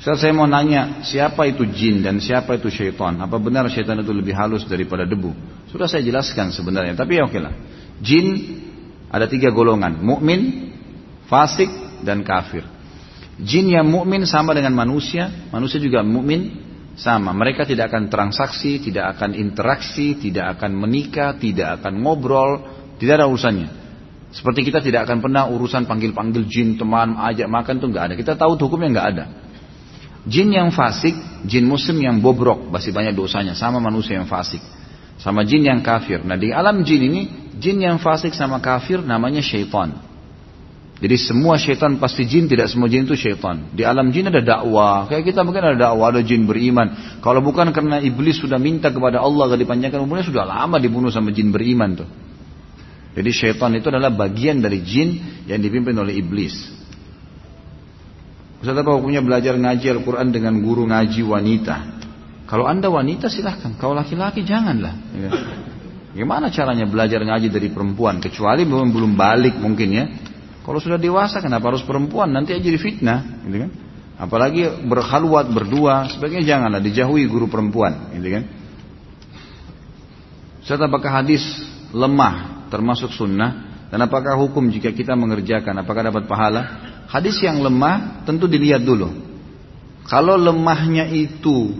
[0.00, 3.20] Setelah saya mau nanya siapa itu jin dan siapa itu syaitan.
[3.20, 5.36] Apa benar syaitan itu lebih halus daripada debu?
[5.68, 6.96] Sudah saya jelaskan sebenarnya.
[6.96, 7.52] Tapi ya oke lah.
[8.00, 8.56] Jin
[9.12, 10.00] ada tiga golongan.
[10.00, 10.72] Mukmin,
[11.28, 11.68] fasik
[12.00, 12.64] dan kafir.
[13.36, 16.56] Jin yang mukmin sama dengan manusia, manusia juga mukmin
[16.96, 17.36] sama.
[17.36, 22.64] Mereka tidak akan transaksi, tidak akan interaksi, tidak akan menikah, tidak akan ngobrol,
[22.96, 23.83] tidak ada urusannya.
[24.34, 28.14] Seperti kita tidak akan pernah urusan panggil-panggil jin, teman, ajak makan tuh nggak ada.
[28.18, 29.24] Kita tahu hukumnya nggak ada.
[30.26, 31.14] Jin yang fasik,
[31.46, 34.58] jin muslim yang bobrok, masih banyak dosanya, sama manusia yang fasik.
[35.22, 36.26] Sama jin yang kafir.
[36.26, 37.22] Nah di alam jin ini,
[37.62, 39.94] jin yang fasik sama kafir namanya syaitan.
[40.98, 43.70] Jadi semua syaitan pasti jin, tidak semua jin itu syaitan.
[43.70, 45.06] Di alam jin ada dakwah.
[45.06, 47.20] Kayak kita mungkin ada dakwah, ada jin beriman.
[47.22, 51.30] Kalau bukan karena iblis sudah minta kepada Allah agar dipanjangkan umurnya, sudah lama dibunuh sama
[51.30, 52.23] jin beriman tuh.
[53.14, 56.54] Jadi syaitan itu adalah bagian dari jin yang dipimpin oleh iblis.
[58.58, 61.76] Ustaz apa hukumnya belajar ngaji Al-Quran dengan guru ngaji wanita?
[62.50, 64.94] Kalau anda wanita silahkan, kalau laki-laki janganlah.
[65.14, 65.30] Ya.
[66.14, 68.18] Gimana caranya belajar ngaji dari perempuan?
[68.22, 70.04] Kecuali belum belum balik mungkin ya.
[70.64, 72.32] Kalau sudah dewasa kenapa harus perempuan?
[72.32, 73.70] Nanti aja jadi fitnah, gitu kan?
[74.16, 78.44] Apalagi berkhalwat berdua, sebaiknya janganlah dijauhi guru perempuan, gitu kan?
[80.64, 81.44] Serta apakah hadis
[81.92, 86.62] lemah termasuk sunnah dan apakah hukum jika kita mengerjakan apakah dapat pahala?
[87.06, 89.06] Hadis yang lemah tentu dilihat dulu.
[90.10, 91.78] Kalau lemahnya itu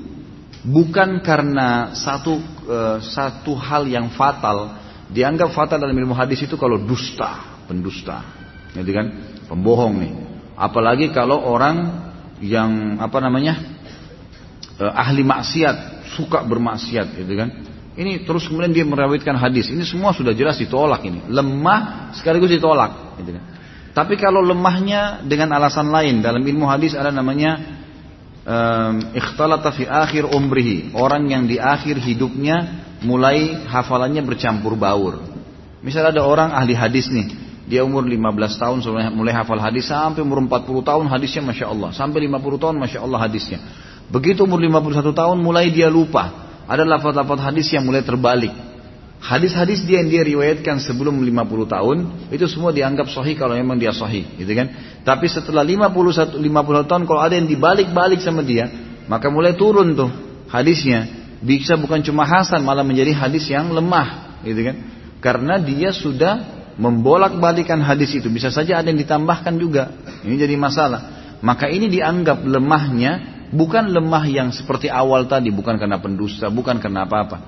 [0.62, 2.38] bukan karena satu
[2.70, 4.78] uh, satu hal yang fatal,
[5.10, 8.22] dianggap fatal dalam ilmu hadis itu kalau dusta, pendusta,
[8.74, 9.06] Gitu kan?
[9.46, 10.12] Pembohong nih.
[10.54, 12.10] Apalagi kalau orang
[12.42, 13.54] yang apa namanya?
[14.74, 17.48] Eh, ahli maksiat, suka bermaksiat gitu kan.
[17.94, 19.70] Ini terus kemudian dia merawitkan hadis.
[19.70, 21.30] Ini semua sudah jelas ditolak ini.
[21.30, 23.44] Lemah sekaligus ditolak gitu kan.
[23.94, 27.62] Tapi kalau lemahnya dengan alasan lain dalam ilmu hadis ada namanya
[28.42, 30.90] um, ikhtalata fi akhir umrihi.
[30.98, 35.22] Orang yang di akhir hidupnya mulai hafalannya bercampur baur.
[35.78, 37.30] Misalnya ada orang ahli hadis nih,
[37.64, 38.78] dia umur 15 tahun
[39.16, 41.90] mulai hafal hadis sampai umur 40 tahun hadisnya Masya Allah.
[41.96, 43.58] Sampai 50 tahun Masya Allah hadisnya.
[44.12, 46.43] Begitu umur 51 tahun mulai dia lupa.
[46.64, 48.52] Ada lafaz-lafaz hadis yang mulai terbalik.
[49.24, 51.96] Hadis-hadis dia yang dia riwayatkan sebelum 50 tahun
[52.28, 54.68] itu semua dianggap sahih kalau memang dia sahih, gitu kan?
[55.00, 58.68] Tapi setelah 51 50 tahun kalau ada yang dibalik-balik sama dia,
[59.08, 60.12] maka mulai turun tuh
[60.52, 61.24] hadisnya.
[61.40, 64.76] Bisa bukan cuma hasan malah menjadi hadis yang lemah, gitu kan?
[65.24, 69.94] Karena dia sudah membolak-balikan hadis itu bisa saja ada yang ditambahkan juga
[70.26, 71.00] ini jadi masalah
[71.38, 77.04] maka ini dianggap lemahnya bukan lemah yang seperti awal tadi bukan karena pendusta bukan karena
[77.04, 77.38] apa-apa.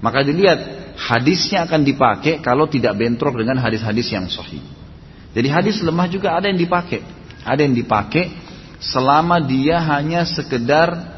[0.00, 4.60] Maka dilihat hadisnya akan dipakai kalau tidak bentrok dengan hadis-hadis yang sahih.
[5.32, 7.00] Jadi hadis lemah juga ada yang dipakai.
[7.46, 8.32] Ada yang dipakai
[8.80, 11.16] selama dia hanya sekedar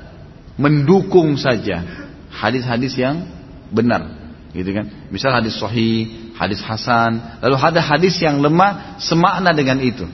[0.54, 1.82] mendukung saja
[2.30, 3.26] hadis-hadis yang
[3.74, 4.14] benar.
[4.54, 5.10] Gitu kan?
[5.10, 10.06] Misal hadis sahih hadis hasan, lalu ada hadis yang lemah semakna dengan itu.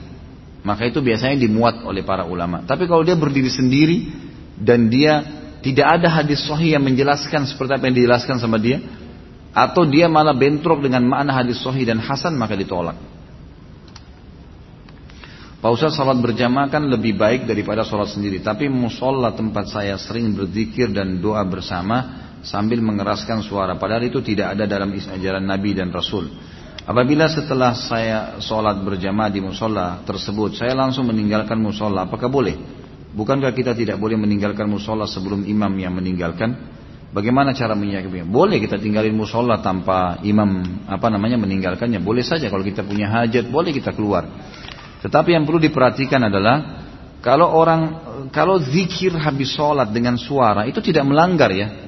[0.65, 2.65] Maka itu biasanya dimuat oleh para ulama.
[2.65, 4.09] Tapi kalau dia berdiri sendiri,
[4.59, 5.19] dan dia
[5.59, 8.79] tidak ada hadis sahih yang menjelaskan seperti apa yang dijelaskan sama dia
[9.55, 12.95] atau dia malah bentrok dengan makna hadis sahih dan hasan maka ditolak.
[15.59, 18.37] Pak Ustaz salat berjamaah kan lebih baik daripada salat sendiri.
[18.37, 23.73] Tapi musola tempat saya sering berzikir dan doa bersama sambil mengeraskan suara.
[23.73, 26.29] Padahal itu tidak ada dalam ajaran Nabi dan Rasul.
[26.85, 32.53] Apabila setelah saya sholat berjamaah di musola tersebut, saya langsung meninggalkan musola, apakah boleh?
[33.09, 36.53] Bukankah kita tidak boleh meninggalkan musola sebelum imam yang meninggalkan?
[37.09, 38.27] Bagaimana cara menyikapinya?
[38.27, 42.03] Boleh kita tinggalin musola tanpa imam apa namanya meninggalkannya.
[42.03, 44.27] Boleh saja kalau kita punya hajat, boleh kita keluar.
[45.01, 46.85] Tetapi yang perlu diperhatikan adalah
[47.23, 47.81] kalau orang
[48.29, 51.84] kalau zikir habis sholat dengan suara itu tidak melanggar ya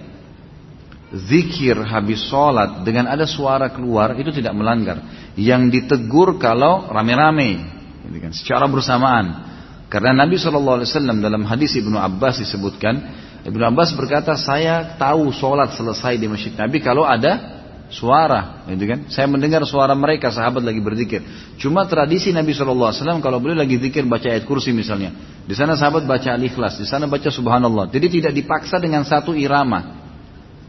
[1.14, 5.00] zikir habis sholat dengan ada suara keluar itu tidak melanggar.
[5.40, 7.64] Yang ditegur kalau rame-rame,
[8.08, 9.48] gitu kan, secara bersamaan.
[9.88, 10.84] Karena Nabi SAW
[11.24, 13.00] dalam hadis Ibnu Abbas disebutkan,
[13.48, 17.56] Ibnu Abbas berkata, saya tahu sholat selesai di masjid Nabi kalau ada
[17.88, 19.00] suara, gitu kan?
[19.08, 21.24] Saya mendengar suara mereka sahabat lagi berzikir.
[21.56, 22.92] Cuma tradisi Nabi SAW
[23.24, 25.16] kalau beliau lagi zikir baca ayat kursi misalnya,
[25.48, 27.88] di sana sahabat baca al-ikhlas, di sana baca subhanallah.
[27.88, 29.97] Jadi tidak dipaksa dengan satu irama.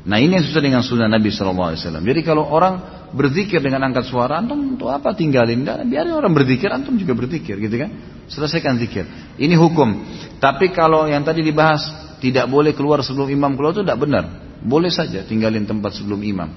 [0.08, 1.76] Nah ini yang susah dengan sunnah Nabi SAW.
[1.76, 2.80] Jadi kalau orang
[3.12, 5.68] berzikir dengan angkat suara, antum untuk apa tinggalin?
[5.84, 7.92] Biarin orang berzikir, antum juga berzikir gitu kan.
[8.24, 9.04] Selesaikan zikir.
[9.36, 10.08] Ini hukum.
[10.40, 11.84] Tapi kalau yang tadi dibahas
[12.24, 14.24] tidak boleh keluar sebelum imam keluar itu tidak benar.
[14.64, 16.48] Boleh saja tinggalin tempat sebelum imam.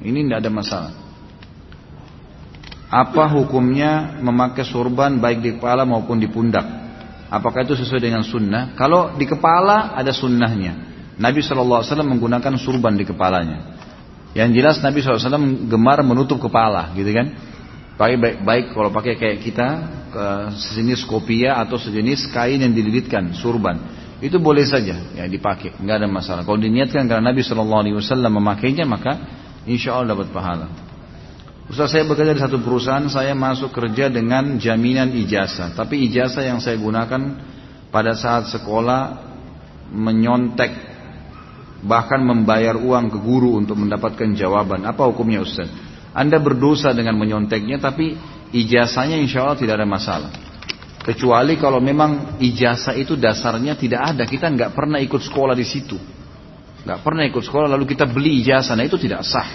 [0.00, 0.92] Ini tidak ada masalah.
[2.88, 6.64] Apa hukumnya memakai sorban baik di kepala maupun di pundak?
[7.28, 8.72] Apakah itu sesuai dengan sunnah?
[8.72, 10.96] Kalau di kepala ada sunnahnya.
[11.18, 13.76] Nabi SAW menggunakan surban di kepalanya.
[14.38, 17.34] Yang jelas Nabi SAW gemar menutup kepala, gitu kan?
[17.98, 19.68] Pakai baik, baik kalau pakai kayak kita
[20.14, 23.76] ke sejenis kopia atau sejenis kain yang dililitkan surban
[24.18, 26.42] itu boleh saja ya dipakai, nggak ada masalah.
[26.42, 29.14] Kalau diniatkan karena Nabi SAW memakainya maka
[29.62, 30.66] insya Allah dapat pahala.
[31.68, 35.76] Ustaz saya bekerja di satu perusahaan, saya masuk kerja dengan jaminan ijazah.
[35.76, 37.36] Tapi ijazah yang saya gunakan
[37.92, 39.28] pada saat sekolah
[39.92, 40.87] menyontek
[41.82, 44.82] bahkan membayar uang ke guru untuk mendapatkan jawaban.
[44.82, 45.70] Apa hukumnya Ustaz?
[46.10, 48.18] Anda berdosa dengan menyonteknya tapi
[48.50, 50.30] ijazahnya insya Allah tidak ada masalah.
[51.04, 55.96] Kecuali kalau memang ijazah itu dasarnya tidak ada, kita nggak pernah ikut sekolah di situ,
[56.84, 59.48] nggak pernah ikut sekolah lalu kita beli ijazah, nah itu tidak sah.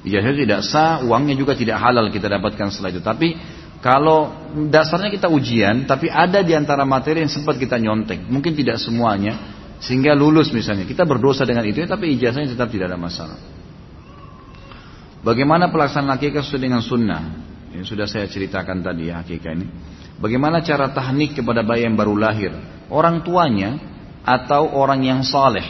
[0.00, 3.04] Ijazah tidak sah, uangnya juga tidak halal kita dapatkan setelah itu.
[3.04, 3.36] Tapi
[3.84, 4.32] kalau
[4.70, 9.57] dasarnya kita ujian, tapi ada di antara materi yang sempat kita nyontek, mungkin tidak semuanya,
[9.78, 10.84] sehingga lulus misalnya.
[10.86, 13.38] Kita berdosa dengan itu tapi ijazahnya tetap tidak ada masalah.
[15.22, 17.22] Bagaimana pelaksanaan akikah sesuai dengan sunnah?
[17.74, 19.66] Yang sudah saya ceritakan tadi ya akikah ini.
[20.18, 22.50] Bagaimana cara tahnik kepada bayi yang baru lahir?
[22.90, 23.78] Orang tuanya
[24.26, 25.66] atau orang yang saleh?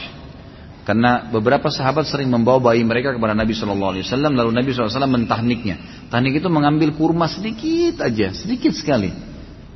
[0.89, 5.05] Karena beberapa sahabat sering membawa bayi mereka kepada Nabi Shallallahu Alaihi Wasallam, lalu Nabi SAW
[5.05, 6.09] mentahniknya.
[6.09, 9.13] Tahnik itu mengambil kurma sedikit aja, sedikit sekali.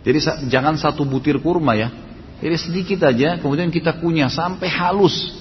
[0.01, 1.93] Jadi jangan satu butir kurma ya,
[2.43, 5.31] jadi sedikit aja, kemudian kita kunyah sampai halus.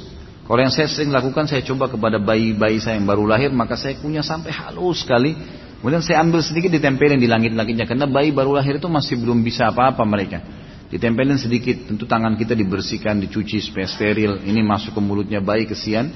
[0.46, 3.98] Kalau yang saya sering lakukan, saya coba kepada bayi-bayi saya yang baru lahir, maka saya
[3.98, 5.34] kunyah sampai halus sekali.
[5.82, 9.66] Kemudian saya ambil sedikit ditempelin di langit-langitnya, karena bayi baru lahir itu masih belum bisa
[9.74, 10.46] apa-apa mereka.
[10.94, 14.38] Ditempelin sedikit, tentu tangan kita dibersihkan, dicuci supaya steril.
[14.38, 16.06] Ini masuk ke mulutnya bayi kesian,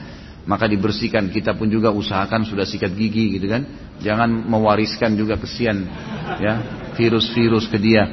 [0.46, 1.34] maka dibersihkan.
[1.34, 3.66] Kita pun juga usahakan sudah sikat gigi gitu kan.
[3.98, 5.82] Jangan mewariskan juga kesian
[6.38, 6.54] ya
[6.94, 8.06] virus-virus ke dia.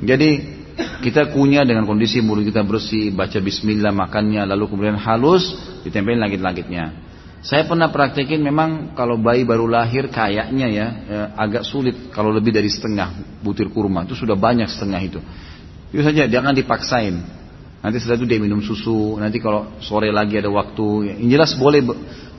[0.00, 0.57] Jadi
[1.02, 7.08] kita kunyah dengan kondisi mulut kita bersih, baca bismillah makannya, lalu kemudian halus, ditempelin langit-langitnya.
[7.38, 12.50] Saya pernah praktekin memang kalau bayi baru lahir kayaknya ya, ya agak sulit kalau lebih
[12.50, 15.20] dari setengah butir kurma itu sudah banyak setengah itu.
[15.94, 17.14] Itu saja jangan dipaksain.
[17.78, 19.22] Nanti setelah itu dia minum susu.
[19.22, 21.86] Nanti kalau sore lagi ada waktu, yang jelas boleh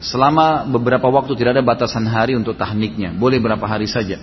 [0.04, 3.16] selama beberapa waktu tidak ada batasan hari untuk tahniknya.
[3.16, 4.20] Boleh berapa hari saja.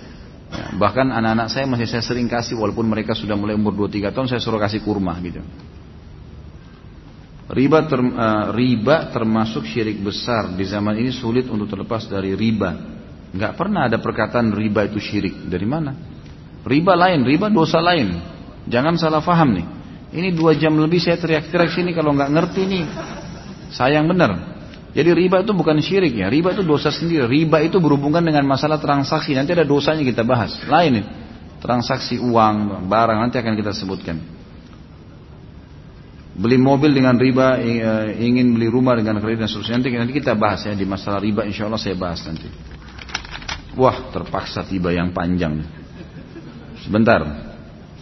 [0.47, 4.27] Ya, bahkan anak-anak saya masih saya sering kasih walaupun mereka sudah mulai umur 2-3 tahun
[4.31, 5.43] saya suruh kasih kurma gitu.
[7.47, 12.75] Riba, ter, uh, riba termasuk syirik besar di zaman ini sulit untuk terlepas dari riba.
[13.31, 15.47] Nggak pernah ada perkataan riba itu syirik.
[15.47, 15.95] Dari mana?
[16.67, 18.19] Riba lain, riba dosa lain.
[18.67, 19.67] Jangan salah faham nih.
[20.11, 22.83] Ini dua jam lebih saya teriak-teriak sini kalau nggak ngerti nih.
[23.71, 24.56] Sayang benar.
[24.95, 27.27] Jadi riba itu bukan syirik ya, riba itu dosa sendiri.
[27.27, 29.35] Riba itu berhubungan dengan masalah transaksi.
[29.35, 30.55] Nanti ada dosanya kita bahas.
[30.65, 31.05] Lain nih,
[31.59, 34.17] transaksi uang, barang nanti akan kita sebutkan.
[36.37, 39.75] Beli mobil dengan riba, eh, ingin beli rumah dengan kredit dan seterusnya.
[39.81, 41.41] Nanti, nanti kita bahas ya di masalah riba.
[41.49, 42.45] Insya Allah saya bahas nanti.
[43.73, 45.61] Wah, terpaksa tiba yang panjang.
[46.85, 47.25] Sebentar,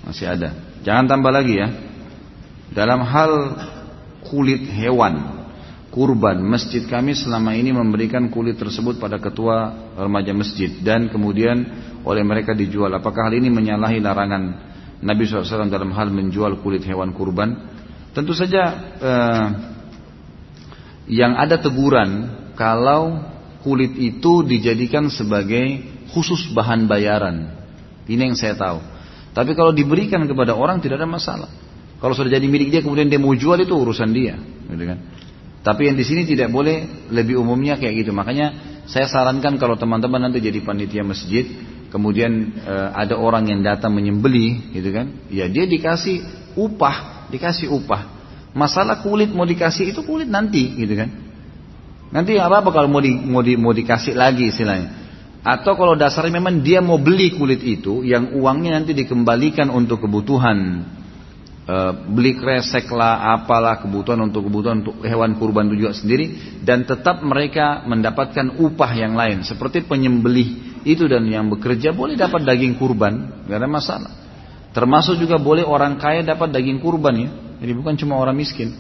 [0.04, 0.52] masih ada.
[0.84, 1.68] Jangan tambah lagi ya.
[2.76, 3.32] Dalam hal
[4.28, 5.45] kulit hewan
[5.96, 6.44] kurban.
[6.44, 10.68] Masjid kami selama ini memberikan kulit tersebut pada ketua remaja masjid.
[10.84, 11.64] Dan kemudian
[12.04, 12.92] oleh mereka dijual.
[12.92, 14.44] Apakah hal ini menyalahi larangan
[15.00, 17.56] Nabi SAW dalam hal menjual kulit hewan kurban?
[18.12, 18.64] Tentu saja
[19.00, 19.48] eh,
[21.16, 23.24] yang ada teguran kalau
[23.64, 25.80] kulit itu dijadikan sebagai
[26.12, 27.56] khusus bahan bayaran.
[28.06, 28.84] Ini yang saya tahu.
[29.32, 31.50] Tapi kalau diberikan kepada orang tidak ada masalah.
[32.00, 34.36] Kalau sudah jadi milik dia kemudian dia mau jual itu urusan dia.
[34.68, 35.00] Gitu kan
[35.66, 38.14] tapi yang di sini tidak boleh lebih umumnya kayak gitu.
[38.14, 38.54] Makanya
[38.86, 41.42] saya sarankan kalau teman-teman nanti jadi panitia masjid,
[41.90, 45.26] kemudian e, ada orang yang datang menyembeli, gitu kan?
[45.34, 46.22] Ya dia dikasih
[46.54, 48.14] upah, dikasih upah.
[48.54, 51.10] Masalah kulit mau dikasih itu kulit nanti, gitu kan?
[52.14, 55.02] Nanti apa apa kalau mau di, mau, di, mau dikasih lagi istilahnya.
[55.42, 60.86] Atau kalau dasarnya memang dia mau beli kulit itu, yang uangnya nanti dikembalikan untuk kebutuhan
[62.14, 66.26] beli kresek lah, apalah kebutuhan untuk kebutuhan untuk hewan kurban itu juga sendiri
[66.62, 72.46] dan tetap mereka mendapatkan upah yang lain seperti penyembelih itu dan yang bekerja boleh dapat
[72.46, 74.12] daging kurban, gak ada masalah.
[74.78, 78.78] Termasuk juga boleh orang kaya dapat daging kurban ya, jadi bukan cuma orang miskin.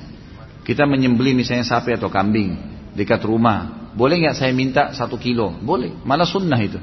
[0.61, 2.53] Kita menyembelih misalnya sapi atau kambing
[2.93, 5.57] dekat rumah, boleh nggak saya minta satu kilo?
[5.57, 6.77] Boleh, malah sunnah itu.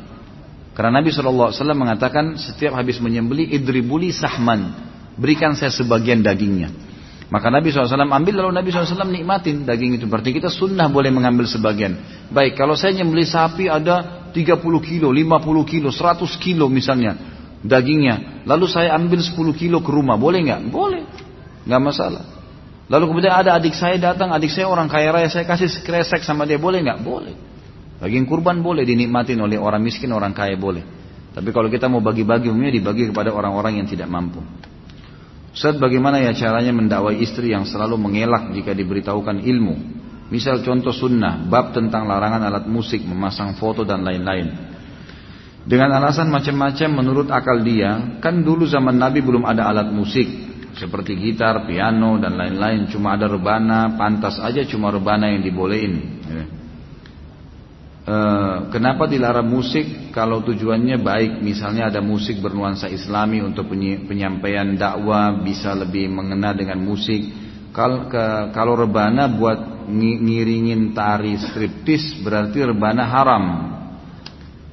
[0.72, 6.72] Karena Nabi SAW mengatakan setiap habis menyembelih idribuli sahman berikan saya sebagian dagingnya.
[7.32, 10.04] Maka Nabi SAW ambil lalu Nabi SAW nikmatin daging itu.
[10.04, 11.96] Berarti kita sunnah boleh mengambil sebagian.
[12.28, 17.16] Baik, kalau saya nyembeli sapi ada 30 kilo, 50 kilo, 100 kilo misalnya
[17.64, 18.44] dagingnya.
[18.44, 20.60] Lalu saya ambil 10 kilo ke rumah, boleh nggak?
[20.68, 21.08] Boleh,
[21.64, 22.24] nggak masalah.
[22.92, 26.44] Lalu kemudian ada adik saya datang, adik saya orang kaya raya, saya kasih kresek sama
[26.44, 27.00] dia, boleh nggak?
[27.00, 27.32] Boleh.
[28.02, 30.84] Daging kurban boleh dinikmatin oleh orang miskin, orang kaya boleh.
[31.32, 34.44] Tapi kalau kita mau bagi-bagi umumnya dibagi kepada orang-orang yang tidak mampu.
[35.52, 39.74] Ustaz bagaimana ya caranya mendakwai istri yang selalu mengelak jika diberitahukan ilmu?
[40.32, 44.48] Misal contoh sunnah, bab tentang larangan alat musik, memasang foto dan lain-lain.
[45.68, 50.24] Dengan alasan macam-macam menurut akal dia, kan dulu zaman Nabi belum ada alat musik
[50.72, 55.94] seperti gitar, piano dan lain-lain, cuma ada rebana, pantas aja cuma rebana yang dibolehin.
[58.02, 61.38] Eh, kenapa dilarang musik kalau tujuannya baik?
[61.38, 63.70] Misalnya ada musik bernuansa islami untuk
[64.10, 67.30] penyampaian dakwah bisa lebih mengena dengan musik.
[67.70, 73.44] Kalau, rebana buat ngiringin tari striptis berarti rebana haram.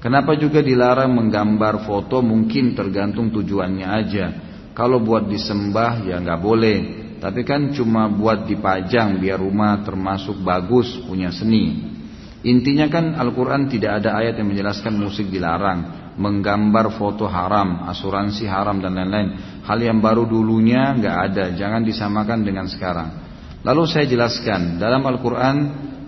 [0.01, 2.25] Kenapa juga dilarang menggambar foto?
[2.25, 4.25] Mungkin tergantung tujuannya aja.
[4.73, 6.77] Kalau buat disembah ya nggak boleh.
[7.21, 11.98] Tapi kan cuma buat dipajang biar rumah termasuk bagus punya seni
[12.39, 18.79] Intinya kan Al-Quran tidak ada ayat yang menjelaskan musik dilarang, menggambar foto haram, asuransi haram
[18.79, 19.29] dan lain-lain.
[19.67, 23.27] Hal yang baru dulunya nggak ada, jangan disamakan dengan sekarang.
[23.59, 25.55] Lalu saya jelaskan dalam Al-Quran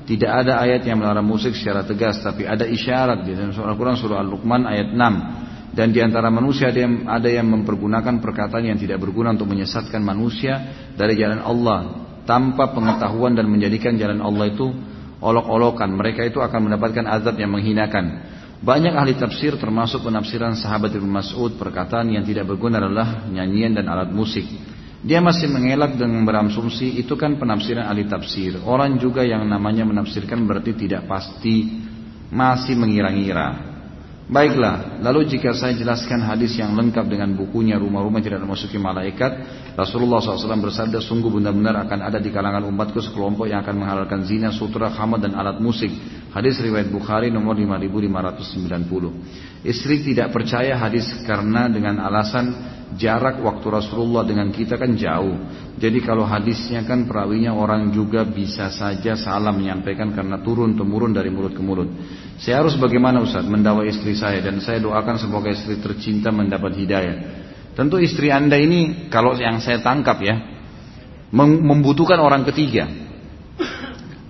[0.07, 3.95] tidak ada ayat yang melarang musik secara tegas, tapi ada isyarat di dalam surah Al-Quran
[3.99, 5.75] surah Al-Luqman ayat 6.
[5.75, 10.03] Dan di antara manusia ada yang, ada yang mempergunakan perkataan yang tidak berguna untuk menyesatkan
[10.03, 10.59] manusia
[10.99, 11.79] dari jalan Allah
[12.27, 14.67] tanpa pengetahuan dan menjadikan jalan Allah itu
[15.21, 15.87] olok-olokan.
[15.93, 18.27] Mereka itu akan mendapatkan azab yang menghinakan.
[18.61, 23.89] Banyak ahli tafsir termasuk penafsiran sahabat Ibnu Mas'ud perkataan yang tidak berguna adalah nyanyian dan
[23.89, 24.45] alat musik.
[25.01, 28.61] Dia masih mengelak dengan berasumsi itu kan penafsiran ahli tafsir.
[28.61, 31.81] Orang juga yang namanya menafsirkan berarti tidak pasti
[32.29, 33.70] masih mengira-ngira.
[34.31, 39.43] Baiklah, lalu jika saya jelaskan hadis yang lengkap dengan bukunya rumah-rumah tidak dimasuki malaikat,
[39.75, 44.55] Rasulullah SAW bersabda sungguh benar-benar akan ada di kalangan umatku sekelompok yang akan menghalalkan zina,
[44.55, 45.91] sutra, khamar dan alat musik.
[46.31, 49.50] Hadis riwayat Bukhari nomor 5590.
[49.61, 52.49] Istri tidak percaya hadis karena dengan alasan
[52.97, 55.37] jarak waktu Rasulullah dengan kita kan jauh.
[55.77, 61.29] Jadi kalau hadisnya kan perawinya orang juga bisa saja salah menyampaikan karena turun temurun dari
[61.29, 61.89] mulut ke mulut.
[62.41, 67.15] Saya harus bagaimana Ustaz mendakwa istri saya dan saya doakan semoga istri tercinta mendapat hidayah.
[67.77, 70.35] Tentu istri Anda ini kalau yang saya tangkap ya
[71.31, 72.89] membutuhkan orang ketiga.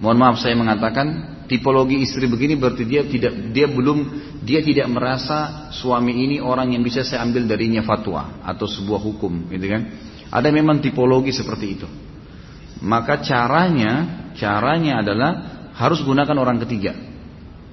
[0.03, 3.97] Mohon maaf saya mengatakan tipologi istri begini berarti dia tidak dia belum
[4.39, 9.51] dia tidak merasa suami ini orang yang bisa saya ambil darinya fatwa atau sebuah hukum
[9.51, 9.81] gitu kan
[10.31, 11.87] ada memang tipologi seperti itu.
[12.81, 15.31] Maka caranya, caranya adalah
[15.75, 16.95] harus gunakan orang ketiga.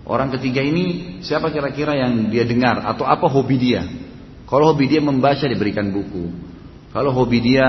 [0.04, 3.86] Orang ketiga ini siapa kira-kira yang dia dengar atau apa hobi dia?
[4.44, 6.50] Kalau hobi dia membaca diberikan buku.
[6.90, 7.66] Kalau hobi dia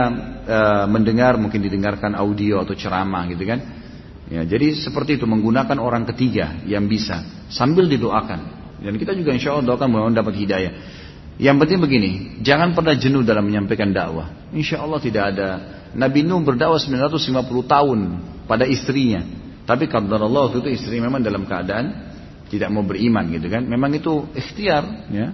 [0.48, 3.60] e, mendengar mungkin didengarkan audio atau ceramah gitu kan.
[4.30, 8.62] Ya, jadi seperti itu menggunakan orang ketiga yang bisa sambil didoakan.
[8.80, 10.74] Dan kita juga insya Allah doakan mudah dapat hidayah.
[11.40, 12.12] Yang penting begini,
[12.46, 14.52] jangan pernah jenuh dalam menyampaikan dakwah.
[14.54, 15.48] Insya Allah tidak ada
[15.96, 18.00] Nabi Nuh berdakwah 950 tahun
[18.46, 19.26] pada istrinya.
[19.66, 22.12] Tapi kadar Allah waktu itu istri memang dalam keadaan
[22.50, 23.62] tidak mau beriman gitu kan.
[23.66, 25.28] Memang itu ikhtiar ya.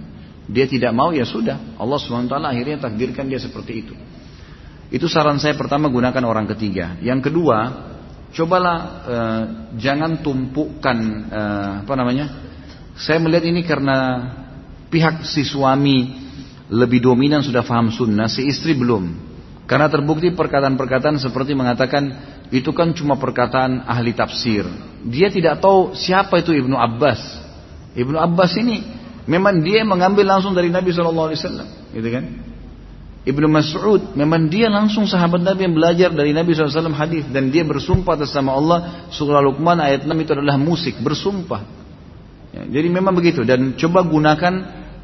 [0.46, 1.74] Dia tidak mau ya sudah.
[1.74, 3.94] Allah SWT akhirnya takdirkan dia seperti itu.
[4.94, 6.94] Itu saran saya pertama gunakan orang ketiga.
[7.02, 7.58] Yang kedua,
[8.36, 9.42] cobalah eh,
[9.80, 10.98] jangan tumpukan
[11.32, 12.26] eh, apa namanya?
[12.96, 13.96] Saya melihat ini karena
[14.92, 16.12] pihak si suami
[16.68, 19.24] lebih dominan sudah paham sunnah, si istri belum.
[19.66, 24.62] Karena terbukti perkataan-perkataan seperti mengatakan itu kan cuma perkataan ahli tafsir.
[25.02, 27.18] Dia tidak tahu siapa itu Ibnu Abbas.
[27.98, 28.86] Ibnu Abbas ini
[29.26, 31.34] memang dia mengambil langsung dari Nabi SAW,
[31.90, 32.24] gitu kan?
[33.26, 37.66] Ibnu Mas'ud memang dia langsung sahabat Nabi yang belajar dari Nabi SAW hadis dan dia
[37.66, 38.78] bersumpah atas nama Allah
[39.10, 41.66] surah Luqman ayat 6 itu adalah musik bersumpah.
[42.54, 44.54] Ya, jadi memang begitu dan coba gunakan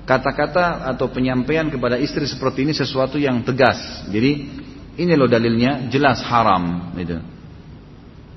[0.06, 4.06] kata-kata atau penyampaian kepada istri seperti ini sesuatu yang tegas.
[4.06, 4.32] Jadi
[5.02, 7.18] ini loh dalilnya jelas haram gitu.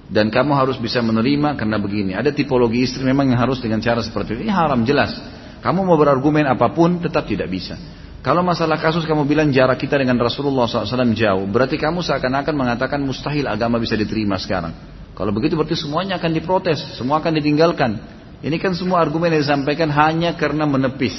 [0.10, 2.18] Dan kamu harus bisa menerima karena begini.
[2.18, 4.50] Ada tipologi istri memang yang harus dengan cara seperti ini.
[4.50, 5.14] Ini haram jelas.
[5.62, 7.78] Kamu mau berargumen apa pun tetap tidak bisa.
[8.26, 11.46] Kalau masalah kasus kamu bilang jarak kita dengan Rasulullah SAW jauh.
[11.46, 14.74] Berarti kamu seakan-akan mengatakan mustahil agama bisa diterima sekarang.
[15.14, 16.98] Kalau begitu berarti semuanya akan diprotes.
[16.98, 18.02] Semua akan ditinggalkan.
[18.42, 21.14] Ini kan semua argumen yang disampaikan hanya karena menepis.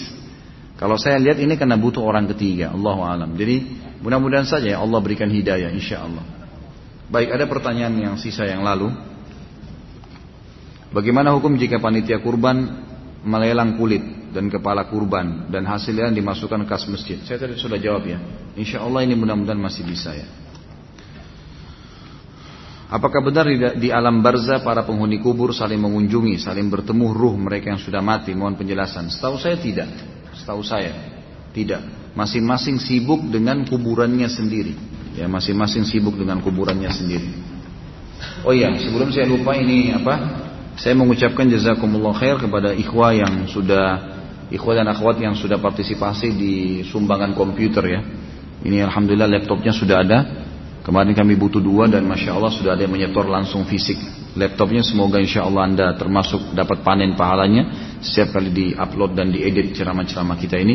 [0.82, 2.74] Kalau saya lihat ini karena butuh orang ketiga.
[2.74, 3.38] Allah alam.
[3.38, 3.62] Jadi
[4.02, 6.26] mudah-mudahan saja ya Allah berikan hidayah insya Allah.
[7.06, 8.90] Baik, ada pertanyaan yang sisa yang lalu.
[10.90, 12.66] Bagaimana hukum jika panitia kurban
[13.22, 14.02] melelang kulit
[14.36, 17.16] dan kepala kurban dan hasilnya dimasukkan kas masjid?
[17.24, 18.20] Saya tadi sudah jawab ya.
[18.52, 20.28] Insya Allah ini mudah-mudahan masih bisa ya.
[22.86, 27.82] Apakah benar di, alam barza para penghuni kubur saling mengunjungi, saling bertemu ruh mereka yang
[27.82, 28.30] sudah mati?
[28.30, 29.10] Mohon penjelasan.
[29.10, 29.90] Setahu saya tidak.
[30.36, 30.94] Setahu saya
[31.50, 31.82] tidak.
[32.14, 34.76] Masing-masing sibuk dengan kuburannya sendiri.
[35.18, 37.26] Ya masing-masing sibuk dengan kuburannya sendiri.
[38.46, 40.44] Oh iya, sebelum saya lupa ini apa?
[40.78, 44.15] Saya mengucapkan jazakumullah khair kepada ikhwah yang sudah
[44.50, 46.54] ikhwah dan akhwat yang sudah partisipasi di
[46.86, 48.00] sumbangan komputer ya.
[48.62, 50.18] Ini alhamdulillah laptopnya sudah ada.
[50.86, 53.98] Kemarin kami butuh dua dan masya Allah sudah ada yang menyetor langsung fisik
[54.38, 54.86] laptopnya.
[54.86, 60.62] Semoga insya Allah anda termasuk dapat panen pahalanya setiap kali di-upload dan diedit ceramah-ceramah kita
[60.62, 60.74] ini.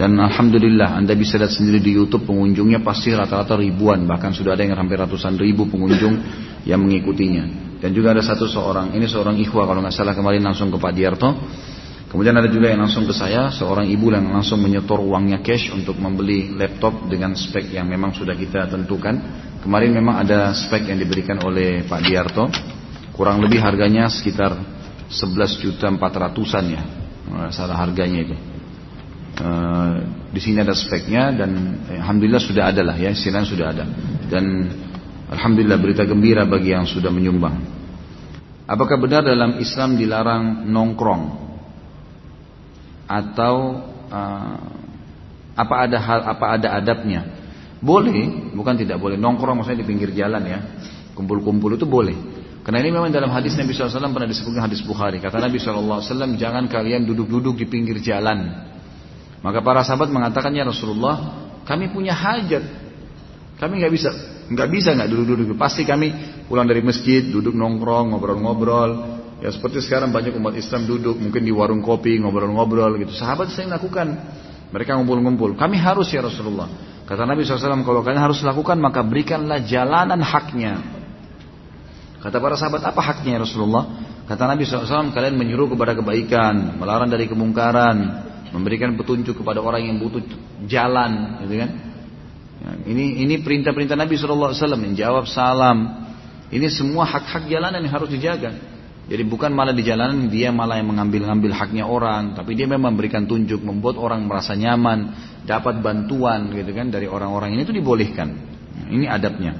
[0.00, 4.64] Dan Alhamdulillah Anda bisa lihat sendiri di Youtube pengunjungnya pasti rata-rata ribuan Bahkan sudah ada
[4.64, 6.16] yang hampir ratusan ribu pengunjung
[6.64, 10.72] yang mengikutinya Dan juga ada satu seorang, ini seorang ikhwah kalau nggak salah kemarin langsung
[10.72, 11.28] ke Pak Diarto
[12.10, 15.94] Kemudian ada juga yang langsung ke saya, seorang ibu yang langsung menyetor uangnya cash untuk
[15.94, 19.14] membeli laptop dengan spek yang memang sudah kita tentukan.
[19.62, 22.50] Kemarin memang ada spek yang diberikan oleh Pak Diarto.
[23.14, 24.58] Kurang lebih harganya sekitar
[25.06, 26.82] 11 juta 400an ya
[27.54, 28.34] Salah harganya itu.
[29.38, 29.94] Eh,
[30.34, 33.84] di sini ada speknya dan eh, alhamdulillah sudah ada lah ya istilahnya sudah ada.
[34.26, 34.66] Dan
[35.30, 37.54] alhamdulillah berita gembira bagi yang sudah menyumbang.
[38.66, 41.49] Apakah benar dalam Islam dilarang nongkrong
[43.10, 44.70] atau uh,
[45.58, 47.26] apa ada hal apa ada adabnya?
[47.82, 49.18] Boleh, bukan tidak boleh.
[49.18, 50.58] Nongkrong maksudnya di pinggir jalan ya.
[51.18, 52.14] Kumpul-kumpul itu boleh.
[52.60, 55.16] Karena ini memang dalam hadis Nabi SAW pernah disebutkan hadis Bukhari.
[55.16, 56.04] Kata Nabi SAW,
[56.36, 58.68] jangan kalian duduk-duduk di pinggir jalan.
[59.40, 62.60] Maka para sahabat mengatakan ya Rasulullah, kami punya hajat.
[63.56, 64.10] Kami nggak bisa,
[64.52, 65.56] nggak bisa nggak duduk-duduk.
[65.56, 66.12] Pasti kami
[66.44, 69.19] pulang dari masjid, duduk nongkrong, ngobrol-ngobrol.
[69.40, 73.12] Ya seperti sekarang banyak umat Islam duduk, mungkin di warung kopi, ngobrol-ngobrol gitu.
[73.16, 74.12] Sahabat saya lakukan.
[74.70, 75.56] Mereka ngumpul-ngumpul.
[75.56, 76.68] Kami harus ya Rasulullah.
[77.08, 80.78] Kata Nabi SAW, kalau kalian harus lakukan, maka berikanlah jalanan haknya.
[82.22, 83.84] Kata para sahabat, apa haknya ya Rasulullah?
[84.30, 87.96] Kata Nabi SAW, kalian menyuruh kepada kebaikan, melarang dari kemungkaran,
[88.54, 90.22] memberikan petunjuk kepada orang yang butuh
[90.70, 91.70] jalan, gitu kan?
[92.60, 96.06] Ya, ini ini perintah-perintah Nabi SAW menjawab salam.
[96.52, 98.54] Ini semua hak-hak jalanan yang harus dijaga.
[99.10, 103.26] Jadi bukan malah di jalanan dia malah yang mengambil-ngambil haknya orang, tapi dia memang memberikan
[103.26, 105.10] tunjuk, membuat orang merasa nyaman,
[105.42, 108.38] dapat bantuan gitu kan dari orang-orang ini itu dibolehkan.
[108.86, 109.58] Ini adabnya.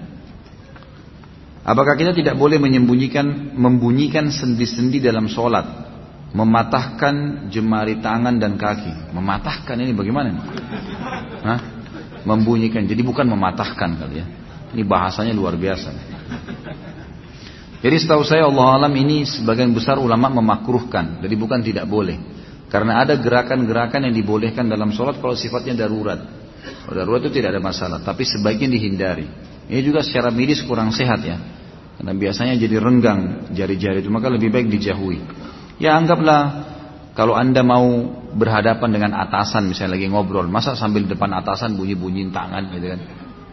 [1.66, 5.90] Apakah kita tidak boleh menyembunyikan membunyikan sendi-sendi dalam sholat
[6.30, 9.10] mematahkan jemari tangan dan kaki.
[9.10, 10.30] Mematahkan ini bagaimana?
[11.42, 11.60] Hah?
[12.22, 12.86] Membunyikan.
[12.86, 14.26] Jadi bukan mematahkan kali ya.
[14.70, 15.90] Ini bahasanya luar biasa.
[17.80, 21.24] Jadi setahu saya Allah alam ini sebagian besar ulama memakruhkan.
[21.24, 22.16] Jadi bukan tidak boleh.
[22.68, 26.20] Karena ada gerakan-gerakan yang dibolehkan dalam sholat kalau sifatnya darurat.
[26.60, 27.98] Kalau darurat itu tidak ada masalah.
[28.04, 29.26] Tapi sebaiknya dihindari.
[29.72, 31.40] Ini juga secara medis kurang sehat ya.
[31.96, 34.12] Karena biasanya jadi renggang jari-jari itu.
[34.12, 35.18] Maka lebih baik dijauhi.
[35.80, 36.70] Ya anggaplah
[37.16, 37.84] kalau anda mau
[38.30, 43.00] berhadapan dengan atasan misalnya lagi ngobrol, masa sambil depan atasan bunyi-bunyiin tangan gitu kan?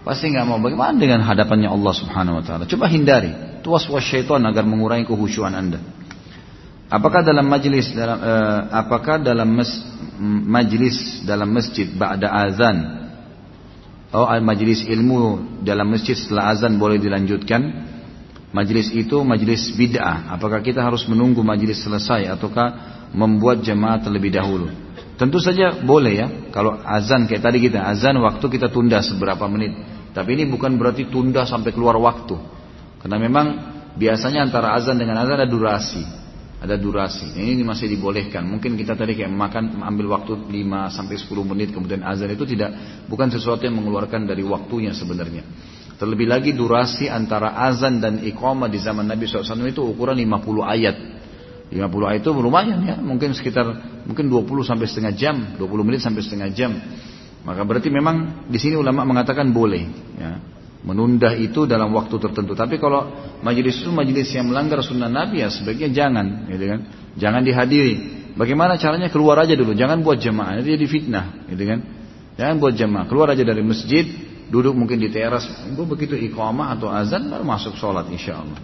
[0.07, 0.55] Pasti nggak mau.
[0.63, 2.63] Bagaimana dengan hadapannya Allah Subhanahu Wa Taala?
[2.63, 3.59] Coba hindari.
[3.59, 5.83] Tuas was syaitan agar mengurangi kehusuan anda.
[6.87, 9.67] Apakah dalam majlis dalam uh, apakah dalam mes,
[10.47, 13.07] majlis dalam masjid ba'da azan
[14.15, 17.59] oh majlis ilmu dalam masjid setelah azan boleh dilanjutkan
[18.55, 22.67] majlis itu majlis bid'ah apakah kita harus menunggu majlis selesai ataukah
[23.11, 24.71] membuat jemaah terlebih dahulu
[25.19, 29.75] tentu saja boleh ya kalau azan kayak tadi kita azan waktu kita tunda seberapa menit
[30.11, 32.35] tapi ini bukan berarti tunda sampai keluar waktu
[33.03, 33.45] karena memang
[33.95, 36.27] biasanya antara azan dengan azan ada durasi
[36.57, 37.37] ada durasi.
[37.37, 38.41] Ini masih dibolehkan.
[38.41, 42.73] Mungkin kita tadi kayak makan ambil waktu 5 sampai 10 menit kemudian azan itu tidak
[43.05, 45.45] bukan sesuatu yang mengeluarkan dari waktunya sebenarnya.
[45.97, 50.97] Terlebih lagi durasi antara azan dan iqamah di zaman Nabi SAW itu ukuran 50 ayat.
[51.73, 53.65] 50 ayat itu lumayan ya, mungkin sekitar
[54.07, 56.71] mungkin 20 sampai setengah jam, 20 menit sampai setengah jam.
[57.47, 59.83] Maka berarti memang di sini ulama mengatakan boleh.
[60.19, 60.31] Ya
[60.87, 62.55] menunda itu dalam waktu tertentu.
[62.55, 63.11] Tapi kalau
[63.43, 66.79] majelis itu majelis yang melanggar sunnah Nabi ya sebaiknya jangan, gitu kan?
[67.19, 67.95] Jangan dihadiri.
[68.39, 71.79] Bagaimana caranya keluar aja dulu, jangan buat jemaah, itu jadi fitnah, gitu kan?
[72.39, 74.05] Jangan buat jemaah, keluar aja dari masjid,
[74.47, 78.61] duduk mungkin di teras, itu begitu iqamah atau azan baru masuk sholat insya Allah.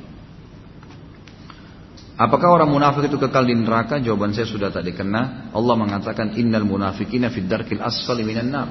[2.14, 3.98] Apakah orang munafik itu kekal di neraka?
[3.98, 5.50] Jawaban saya sudah tadi kena.
[5.50, 8.70] Allah mengatakan innal munafikina fid darkil asfali minan nar.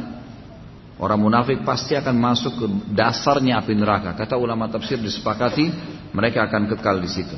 [1.02, 4.14] Orang munafik pasti akan masuk ke dasarnya api neraka.
[4.14, 5.74] Kata ulama tafsir disepakati
[6.14, 7.34] mereka akan kekal di situ.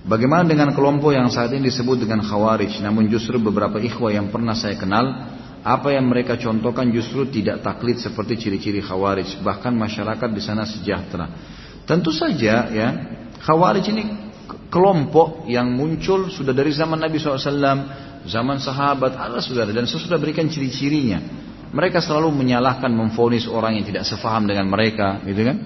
[0.00, 4.56] Bagaimana dengan kelompok yang saat ini disebut dengan khawarij, namun justru beberapa ikhwah yang pernah
[4.56, 5.28] saya kenal,
[5.60, 11.28] apa yang mereka contohkan justru tidak taklid seperti ciri-ciri khawarij, bahkan masyarakat di sana sejahtera.
[11.84, 12.88] Tentu saja ya,
[13.44, 14.29] khawarij ini
[14.70, 17.44] kelompok yang muncul sudah dari zaman Nabi SAW,
[18.24, 21.18] zaman sahabat, Allah sudah dan saya sudah berikan ciri-cirinya.
[21.70, 25.56] Mereka selalu menyalahkan, memfonis orang yang tidak sefaham dengan mereka, gitu kan?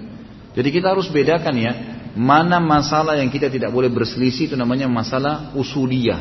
[0.52, 1.72] Jadi kita harus bedakan ya,
[2.16, 6.20] mana masalah yang kita tidak boleh berselisih itu namanya masalah usuliyah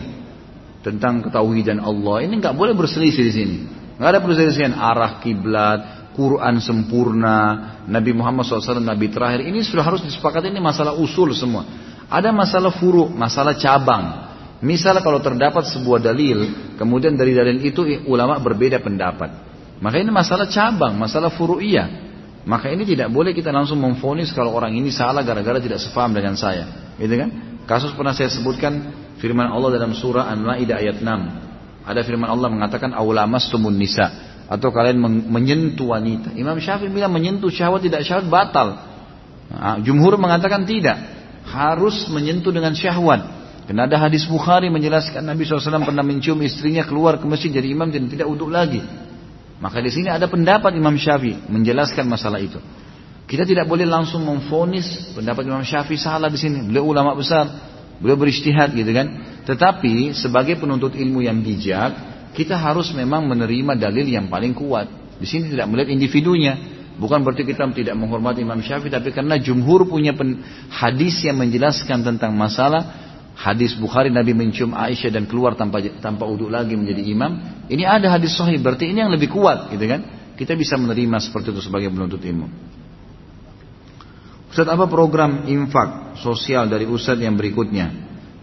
[0.84, 1.24] tentang
[1.64, 2.28] dan Allah.
[2.28, 3.58] Ini nggak boleh berselisih di sini.
[4.00, 7.38] Nggak ada perselisihan arah kiblat, Quran sempurna,
[7.86, 9.46] Nabi Muhammad SAW Nabi terakhir.
[9.46, 11.66] Ini sudah harus disepakati ini masalah usul semua.
[12.14, 14.30] Ada masalah furu, masalah cabang.
[14.62, 16.46] Misalnya kalau terdapat sebuah dalil,
[16.78, 19.34] kemudian dari dalil itu ulama berbeda pendapat.
[19.82, 22.14] Maka ini masalah cabang, masalah furu'iyah.
[22.46, 26.38] Maka ini tidak boleh kita langsung memfonis kalau orang ini salah gara-gara tidak sefaham dengan
[26.38, 26.94] saya.
[27.02, 27.30] Gitu kan?
[27.66, 31.88] Kasus pernah saya sebutkan firman Allah dalam surah An-Maidah ayat 6.
[31.88, 34.12] Ada firman Allah mengatakan aulamastumun nisa
[34.48, 36.36] atau kalian menyentuh wanita.
[36.36, 38.68] Imam Syafi'i bilang menyentuh syahwat tidak syahwat batal.
[39.52, 41.13] Nah, jumhur mengatakan tidak.
[41.48, 43.44] Harus menyentuh dengan syahwat.
[43.64, 47.88] Karena ada hadis Bukhari menjelaskan Nabi SAW pernah mencium istrinya keluar ke masjid jadi imam
[47.88, 48.84] dan tidak uduk lagi.
[49.64, 52.60] Maka di sini ada pendapat Imam Syafi'i menjelaskan masalah itu.
[53.24, 56.68] Kita tidak boleh langsung memfonis pendapat Imam Syafi'i salah di sini.
[56.68, 57.48] Beliau ulama besar,
[58.04, 59.08] beliau beristihad gitu kan.
[59.48, 61.96] Tetapi sebagai penuntut ilmu yang bijak,
[62.36, 64.92] kita harus memang menerima dalil yang paling kuat.
[65.16, 66.73] Di sini tidak melihat individunya.
[66.94, 70.14] Bukan berarti kita tidak menghormati Imam Syafi'i, tapi karena jumhur punya
[70.70, 73.04] hadis yang menjelaskan tentang masalah
[73.34, 77.66] hadis Bukhari Nabi mencium Aisyah dan keluar tanpa tanpa uduk lagi menjadi imam.
[77.66, 80.02] Ini ada hadis sahih, berarti ini yang lebih kuat, gitu kan?
[80.38, 82.48] Kita bisa menerima seperti itu sebagai penuntut ilmu.
[84.54, 87.90] Ustaz apa program infak sosial dari Ustaz yang berikutnya?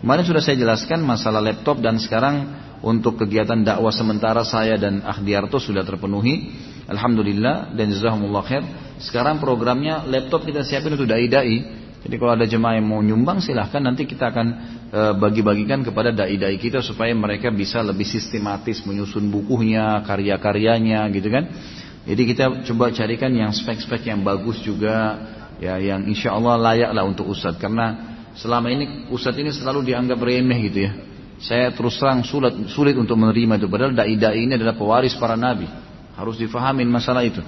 [0.03, 2.51] Kemarin sudah saya jelaskan masalah laptop dan sekarang
[2.81, 6.51] untuk kegiatan dakwah sementara saya dan Akhdiarto sudah terpenuhi.
[6.91, 8.67] Alhamdulillah dan jazakumullah khair.
[8.99, 13.85] Sekarang programnya laptop kita siapin untuk dai-dai jadi kalau ada jemaah yang mau nyumbang silahkan
[13.85, 14.47] nanti kita akan
[14.89, 21.45] e, bagi-bagikan kepada dai-dai kita supaya mereka bisa lebih sistematis menyusun bukunya, karya-karyanya gitu kan.
[22.09, 25.21] Jadi kita coba carikan yang spek-spek yang bagus juga
[25.61, 30.17] ya yang insya Allah layak lah untuk Ustadz karena selama ini Ustadz ini selalu dianggap
[30.17, 30.93] remeh gitu ya.
[31.41, 35.69] Saya terus terang sulit, sulit untuk menerima itu padahal dai-dai ini adalah pewaris para nabi.
[36.21, 37.41] Harus difahamin masalah itu.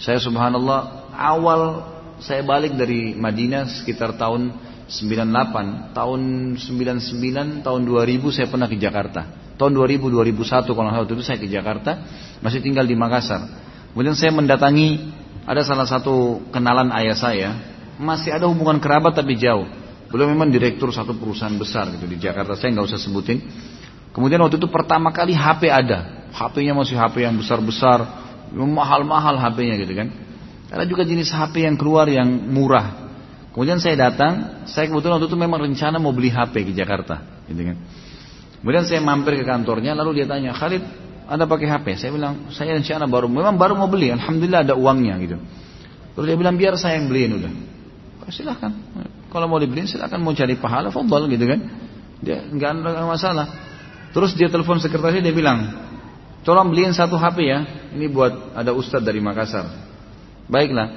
[0.00, 1.84] Saya subhanallah awal
[2.16, 4.56] saya balik dari Madinah sekitar tahun
[4.88, 6.20] 98, tahun
[6.56, 9.28] 99, tahun 2000 saya pernah ke Jakarta.
[9.60, 12.00] Tahun 2000, 2001 kalau waktu itu saya ke Jakarta,
[12.40, 13.44] masih tinggal di Makassar.
[13.92, 15.12] Kemudian saya mendatangi
[15.44, 17.48] ada salah satu kenalan ayah saya,
[18.00, 19.68] masih ada hubungan kerabat tapi jauh.
[20.08, 23.42] Beliau memang direktur satu perusahaan besar gitu di Jakarta, saya nggak usah sebutin.
[24.14, 28.04] Kemudian waktu itu pertama kali HP ada, HP-nya masih HP yang besar-besar,
[28.52, 30.08] mahal-mahal HP-nya gitu kan.
[30.68, 33.08] Ada juga jenis HP yang keluar yang murah.
[33.56, 37.72] Kemudian saya datang, saya kebetulan waktu itu memang rencana mau beli HP di Jakarta, gitu
[37.72, 37.76] kan.
[38.60, 40.84] Kemudian saya mampir ke kantornya, lalu dia tanya, Khalid,
[41.24, 41.86] anda pakai HP?
[41.96, 45.40] Saya bilang, saya rencana baru, memang baru mau beli, Alhamdulillah ada uangnya gitu.
[46.16, 47.52] Terus dia bilang biar saya yang beliin udah.
[48.24, 48.72] Oh, silahkan.
[49.32, 51.60] Kalau mau dibeliin silahkan mau cari pahala, fadal gitu kan.
[52.20, 53.46] Dia nggak ada masalah.
[54.16, 55.85] Terus dia telepon sekretarisnya dia bilang,
[56.46, 57.66] tolong beliin satu HP ya.
[57.92, 59.66] Ini buat ada ustadz dari Makassar.
[60.46, 60.88] Baiklah.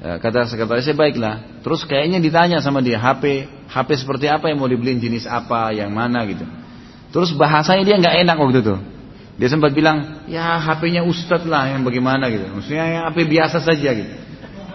[0.00, 1.60] Ya, kata sekretarisnya baiklah.
[1.60, 5.92] Terus kayaknya ditanya sama dia HP HP seperti apa yang mau dibeliin jenis apa yang
[5.92, 6.44] mana gitu.
[7.14, 8.76] Terus bahasanya dia nggak enak waktu itu.
[9.34, 12.46] Dia sempat bilang ya HP-nya ustadz lah yang bagaimana gitu.
[12.54, 14.12] Maksudnya yang HP biasa saja gitu.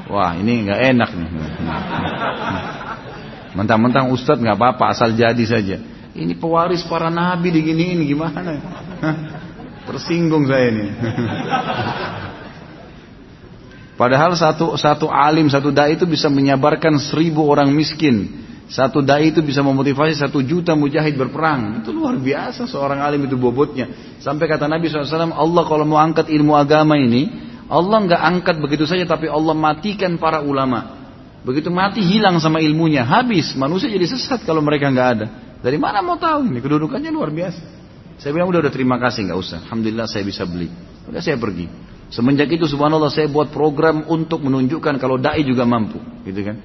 [0.09, 1.29] Wah ini nggak enak nih.
[3.57, 5.77] Mentang-mentang ustadz nggak apa-apa asal jadi saja.
[6.11, 8.41] Ini pewaris para nabi diginiin gimana?
[9.89, 10.85] Tersinggung saya ini.
[13.99, 18.47] Padahal satu satu alim satu dai itu bisa menyabarkan seribu orang miskin.
[18.69, 21.81] Satu dai itu bisa memotivasi satu juta mujahid berperang.
[21.81, 23.89] Itu luar biasa seorang alim itu bobotnya.
[24.21, 27.33] Sampai kata Nabi SAW, Allah kalau mau angkat ilmu agama ini,
[27.65, 31.01] Allah nggak angkat begitu saja tapi Allah matikan para ulama.
[31.41, 35.27] Begitu mati hilang sama ilmunya, habis manusia jadi sesat kalau mereka nggak ada.
[35.65, 37.78] Dari mana mau tahu ini kedudukannya luar biasa.
[38.19, 39.57] Saya bilang udah udah terima kasih nggak usah.
[39.63, 40.67] Alhamdulillah saya bisa beli.
[41.07, 41.71] Udah saya pergi.
[42.11, 46.57] Semenjak itu subhanallah saya buat program untuk menunjukkan kalau dai juga mampu, gitu kan.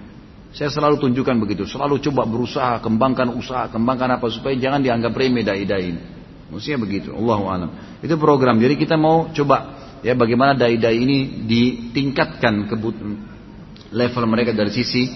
[0.55, 5.45] Saya selalu tunjukkan begitu, selalu coba berusaha kembangkan usaha, kembangkan apa supaya jangan dianggap remeh
[5.45, 6.03] dai-dai ini.
[6.49, 7.71] Mestinya begitu, Allah alam.
[8.01, 8.57] Itu program.
[8.57, 13.15] Jadi kita mau coba ya bagaimana dai-dai ini ditingkatkan kebutuhan
[13.95, 15.11] level mereka dari sisi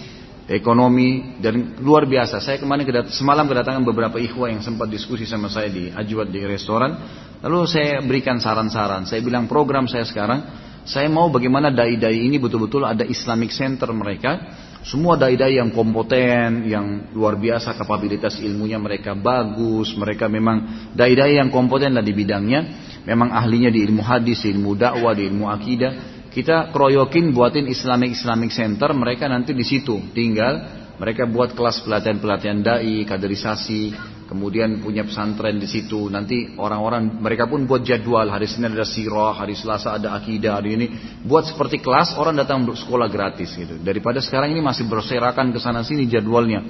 [0.48, 2.40] ekonomi dan luar biasa.
[2.40, 6.40] Saya kemarin kedat semalam kedatangan beberapa ikhwah yang sempat diskusi sama saya di Ajwat di
[6.48, 6.96] restoran.
[7.44, 9.04] Lalu saya berikan saran-saran.
[9.04, 10.42] Saya bilang program saya sekarang,
[10.88, 14.64] saya mau bagaimana dai-dai ini betul-betul ada Islamic Center mereka.
[14.82, 21.52] Semua dai-dai yang kompeten, yang luar biasa kapabilitas ilmunya mereka bagus, mereka memang dai-dai yang
[21.52, 22.60] kompeten lah di bidangnya
[23.08, 28.12] memang ahlinya di ilmu hadis, di ilmu dakwah, di ilmu akidah, kita keroyokin buatin Islamic
[28.12, 30.60] Islamic Center, mereka nanti di situ tinggal,
[30.98, 33.94] mereka buat kelas pelatihan-pelatihan dai, kaderisasi,
[34.28, 36.12] kemudian punya pesantren di situ.
[36.12, 40.76] Nanti orang-orang mereka pun buat jadwal, hari Senin ada sirah, hari Selasa ada akidah, hari
[40.76, 40.86] ini
[41.24, 43.80] buat seperti kelas, orang datang sekolah gratis gitu.
[43.80, 46.60] Daripada sekarang ini masih berserakan ke sana sini jadwalnya.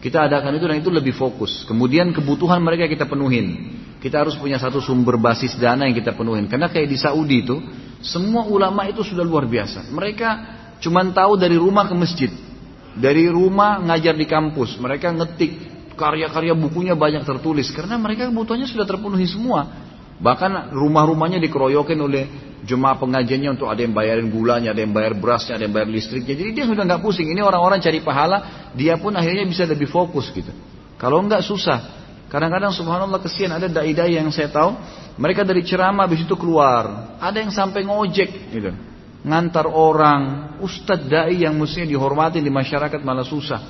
[0.00, 1.64] Kita adakan itu dan itu lebih fokus.
[1.68, 3.76] Kemudian kebutuhan mereka kita penuhin.
[4.00, 6.48] Kita harus punya satu sumber basis dana yang kita penuhin.
[6.48, 7.60] Karena kayak di Saudi itu,
[8.00, 9.92] semua ulama itu sudah luar biasa.
[9.92, 10.28] Mereka
[10.80, 12.30] cuma tahu dari rumah ke masjid.
[12.96, 14.80] Dari rumah ngajar di kampus.
[14.80, 15.52] Mereka ngetik
[16.00, 17.68] karya-karya bukunya banyak tertulis.
[17.76, 19.68] Karena mereka kebutuhannya sudah terpenuhi semua.
[20.20, 22.24] Bahkan rumah-rumahnya dikeroyokin oleh
[22.64, 26.36] jemaah pengajiannya untuk ada yang bayarin gulanya, ada yang bayar berasnya, ada yang bayar listriknya.
[26.36, 27.28] Jadi dia sudah nggak pusing.
[27.28, 30.52] Ini orang-orang cari pahala, dia pun akhirnya bisa lebih fokus gitu.
[31.00, 31.99] Kalau nggak susah.
[32.30, 34.78] Kadang-kadang subhanallah kesian ada dai-dai yang saya tahu
[35.18, 37.18] mereka dari ceramah habis itu keluar.
[37.18, 38.70] Ada yang sampai ngojek gitu.
[39.26, 43.60] Ngantar orang, ustadz dai yang mestinya dihormati di masyarakat malah susah.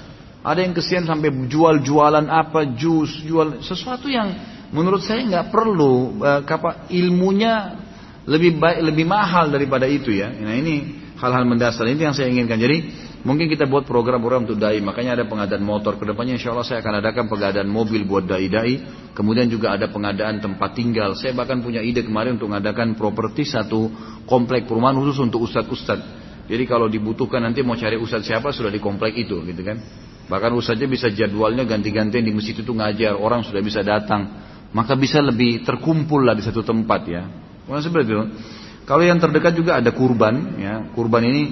[0.45, 4.31] Ada yang kesian sampai jual-jualan apa, jus, jual sesuatu yang
[4.71, 6.21] menurut saya nggak perlu.
[6.21, 7.81] Eh, kapa ilmunya
[8.29, 10.29] lebih baik, lebih mahal daripada itu ya.
[10.29, 12.61] Nah ini hal-hal mendasar ini yang saya inginkan.
[12.61, 12.79] Jadi
[13.21, 16.01] Mungkin kita buat program-program untuk dai, makanya ada pengadaan motor.
[16.01, 18.81] Ke depannya insya Allah saya akan adakan pengadaan mobil buat dai-dai.
[19.13, 21.13] Kemudian juga ada pengadaan tempat tinggal.
[21.13, 23.93] Saya bahkan punya ide kemarin untuk mengadakan properti satu
[24.25, 26.49] komplek perumahan khusus untuk ustadz-ustadz.
[26.49, 29.77] Jadi kalau dibutuhkan nanti mau cari ustadz siapa sudah di komplek itu gitu kan.
[30.25, 33.21] Bahkan ustadznya bisa jadwalnya ganti-gantian di masjid itu ngajar.
[33.21, 34.49] Orang sudah bisa datang.
[34.73, 37.29] Maka bisa lebih terkumpul lah di satu tempat ya.
[37.69, 38.17] Bukan seperti.
[38.89, 40.89] Kalau yang terdekat juga ada kurban ya.
[40.97, 41.43] Kurban ini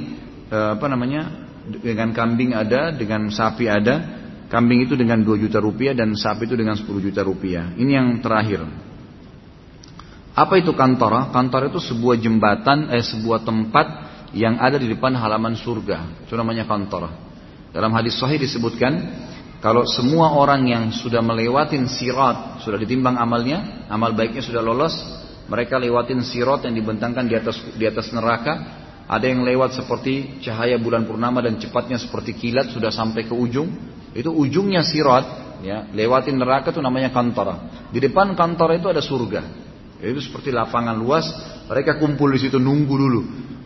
[0.48, 4.18] eh, apa namanya dengan kambing ada, dengan sapi ada.
[4.48, 7.76] Kambing itu dengan 2 juta rupiah dan sapi itu dengan 10 juta rupiah.
[7.76, 8.64] Ini yang terakhir.
[10.32, 11.28] Apa itu kantor?
[11.28, 13.86] Kantor itu sebuah jembatan, eh sebuah tempat
[14.32, 16.24] yang ada di depan halaman surga.
[16.24, 17.12] Itu namanya kantor.
[17.76, 18.96] Dalam hadis sahih disebutkan,
[19.58, 24.94] kalau semua orang yang sudah melewatin sirat, sudah ditimbang amalnya, amal baiknya sudah lolos,
[25.50, 28.77] mereka lewatin sirat yang dibentangkan di atas di atas neraka,
[29.08, 33.72] ada yang lewat seperti cahaya bulan purnama dan cepatnya seperti kilat sudah sampai ke ujung.
[34.12, 37.88] Itu ujungnya sirat, ya, lewatin neraka itu namanya kantara.
[37.88, 39.40] Di depan kantara itu ada surga.
[40.04, 41.24] Itu seperti lapangan luas,
[41.72, 43.22] mereka kumpul di situ nunggu dulu.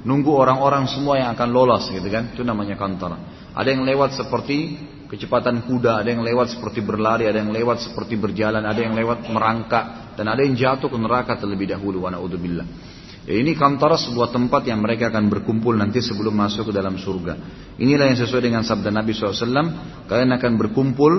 [0.07, 2.31] Nunggu orang-orang semua yang akan lolos gitu kan.
[2.31, 3.51] Itu namanya kantara.
[3.51, 4.79] Ada yang lewat seperti
[5.11, 9.27] kecepatan kuda, ada yang lewat seperti berlari, ada yang lewat seperti berjalan, ada yang lewat
[9.27, 12.07] merangkak dan ada yang jatuh ke neraka terlebih dahulu.
[12.07, 12.92] Wa na'udzubillah.
[13.23, 17.39] Ya, ini kantara sebuah tempat yang mereka akan berkumpul nanti sebelum masuk ke dalam surga.
[17.79, 20.11] Inilah yang sesuai dengan sabda Nabi SAW.
[20.11, 21.13] Kalian akan berkumpul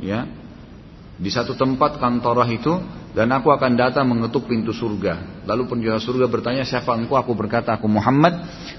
[0.00, 0.24] ya
[1.20, 2.72] di satu tempat kantorah itu
[3.12, 5.44] dan aku akan datang mengetuk pintu surga.
[5.44, 7.20] Lalu penjaga surga bertanya, siapa engkau?
[7.20, 8.32] Aku berkata, aku Muhammad.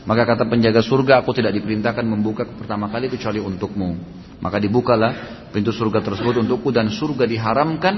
[0.10, 3.94] Maka kata penjaga surga, aku tidak diperintahkan membuka pertama kali kecuali untukmu.
[4.41, 7.95] Maka dibukalah pintu surga tersebut untukku dan surga diharamkan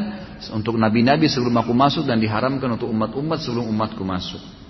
[0.52, 4.65] untuk nabi-nabi sebelum aku masuk dan diharamkan untuk umat-umat sebelum umatku masuk.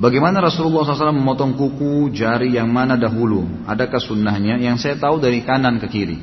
[0.00, 3.44] Bagaimana Rasulullah SAW memotong kuku jari yang mana dahulu?
[3.68, 4.56] Adakah sunnahnya?
[4.56, 6.16] Yang saya tahu dari kanan ke kiri.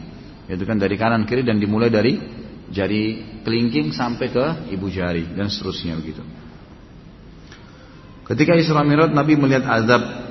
[0.50, 2.18] Yaitu kan dari kanan ke kiri dan dimulai dari
[2.74, 6.26] jari kelingking sampai ke ibu jari dan seterusnya begitu.
[8.26, 10.26] Ketika Isra Mi'raj Nabi melihat azab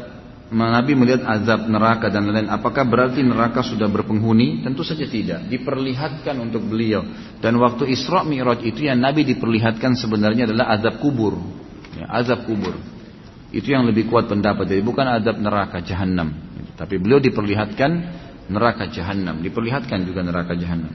[0.51, 4.67] Nabi melihat azab neraka dan lain-lain apakah berarti neraka sudah berpenghuni?
[4.67, 5.47] Tentu saja tidak.
[5.47, 7.07] Diperlihatkan untuk beliau.
[7.39, 11.39] Dan waktu Isra Mi'raj itu yang Nabi diperlihatkan sebenarnya adalah azab kubur.
[11.95, 12.96] Ya, azab kubur.
[13.55, 14.67] Itu yang lebih kuat pendapat.
[14.67, 16.35] Jadi bukan azab neraka jahanam.
[16.75, 17.91] Tapi beliau diperlihatkan
[18.51, 19.39] neraka jahanam.
[19.43, 20.93] Diperlihatkan juga neraka jahanam.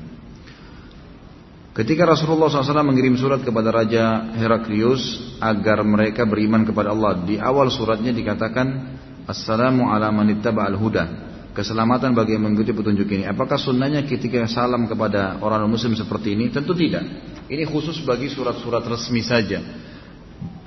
[1.71, 7.71] Ketika Rasulullah SAW mengirim surat kepada Raja Heraklius agar mereka beriman kepada Allah, di awal
[7.71, 11.31] suratnya dikatakan Assalamu ala manittaba al-huda.
[11.51, 13.23] Keselamatan bagi yang mengikuti petunjuk ini.
[13.27, 16.47] Apakah sunnahnya ketika salam kepada orang muslim seperti ini?
[16.47, 17.03] Tentu tidak.
[17.51, 19.59] Ini khusus bagi surat-surat resmi saja.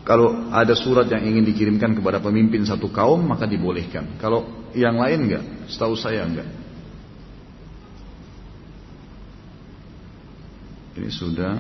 [0.05, 4.21] Kalau ada surat yang ingin dikirimkan kepada pemimpin satu kaum maka dibolehkan.
[4.21, 6.65] Kalau yang lain enggak, setahu saya enggak.
[10.95, 11.59] Ini sudah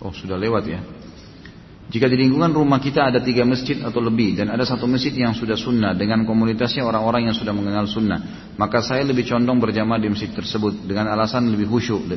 [0.00, 0.80] Oh sudah lewat ya
[1.92, 5.36] Jika di lingkungan rumah kita ada tiga masjid atau lebih Dan ada satu masjid yang
[5.36, 10.08] sudah sunnah Dengan komunitasnya orang-orang yang sudah mengenal sunnah Maka saya lebih condong berjamaah di
[10.08, 12.08] masjid tersebut Dengan alasan lebih khusyuk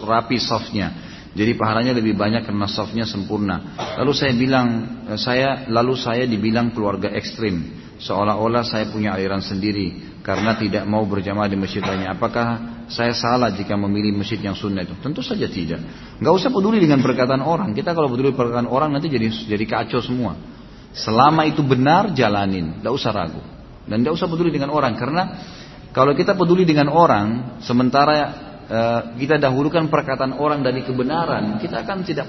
[0.00, 3.76] Rapi softnya jadi pahalanya lebih banyak karena softnya sempurna.
[4.00, 4.68] Lalu saya bilang,
[5.20, 11.44] saya lalu saya dibilang keluarga ekstrim, seolah-olah saya punya aliran sendiri karena tidak mau berjamaah
[11.44, 12.16] di masjid lainnya.
[12.16, 14.96] Apakah saya salah jika memilih masjid yang sunnah itu?
[15.04, 15.84] Tentu saja tidak.
[16.16, 17.76] Gak usah peduli dengan perkataan orang.
[17.76, 20.40] Kita kalau peduli perkataan orang nanti jadi jadi kacau semua.
[20.96, 23.44] Selama itu benar jalanin, gak usah ragu.
[23.84, 25.22] Dan gak usah peduli dengan orang karena
[25.92, 32.02] kalau kita peduli dengan orang sementara uh, kita dahulukan perkataan orang dari kebenaran, kita akan
[32.06, 32.26] tidak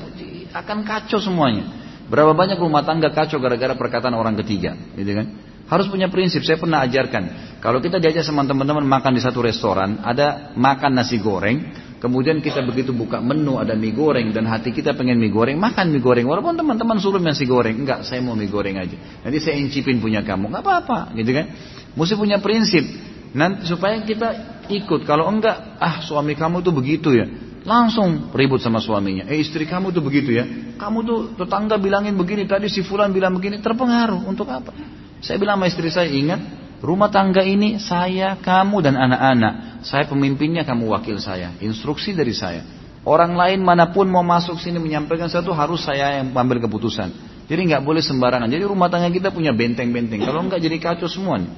[0.53, 1.85] akan kacau semuanya.
[2.07, 5.27] Berapa banyak rumah tangga kacau gara-gara perkataan orang ketiga, gitu kan?
[5.67, 6.47] Harus punya prinsip.
[6.47, 7.59] Saya pernah ajarkan.
[7.59, 11.67] Kalau kita diajak sama teman-teman makan di satu restoran, ada makan nasi goreng,
[11.99, 15.91] kemudian kita begitu buka menu ada mie goreng dan hati kita pengen mie goreng, makan
[15.91, 16.23] mie goreng.
[16.23, 18.95] Walaupun teman-teman suruh nasi goreng, enggak, saya mau mie goreng aja.
[19.27, 21.51] Nanti saya incipin punya kamu, enggak apa-apa, gitu kan?
[21.99, 22.87] Mesti punya prinsip.
[23.35, 25.07] Nanti supaya kita ikut.
[25.07, 27.25] Kalau enggak, ah suami kamu tuh begitu ya.
[27.67, 29.27] Langsung ribut sama suaminya.
[29.27, 30.47] Eh istri kamu tuh begitu ya.
[30.79, 34.23] Kamu tuh tetangga bilangin begini, tadi si fulan bilang begini, terpengaruh.
[34.23, 34.71] Untuk apa?
[35.19, 36.39] Saya bilang sama istri saya, ingat,
[36.79, 39.83] rumah tangga ini saya, kamu dan anak-anak.
[39.83, 41.57] Saya pemimpinnya, kamu wakil saya.
[41.59, 42.63] Instruksi dari saya.
[43.07, 47.11] Orang lain mana pun mau masuk sini menyampaikan satu harus saya yang ambil keputusan.
[47.47, 48.51] Jadi nggak boleh sembarangan.
[48.51, 50.23] Jadi rumah tangga kita punya benteng-benteng.
[50.27, 51.51] Kalau nggak jadi kacau semua nih.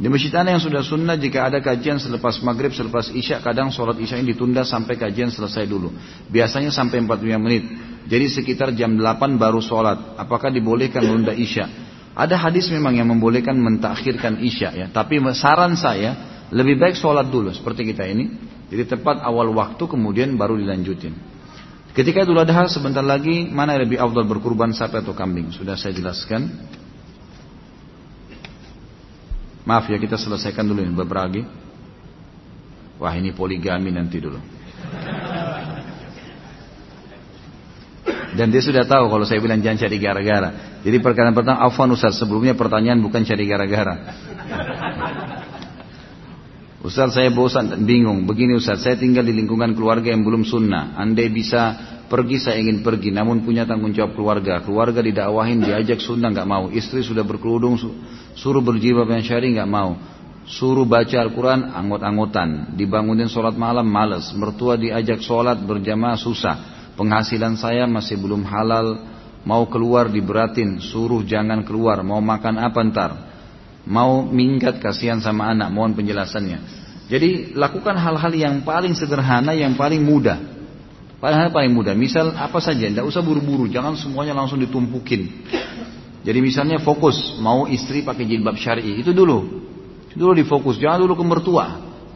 [0.00, 4.16] Di masjid yang sudah sunnah jika ada kajian selepas maghrib, selepas isya, kadang sholat isya
[4.16, 5.92] ini ditunda sampai kajian selesai dulu.
[6.32, 7.64] Biasanya sampai 45 menit.
[8.08, 10.16] Jadi sekitar jam 8 baru sholat.
[10.16, 11.68] Apakah dibolehkan menunda isya?
[12.12, 14.86] Ada hadis memang yang membolehkan mentakhirkan isya ya.
[14.88, 18.28] Tapi saran saya lebih baik sholat dulu seperti kita ini.
[18.72, 21.12] Jadi tepat awal waktu kemudian baru dilanjutin.
[21.92, 25.52] Ketika Idul Adha sebentar lagi mana yang lebih afdal berkurban sapi atau kambing?
[25.52, 26.48] Sudah saya jelaskan.
[29.62, 31.42] Maaf ya kita selesaikan dulu ini beberapa lagi.
[32.98, 34.38] Wah ini poligami nanti dulu.
[38.32, 40.80] Dan dia sudah tahu kalau saya bilang jangan cari gara-gara.
[40.80, 43.94] Jadi perkara pertama, Afwan Ustaz, sebelumnya pertanyaan bukan cari gara-gara.
[46.82, 48.26] Ustaz saya bosan bingung.
[48.26, 50.98] Begini Ustaz, saya tinggal di lingkungan keluarga yang belum sunnah.
[50.98, 51.78] Andai bisa
[52.10, 54.58] pergi saya ingin pergi, namun punya tanggung jawab keluarga.
[54.64, 56.72] Keluarga didakwahin, diajak sunnah nggak mau.
[56.72, 57.78] Istri sudah berkerudung,
[58.38, 59.96] suruh berjilbab yang syari nggak mau.
[60.42, 62.74] Suruh baca Al-Quran, anggot-anggotan.
[62.74, 64.34] Dibangunin sholat malam, males.
[64.34, 69.00] Mertua diajak sholat berjamaah, susah penghasilan saya masih belum halal,
[69.42, 73.10] mau keluar diberatin, suruh jangan keluar, mau makan apa ntar,
[73.88, 76.84] mau minggat kasihan sama anak, mohon penjelasannya.
[77.10, 80.38] Jadi lakukan hal-hal yang paling sederhana, yang paling mudah.
[81.20, 81.94] Paling paling mudah.
[81.94, 85.28] Misal apa saja, tidak usah buru-buru, jangan semuanya langsung ditumpukin.
[86.22, 89.42] Jadi misalnya fokus, mau istri pakai jilbab syari, itu dulu.
[90.14, 91.66] Dulu difokus, jangan dulu ke mertua.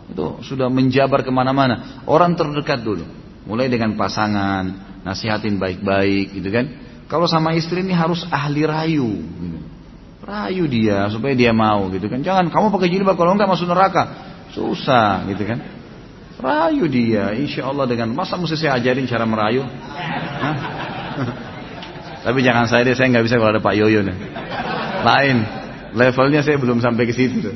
[0.06, 2.06] Itu sudah menjabar ke mana-mana.
[2.06, 3.02] Orang terdekat dulu.
[3.46, 6.66] Mulai dengan pasangan, nasihatin baik-baik gitu kan.
[7.06, 9.10] Kalau sama istri ini harus ahli rayu.
[9.22, 9.58] Gitu.
[10.26, 12.22] Rayu dia supaya dia mau gitu kan.
[12.22, 14.34] Jangan kamu pakai jilbab kalau enggak masuk neraka.
[14.54, 15.58] Susah gitu kan.
[16.36, 19.64] Rayu dia, insya Allah dengan masa mesti saya ajarin cara merayu.
[19.66, 20.56] Hah?
[22.26, 24.16] Tapi jangan saya deh, saya nggak bisa kalau ada Pak Yoyo nih.
[25.06, 25.36] Lain,
[25.94, 27.38] levelnya saya belum sampai ke situ.
[27.38, 27.54] Tuh.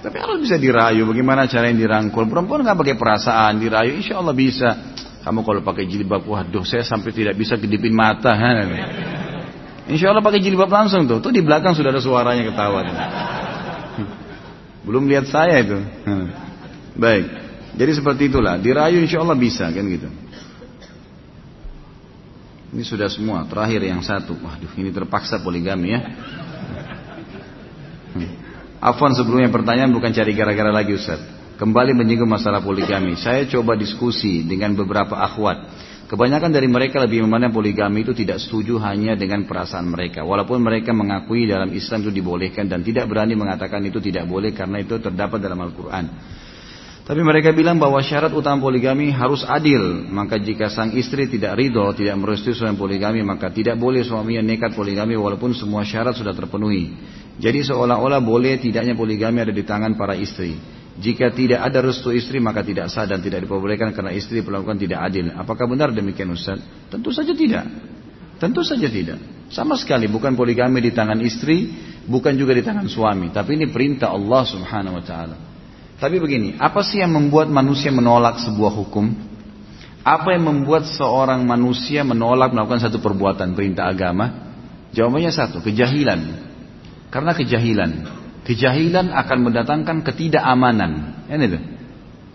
[0.00, 2.24] Tapi harus bisa dirayu, bagaimana cara yang dirangkul.
[2.24, 4.96] Perempuan nggak pakai perasaan, dirayu, insya Allah bisa.
[5.20, 8.32] Kamu kalau pakai jilbab, waduh saya sampai tidak bisa kedipin mata.
[9.84, 11.20] Insya Allah pakai jilbab langsung tuh.
[11.20, 12.88] Tuh di belakang sudah ada suaranya ketawa.
[14.84, 15.76] Belum lihat saya itu.
[16.96, 17.24] Baik.
[17.76, 18.56] Jadi seperti itulah.
[18.56, 20.08] Dirayu insya Allah bisa kan gitu.
[22.74, 23.46] Ini sudah semua.
[23.46, 24.34] Terakhir yang satu.
[24.34, 26.00] Waduh ini terpaksa poligami ya.
[28.82, 31.22] Afwan sebelumnya pertanyaan bukan cari gara-gara lagi Ustaz.
[31.54, 33.14] Kembali menyinggung masalah poligami.
[33.14, 35.70] Saya coba diskusi dengan beberapa akhwat.
[36.04, 40.20] Kebanyakan dari mereka lebih memandang poligami itu tidak setuju hanya dengan perasaan mereka.
[40.26, 44.82] Walaupun mereka mengakui dalam Islam itu dibolehkan dan tidak berani mengatakan itu tidak boleh karena
[44.82, 46.04] itu terdapat dalam Al-Quran.
[47.04, 50.08] Tapi mereka bilang bahwa syarat utama poligami harus adil.
[50.08, 54.72] Maka jika sang istri tidak ridho, tidak merestui suami poligami, maka tidak boleh suaminya nekat
[54.72, 56.96] poligami walaupun semua syarat sudah terpenuhi.
[57.36, 60.56] Jadi seolah-olah boleh tidaknya poligami ada di tangan para istri.
[60.96, 65.04] Jika tidak ada restu istri maka tidak sah dan tidak diperbolehkan karena istri melakukan tidak
[65.04, 65.28] adil.
[65.36, 66.62] Apakah benar demikian Ustaz?
[66.88, 67.68] Tentu saja tidak.
[68.40, 69.20] Tentu saja tidak.
[69.52, 71.68] Sama sekali bukan poligami di tangan istri,
[72.08, 73.28] bukan juga di tangan suami.
[73.28, 75.53] Tapi ini perintah Allah subhanahu wa ta'ala.
[75.98, 79.14] Tapi begini, apa sih yang membuat manusia menolak sebuah hukum?
[80.04, 84.52] Apa yang membuat seorang manusia menolak melakukan satu perbuatan perintah agama?
[84.92, 86.20] Jawabannya satu, kejahilan.
[87.08, 87.90] Karena kejahilan.
[88.44, 91.24] Kejahilan akan mendatangkan ketidakamanan.
[91.30, 91.62] Ini tuh.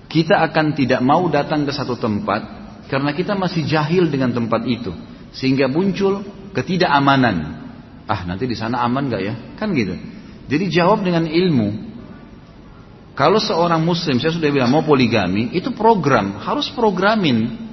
[0.10, 2.42] Kita akan tidak mau datang ke satu tempat
[2.90, 4.90] karena kita masih jahil dengan tempat itu.
[5.30, 6.26] Sehingga muncul
[6.58, 7.62] ketidakamanan.
[8.10, 9.34] Ah nanti di sana aman gak ya?
[9.62, 9.94] Kan gitu.
[10.50, 11.89] Jadi jawab dengan ilmu.
[13.20, 17.68] Kalau seorang muslim, saya sudah bilang mau poligami, itu program, harus programin.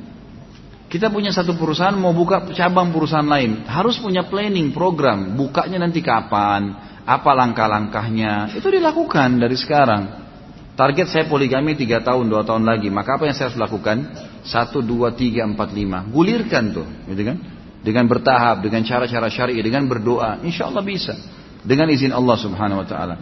[0.91, 6.03] Kita punya satu perusahaan mau buka cabang perusahaan lain, harus punya planning program, bukanya nanti
[6.03, 6.75] kapan,
[7.07, 10.27] apa langkah-langkahnya, itu dilakukan dari sekarang.
[10.75, 12.91] Target saya poligami 3 tahun, 2 tahun lagi.
[12.91, 13.97] Maka apa yang saya harus lakukan?
[14.45, 16.13] 1, 2, 3, 4, 5.
[16.13, 16.85] Gulirkan tuh.
[17.09, 17.37] Gitu kan?
[17.81, 20.45] Dengan bertahap, dengan cara-cara syari'i, dengan berdoa.
[20.45, 21.17] Insya Allah bisa.
[21.65, 23.17] Dengan izin Allah subhanahu wa ta'ala.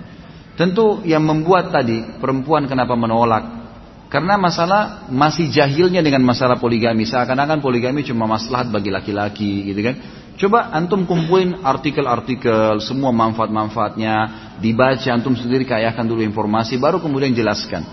[0.54, 3.66] Tentu yang membuat tadi perempuan kenapa menolak.
[4.06, 7.02] Karena masalah masih jahilnya dengan masalah poligami.
[7.02, 9.94] Seakan-akan poligami cuma maslahat bagi laki-laki gitu kan.
[10.34, 14.14] Coba antum kumpulin artikel-artikel, semua manfaat-manfaatnya,
[14.58, 17.86] dibaca antum sendiri kayakan dulu informasi, baru kemudian jelaskan.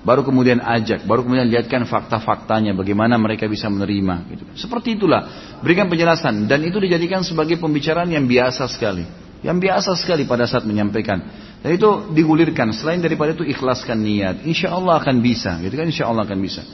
[0.00, 4.32] Baru kemudian ajak, baru kemudian lihatkan fakta-faktanya, bagaimana mereka bisa menerima.
[4.32, 4.44] Gitu.
[4.56, 6.48] Seperti itulah, berikan penjelasan.
[6.48, 9.04] Dan itu dijadikan sebagai pembicaraan yang biasa sekali.
[9.44, 11.20] Yang biasa sekali pada saat menyampaikan.
[11.60, 14.48] Dan itu digulirkan, selain daripada itu ikhlaskan niat.
[14.48, 15.86] Insya Allah akan bisa, gitu kan?
[15.92, 16.64] Insya Allah akan bisa.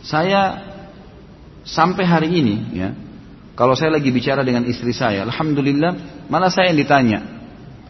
[0.00, 0.40] Saya
[1.60, 2.96] sampai hari ini, ya,
[3.52, 7.20] kalau saya lagi bicara dengan istri saya, Alhamdulillah, malah saya yang ditanya.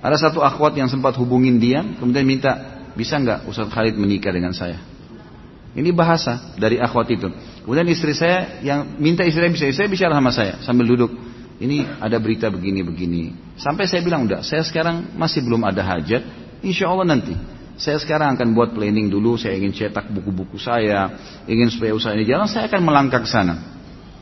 [0.03, 4.51] Ada satu akhwat yang sempat hubungin dia, kemudian minta, bisa nggak Ustaz Khalid menikah dengan
[4.51, 4.83] saya?
[5.71, 7.31] Ini bahasa dari akhwat itu.
[7.63, 11.30] Kemudian istri saya yang minta istri saya bisa, saya bicara sama saya sambil duduk.
[11.61, 13.55] Ini ada berita begini-begini.
[13.61, 16.25] Sampai saya bilang, udah, saya sekarang masih belum ada hajat.
[16.65, 17.37] Insya Allah nanti.
[17.77, 21.17] Saya sekarang akan buat planning dulu, saya ingin cetak buku-buku saya,
[21.49, 23.57] ingin supaya usaha ini jalan, saya akan melangkah ke sana.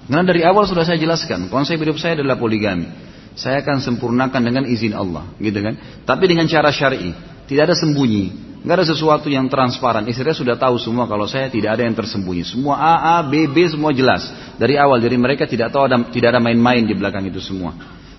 [0.06, 2.86] Karena dari awal sudah saya jelaskan, konsep hidup saya adalah poligami.
[3.34, 5.74] Saya akan sempurnakan dengan izin Allah, gitu kan?
[6.06, 7.10] Tapi dengan cara syar'i,
[7.48, 8.24] tidak ada sembunyi,
[8.62, 10.04] nggak ada sesuatu yang transparan.
[10.04, 12.44] Istri sudah tahu semua kalau saya tidak ada yang tersembunyi.
[12.44, 14.28] Semua A, A, B, B semua jelas.
[14.60, 17.72] Dari awal, dari mereka tidak tahu ada, tidak ada main-main di belakang itu semua.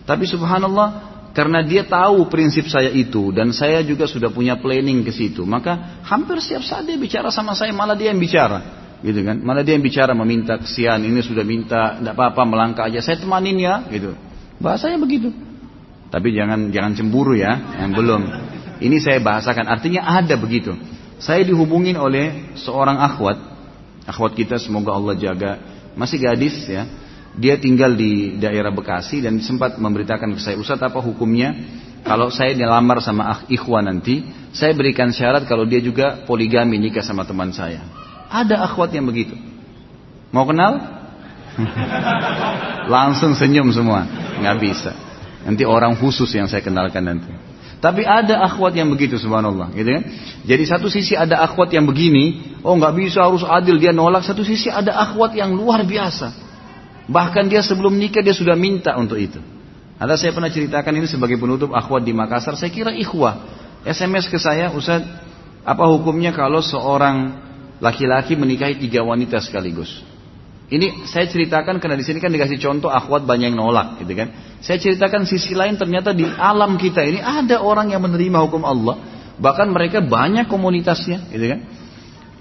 [0.04, 0.90] Tapi subhanallah,
[1.38, 6.02] karena dia tahu prinsip saya itu dan saya juga sudah punya planning ke situ, maka
[6.10, 9.80] hampir setiap saat dia bicara sama saya malah dia yang bicara gitu kan mana dia
[9.80, 14.12] yang bicara meminta kesian ini sudah minta tidak apa-apa melangkah aja saya temanin ya gitu
[14.60, 15.32] bahasanya begitu
[16.12, 18.22] tapi jangan jangan cemburu ya yang belum
[18.80, 20.76] ini saya bahasakan artinya ada begitu
[21.20, 23.38] saya dihubungin oleh seorang akhwat
[24.08, 25.52] akhwat kita semoga Allah jaga
[25.94, 26.88] masih gadis ya
[27.38, 31.54] dia tinggal di daerah Bekasi dan sempat memberitakan ke saya Ustaz apa hukumnya
[32.02, 34.24] kalau saya dilamar sama ikhwan nanti
[34.56, 38.00] saya berikan syarat kalau dia juga poligami nikah sama teman saya
[38.30, 39.34] ada akhwat yang begitu.
[40.30, 40.78] Mau kenal?
[42.94, 44.06] Langsung senyum semua.
[44.38, 44.94] Nggak bisa.
[45.44, 47.34] Nanti orang khusus yang saya kenalkan nanti.
[47.80, 50.04] Tapi ada akhwat yang begitu subhanallah, gitu kan?
[50.44, 54.28] Jadi satu sisi ada akhwat yang begini, oh nggak bisa harus adil dia nolak.
[54.28, 56.36] Satu sisi ada akhwat yang luar biasa.
[57.08, 59.40] Bahkan dia sebelum nikah dia sudah minta untuk itu.
[59.96, 62.60] Ada saya pernah ceritakan ini sebagai penutup akhwat di Makassar.
[62.60, 63.48] Saya kira ikhwah.
[63.88, 65.08] SMS ke saya, Ustaz,
[65.64, 67.40] apa hukumnya kalau seorang
[67.80, 70.04] laki-laki menikahi tiga wanita sekaligus.
[70.70, 74.30] Ini saya ceritakan karena di sini kan dikasih contoh akhwat banyak yang nolak, gitu kan.
[74.62, 79.02] Saya ceritakan sisi lain ternyata di alam kita ini ada orang yang menerima hukum Allah,
[79.42, 81.60] bahkan mereka banyak komunitasnya, gitu kan.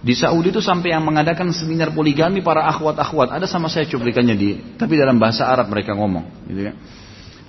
[0.04, 4.76] Di Saudi itu sampai yang mengadakan seminar poligami para akhwat-akhwat, ada sama saya cuplikannya di,
[4.76, 6.76] tapi dalam bahasa Arab mereka ngomong, gitu kan.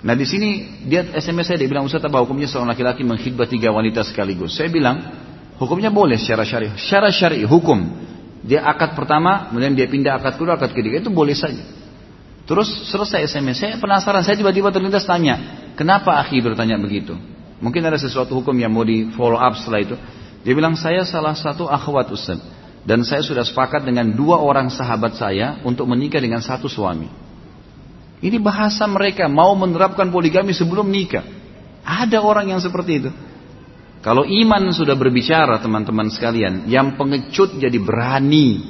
[0.00, 3.68] Nah di sini dia SMS saya dia bilang Ustaz apa hukumnya seorang laki-laki menghidbah tiga
[3.68, 4.56] wanita sekaligus.
[4.56, 4.96] Saya bilang
[5.60, 6.72] hukumnya boleh secara syari.
[6.72, 8.08] Secara syari hukum
[8.40, 11.60] dia akad pertama, kemudian dia pindah akad kedua, akad ketiga itu boleh saja.
[12.48, 17.14] Terus selesai SMS, saya penasaran, saya tiba-tiba terlintas tanya, kenapa akhi bertanya begitu?
[17.60, 19.96] Mungkin ada sesuatu hukum yang mau di follow up setelah itu.
[20.40, 22.40] Dia bilang saya salah satu akhwat Ustaz
[22.88, 27.12] dan saya sudah sepakat dengan dua orang sahabat saya untuk menikah dengan satu suami.
[28.20, 31.24] Ini bahasa mereka mau menerapkan poligami sebelum nikah.
[31.84, 33.10] Ada orang yang seperti itu.
[34.00, 38.64] Kalau iman sudah berbicara teman-teman sekalian, yang pengecut jadi berani,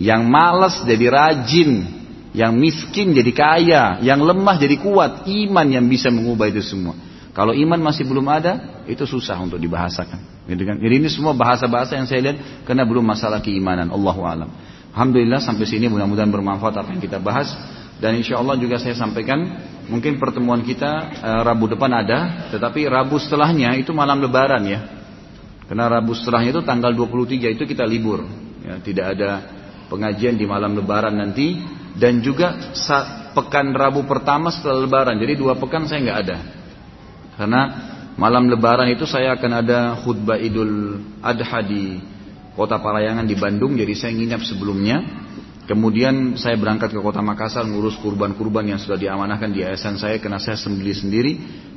[0.00, 1.84] yang malas jadi rajin,
[2.32, 6.96] yang miskin jadi kaya, yang lemah jadi kuat, iman yang bisa mengubah itu semua.
[7.36, 10.48] Kalau iman masih belum ada, itu susah untuk dibahasakan.
[10.48, 10.80] Gitu kan?
[10.80, 13.90] Jadi ini semua bahasa-bahasa yang saya lihat karena belum masalah keimanan.
[13.90, 14.48] Allahu alam.
[14.94, 17.50] Alhamdulillah sampai sini mudah-mudahan bermanfaat apa yang kita bahas.
[17.98, 19.44] Dan insya Allah juga saya sampaikan
[19.86, 24.80] mungkin pertemuan kita e, Rabu depan ada, tetapi Rabu setelahnya itu malam Lebaran ya.
[25.64, 28.26] Karena Rabu setelahnya itu tanggal 23 itu kita libur,
[28.66, 29.30] ya, tidak ada
[29.88, 31.56] pengajian di malam Lebaran nanti
[31.96, 32.74] dan juga
[33.32, 35.16] pekan Rabu pertama setelah Lebaran.
[35.16, 36.38] Jadi dua pekan saya nggak ada,
[37.40, 37.60] karena
[38.20, 41.96] malam Lebaran itu saya akan ada khutbah Idul Adha di
[42.54, 45.23] Kota Parayangan di Bandung, jadi saya nginap sebelumnya.
[45.64, 50.36] Kemudian saya berangkat ke kota Makassar ngurus kurban-kurban yang sudah diamanahkan di yayasan saya karena
[50.36, 51.32] saya sembeli sendiri.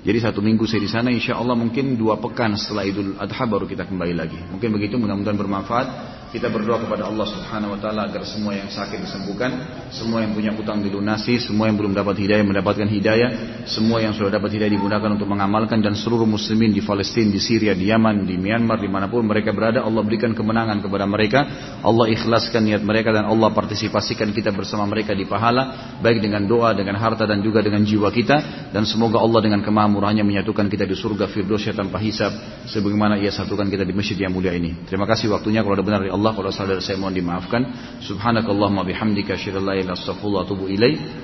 [0.07, 3.67] Jadi satu minggu saya di sana, insya Allah mungkin dua pekan setelah Idul Adha baru
[3.67, 4.39] kita kembali lagi.
[4.39, 5.87] Mungkin begitu, mudah-mudahan bermanfaat.
[6.27, 9.47] Kita berdoa kepada Allah Subhanahu Wa Taala agar semua yang sakit disembuhkan,
[9.95, 13.29] semua yang punya utang dilunasi, semua yang belum dapat hidayah mendapatkan hidayah,
[13.63, 17.71] semua yang sudah dapat hidayah digunakan untuk mengamalkan dan seluruh muslimin di Palestina, di Syria,
[17.71, 21.39] di Yaman, di Myanmar, di mana pun mereka berada, Allah berikan kemenangan kepada mereka,
[21.79, 26.75] Allah ikhlaskan niat mereka dan Allah partisipasikan kita bersama mereka di pahala, baik dengan doa,
[26.75, 29.63] dengan harta dan juga dengan jiwa kita, dan semoga Allah dengan
[29.97, 32.29] kemahamurahnya menyatukan kita di surga Firdausya tanpa hisab,
[32.69, 34.85] sebagaimana Ia satukan kita di masjid yang mulia ini.
[34.85, 35.65] Terima kasih waktunya.
[35.65, 37.65] Kalau ada benar dari Allah kalau salah dari saya mohon dimaafkan.
[38.05, 39.97] Subhanakallahumma bihamdika asyhadu an la ilaha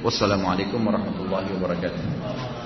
[0.01, 2.62] wassalamualaikum warahmatullahi wabarakatuh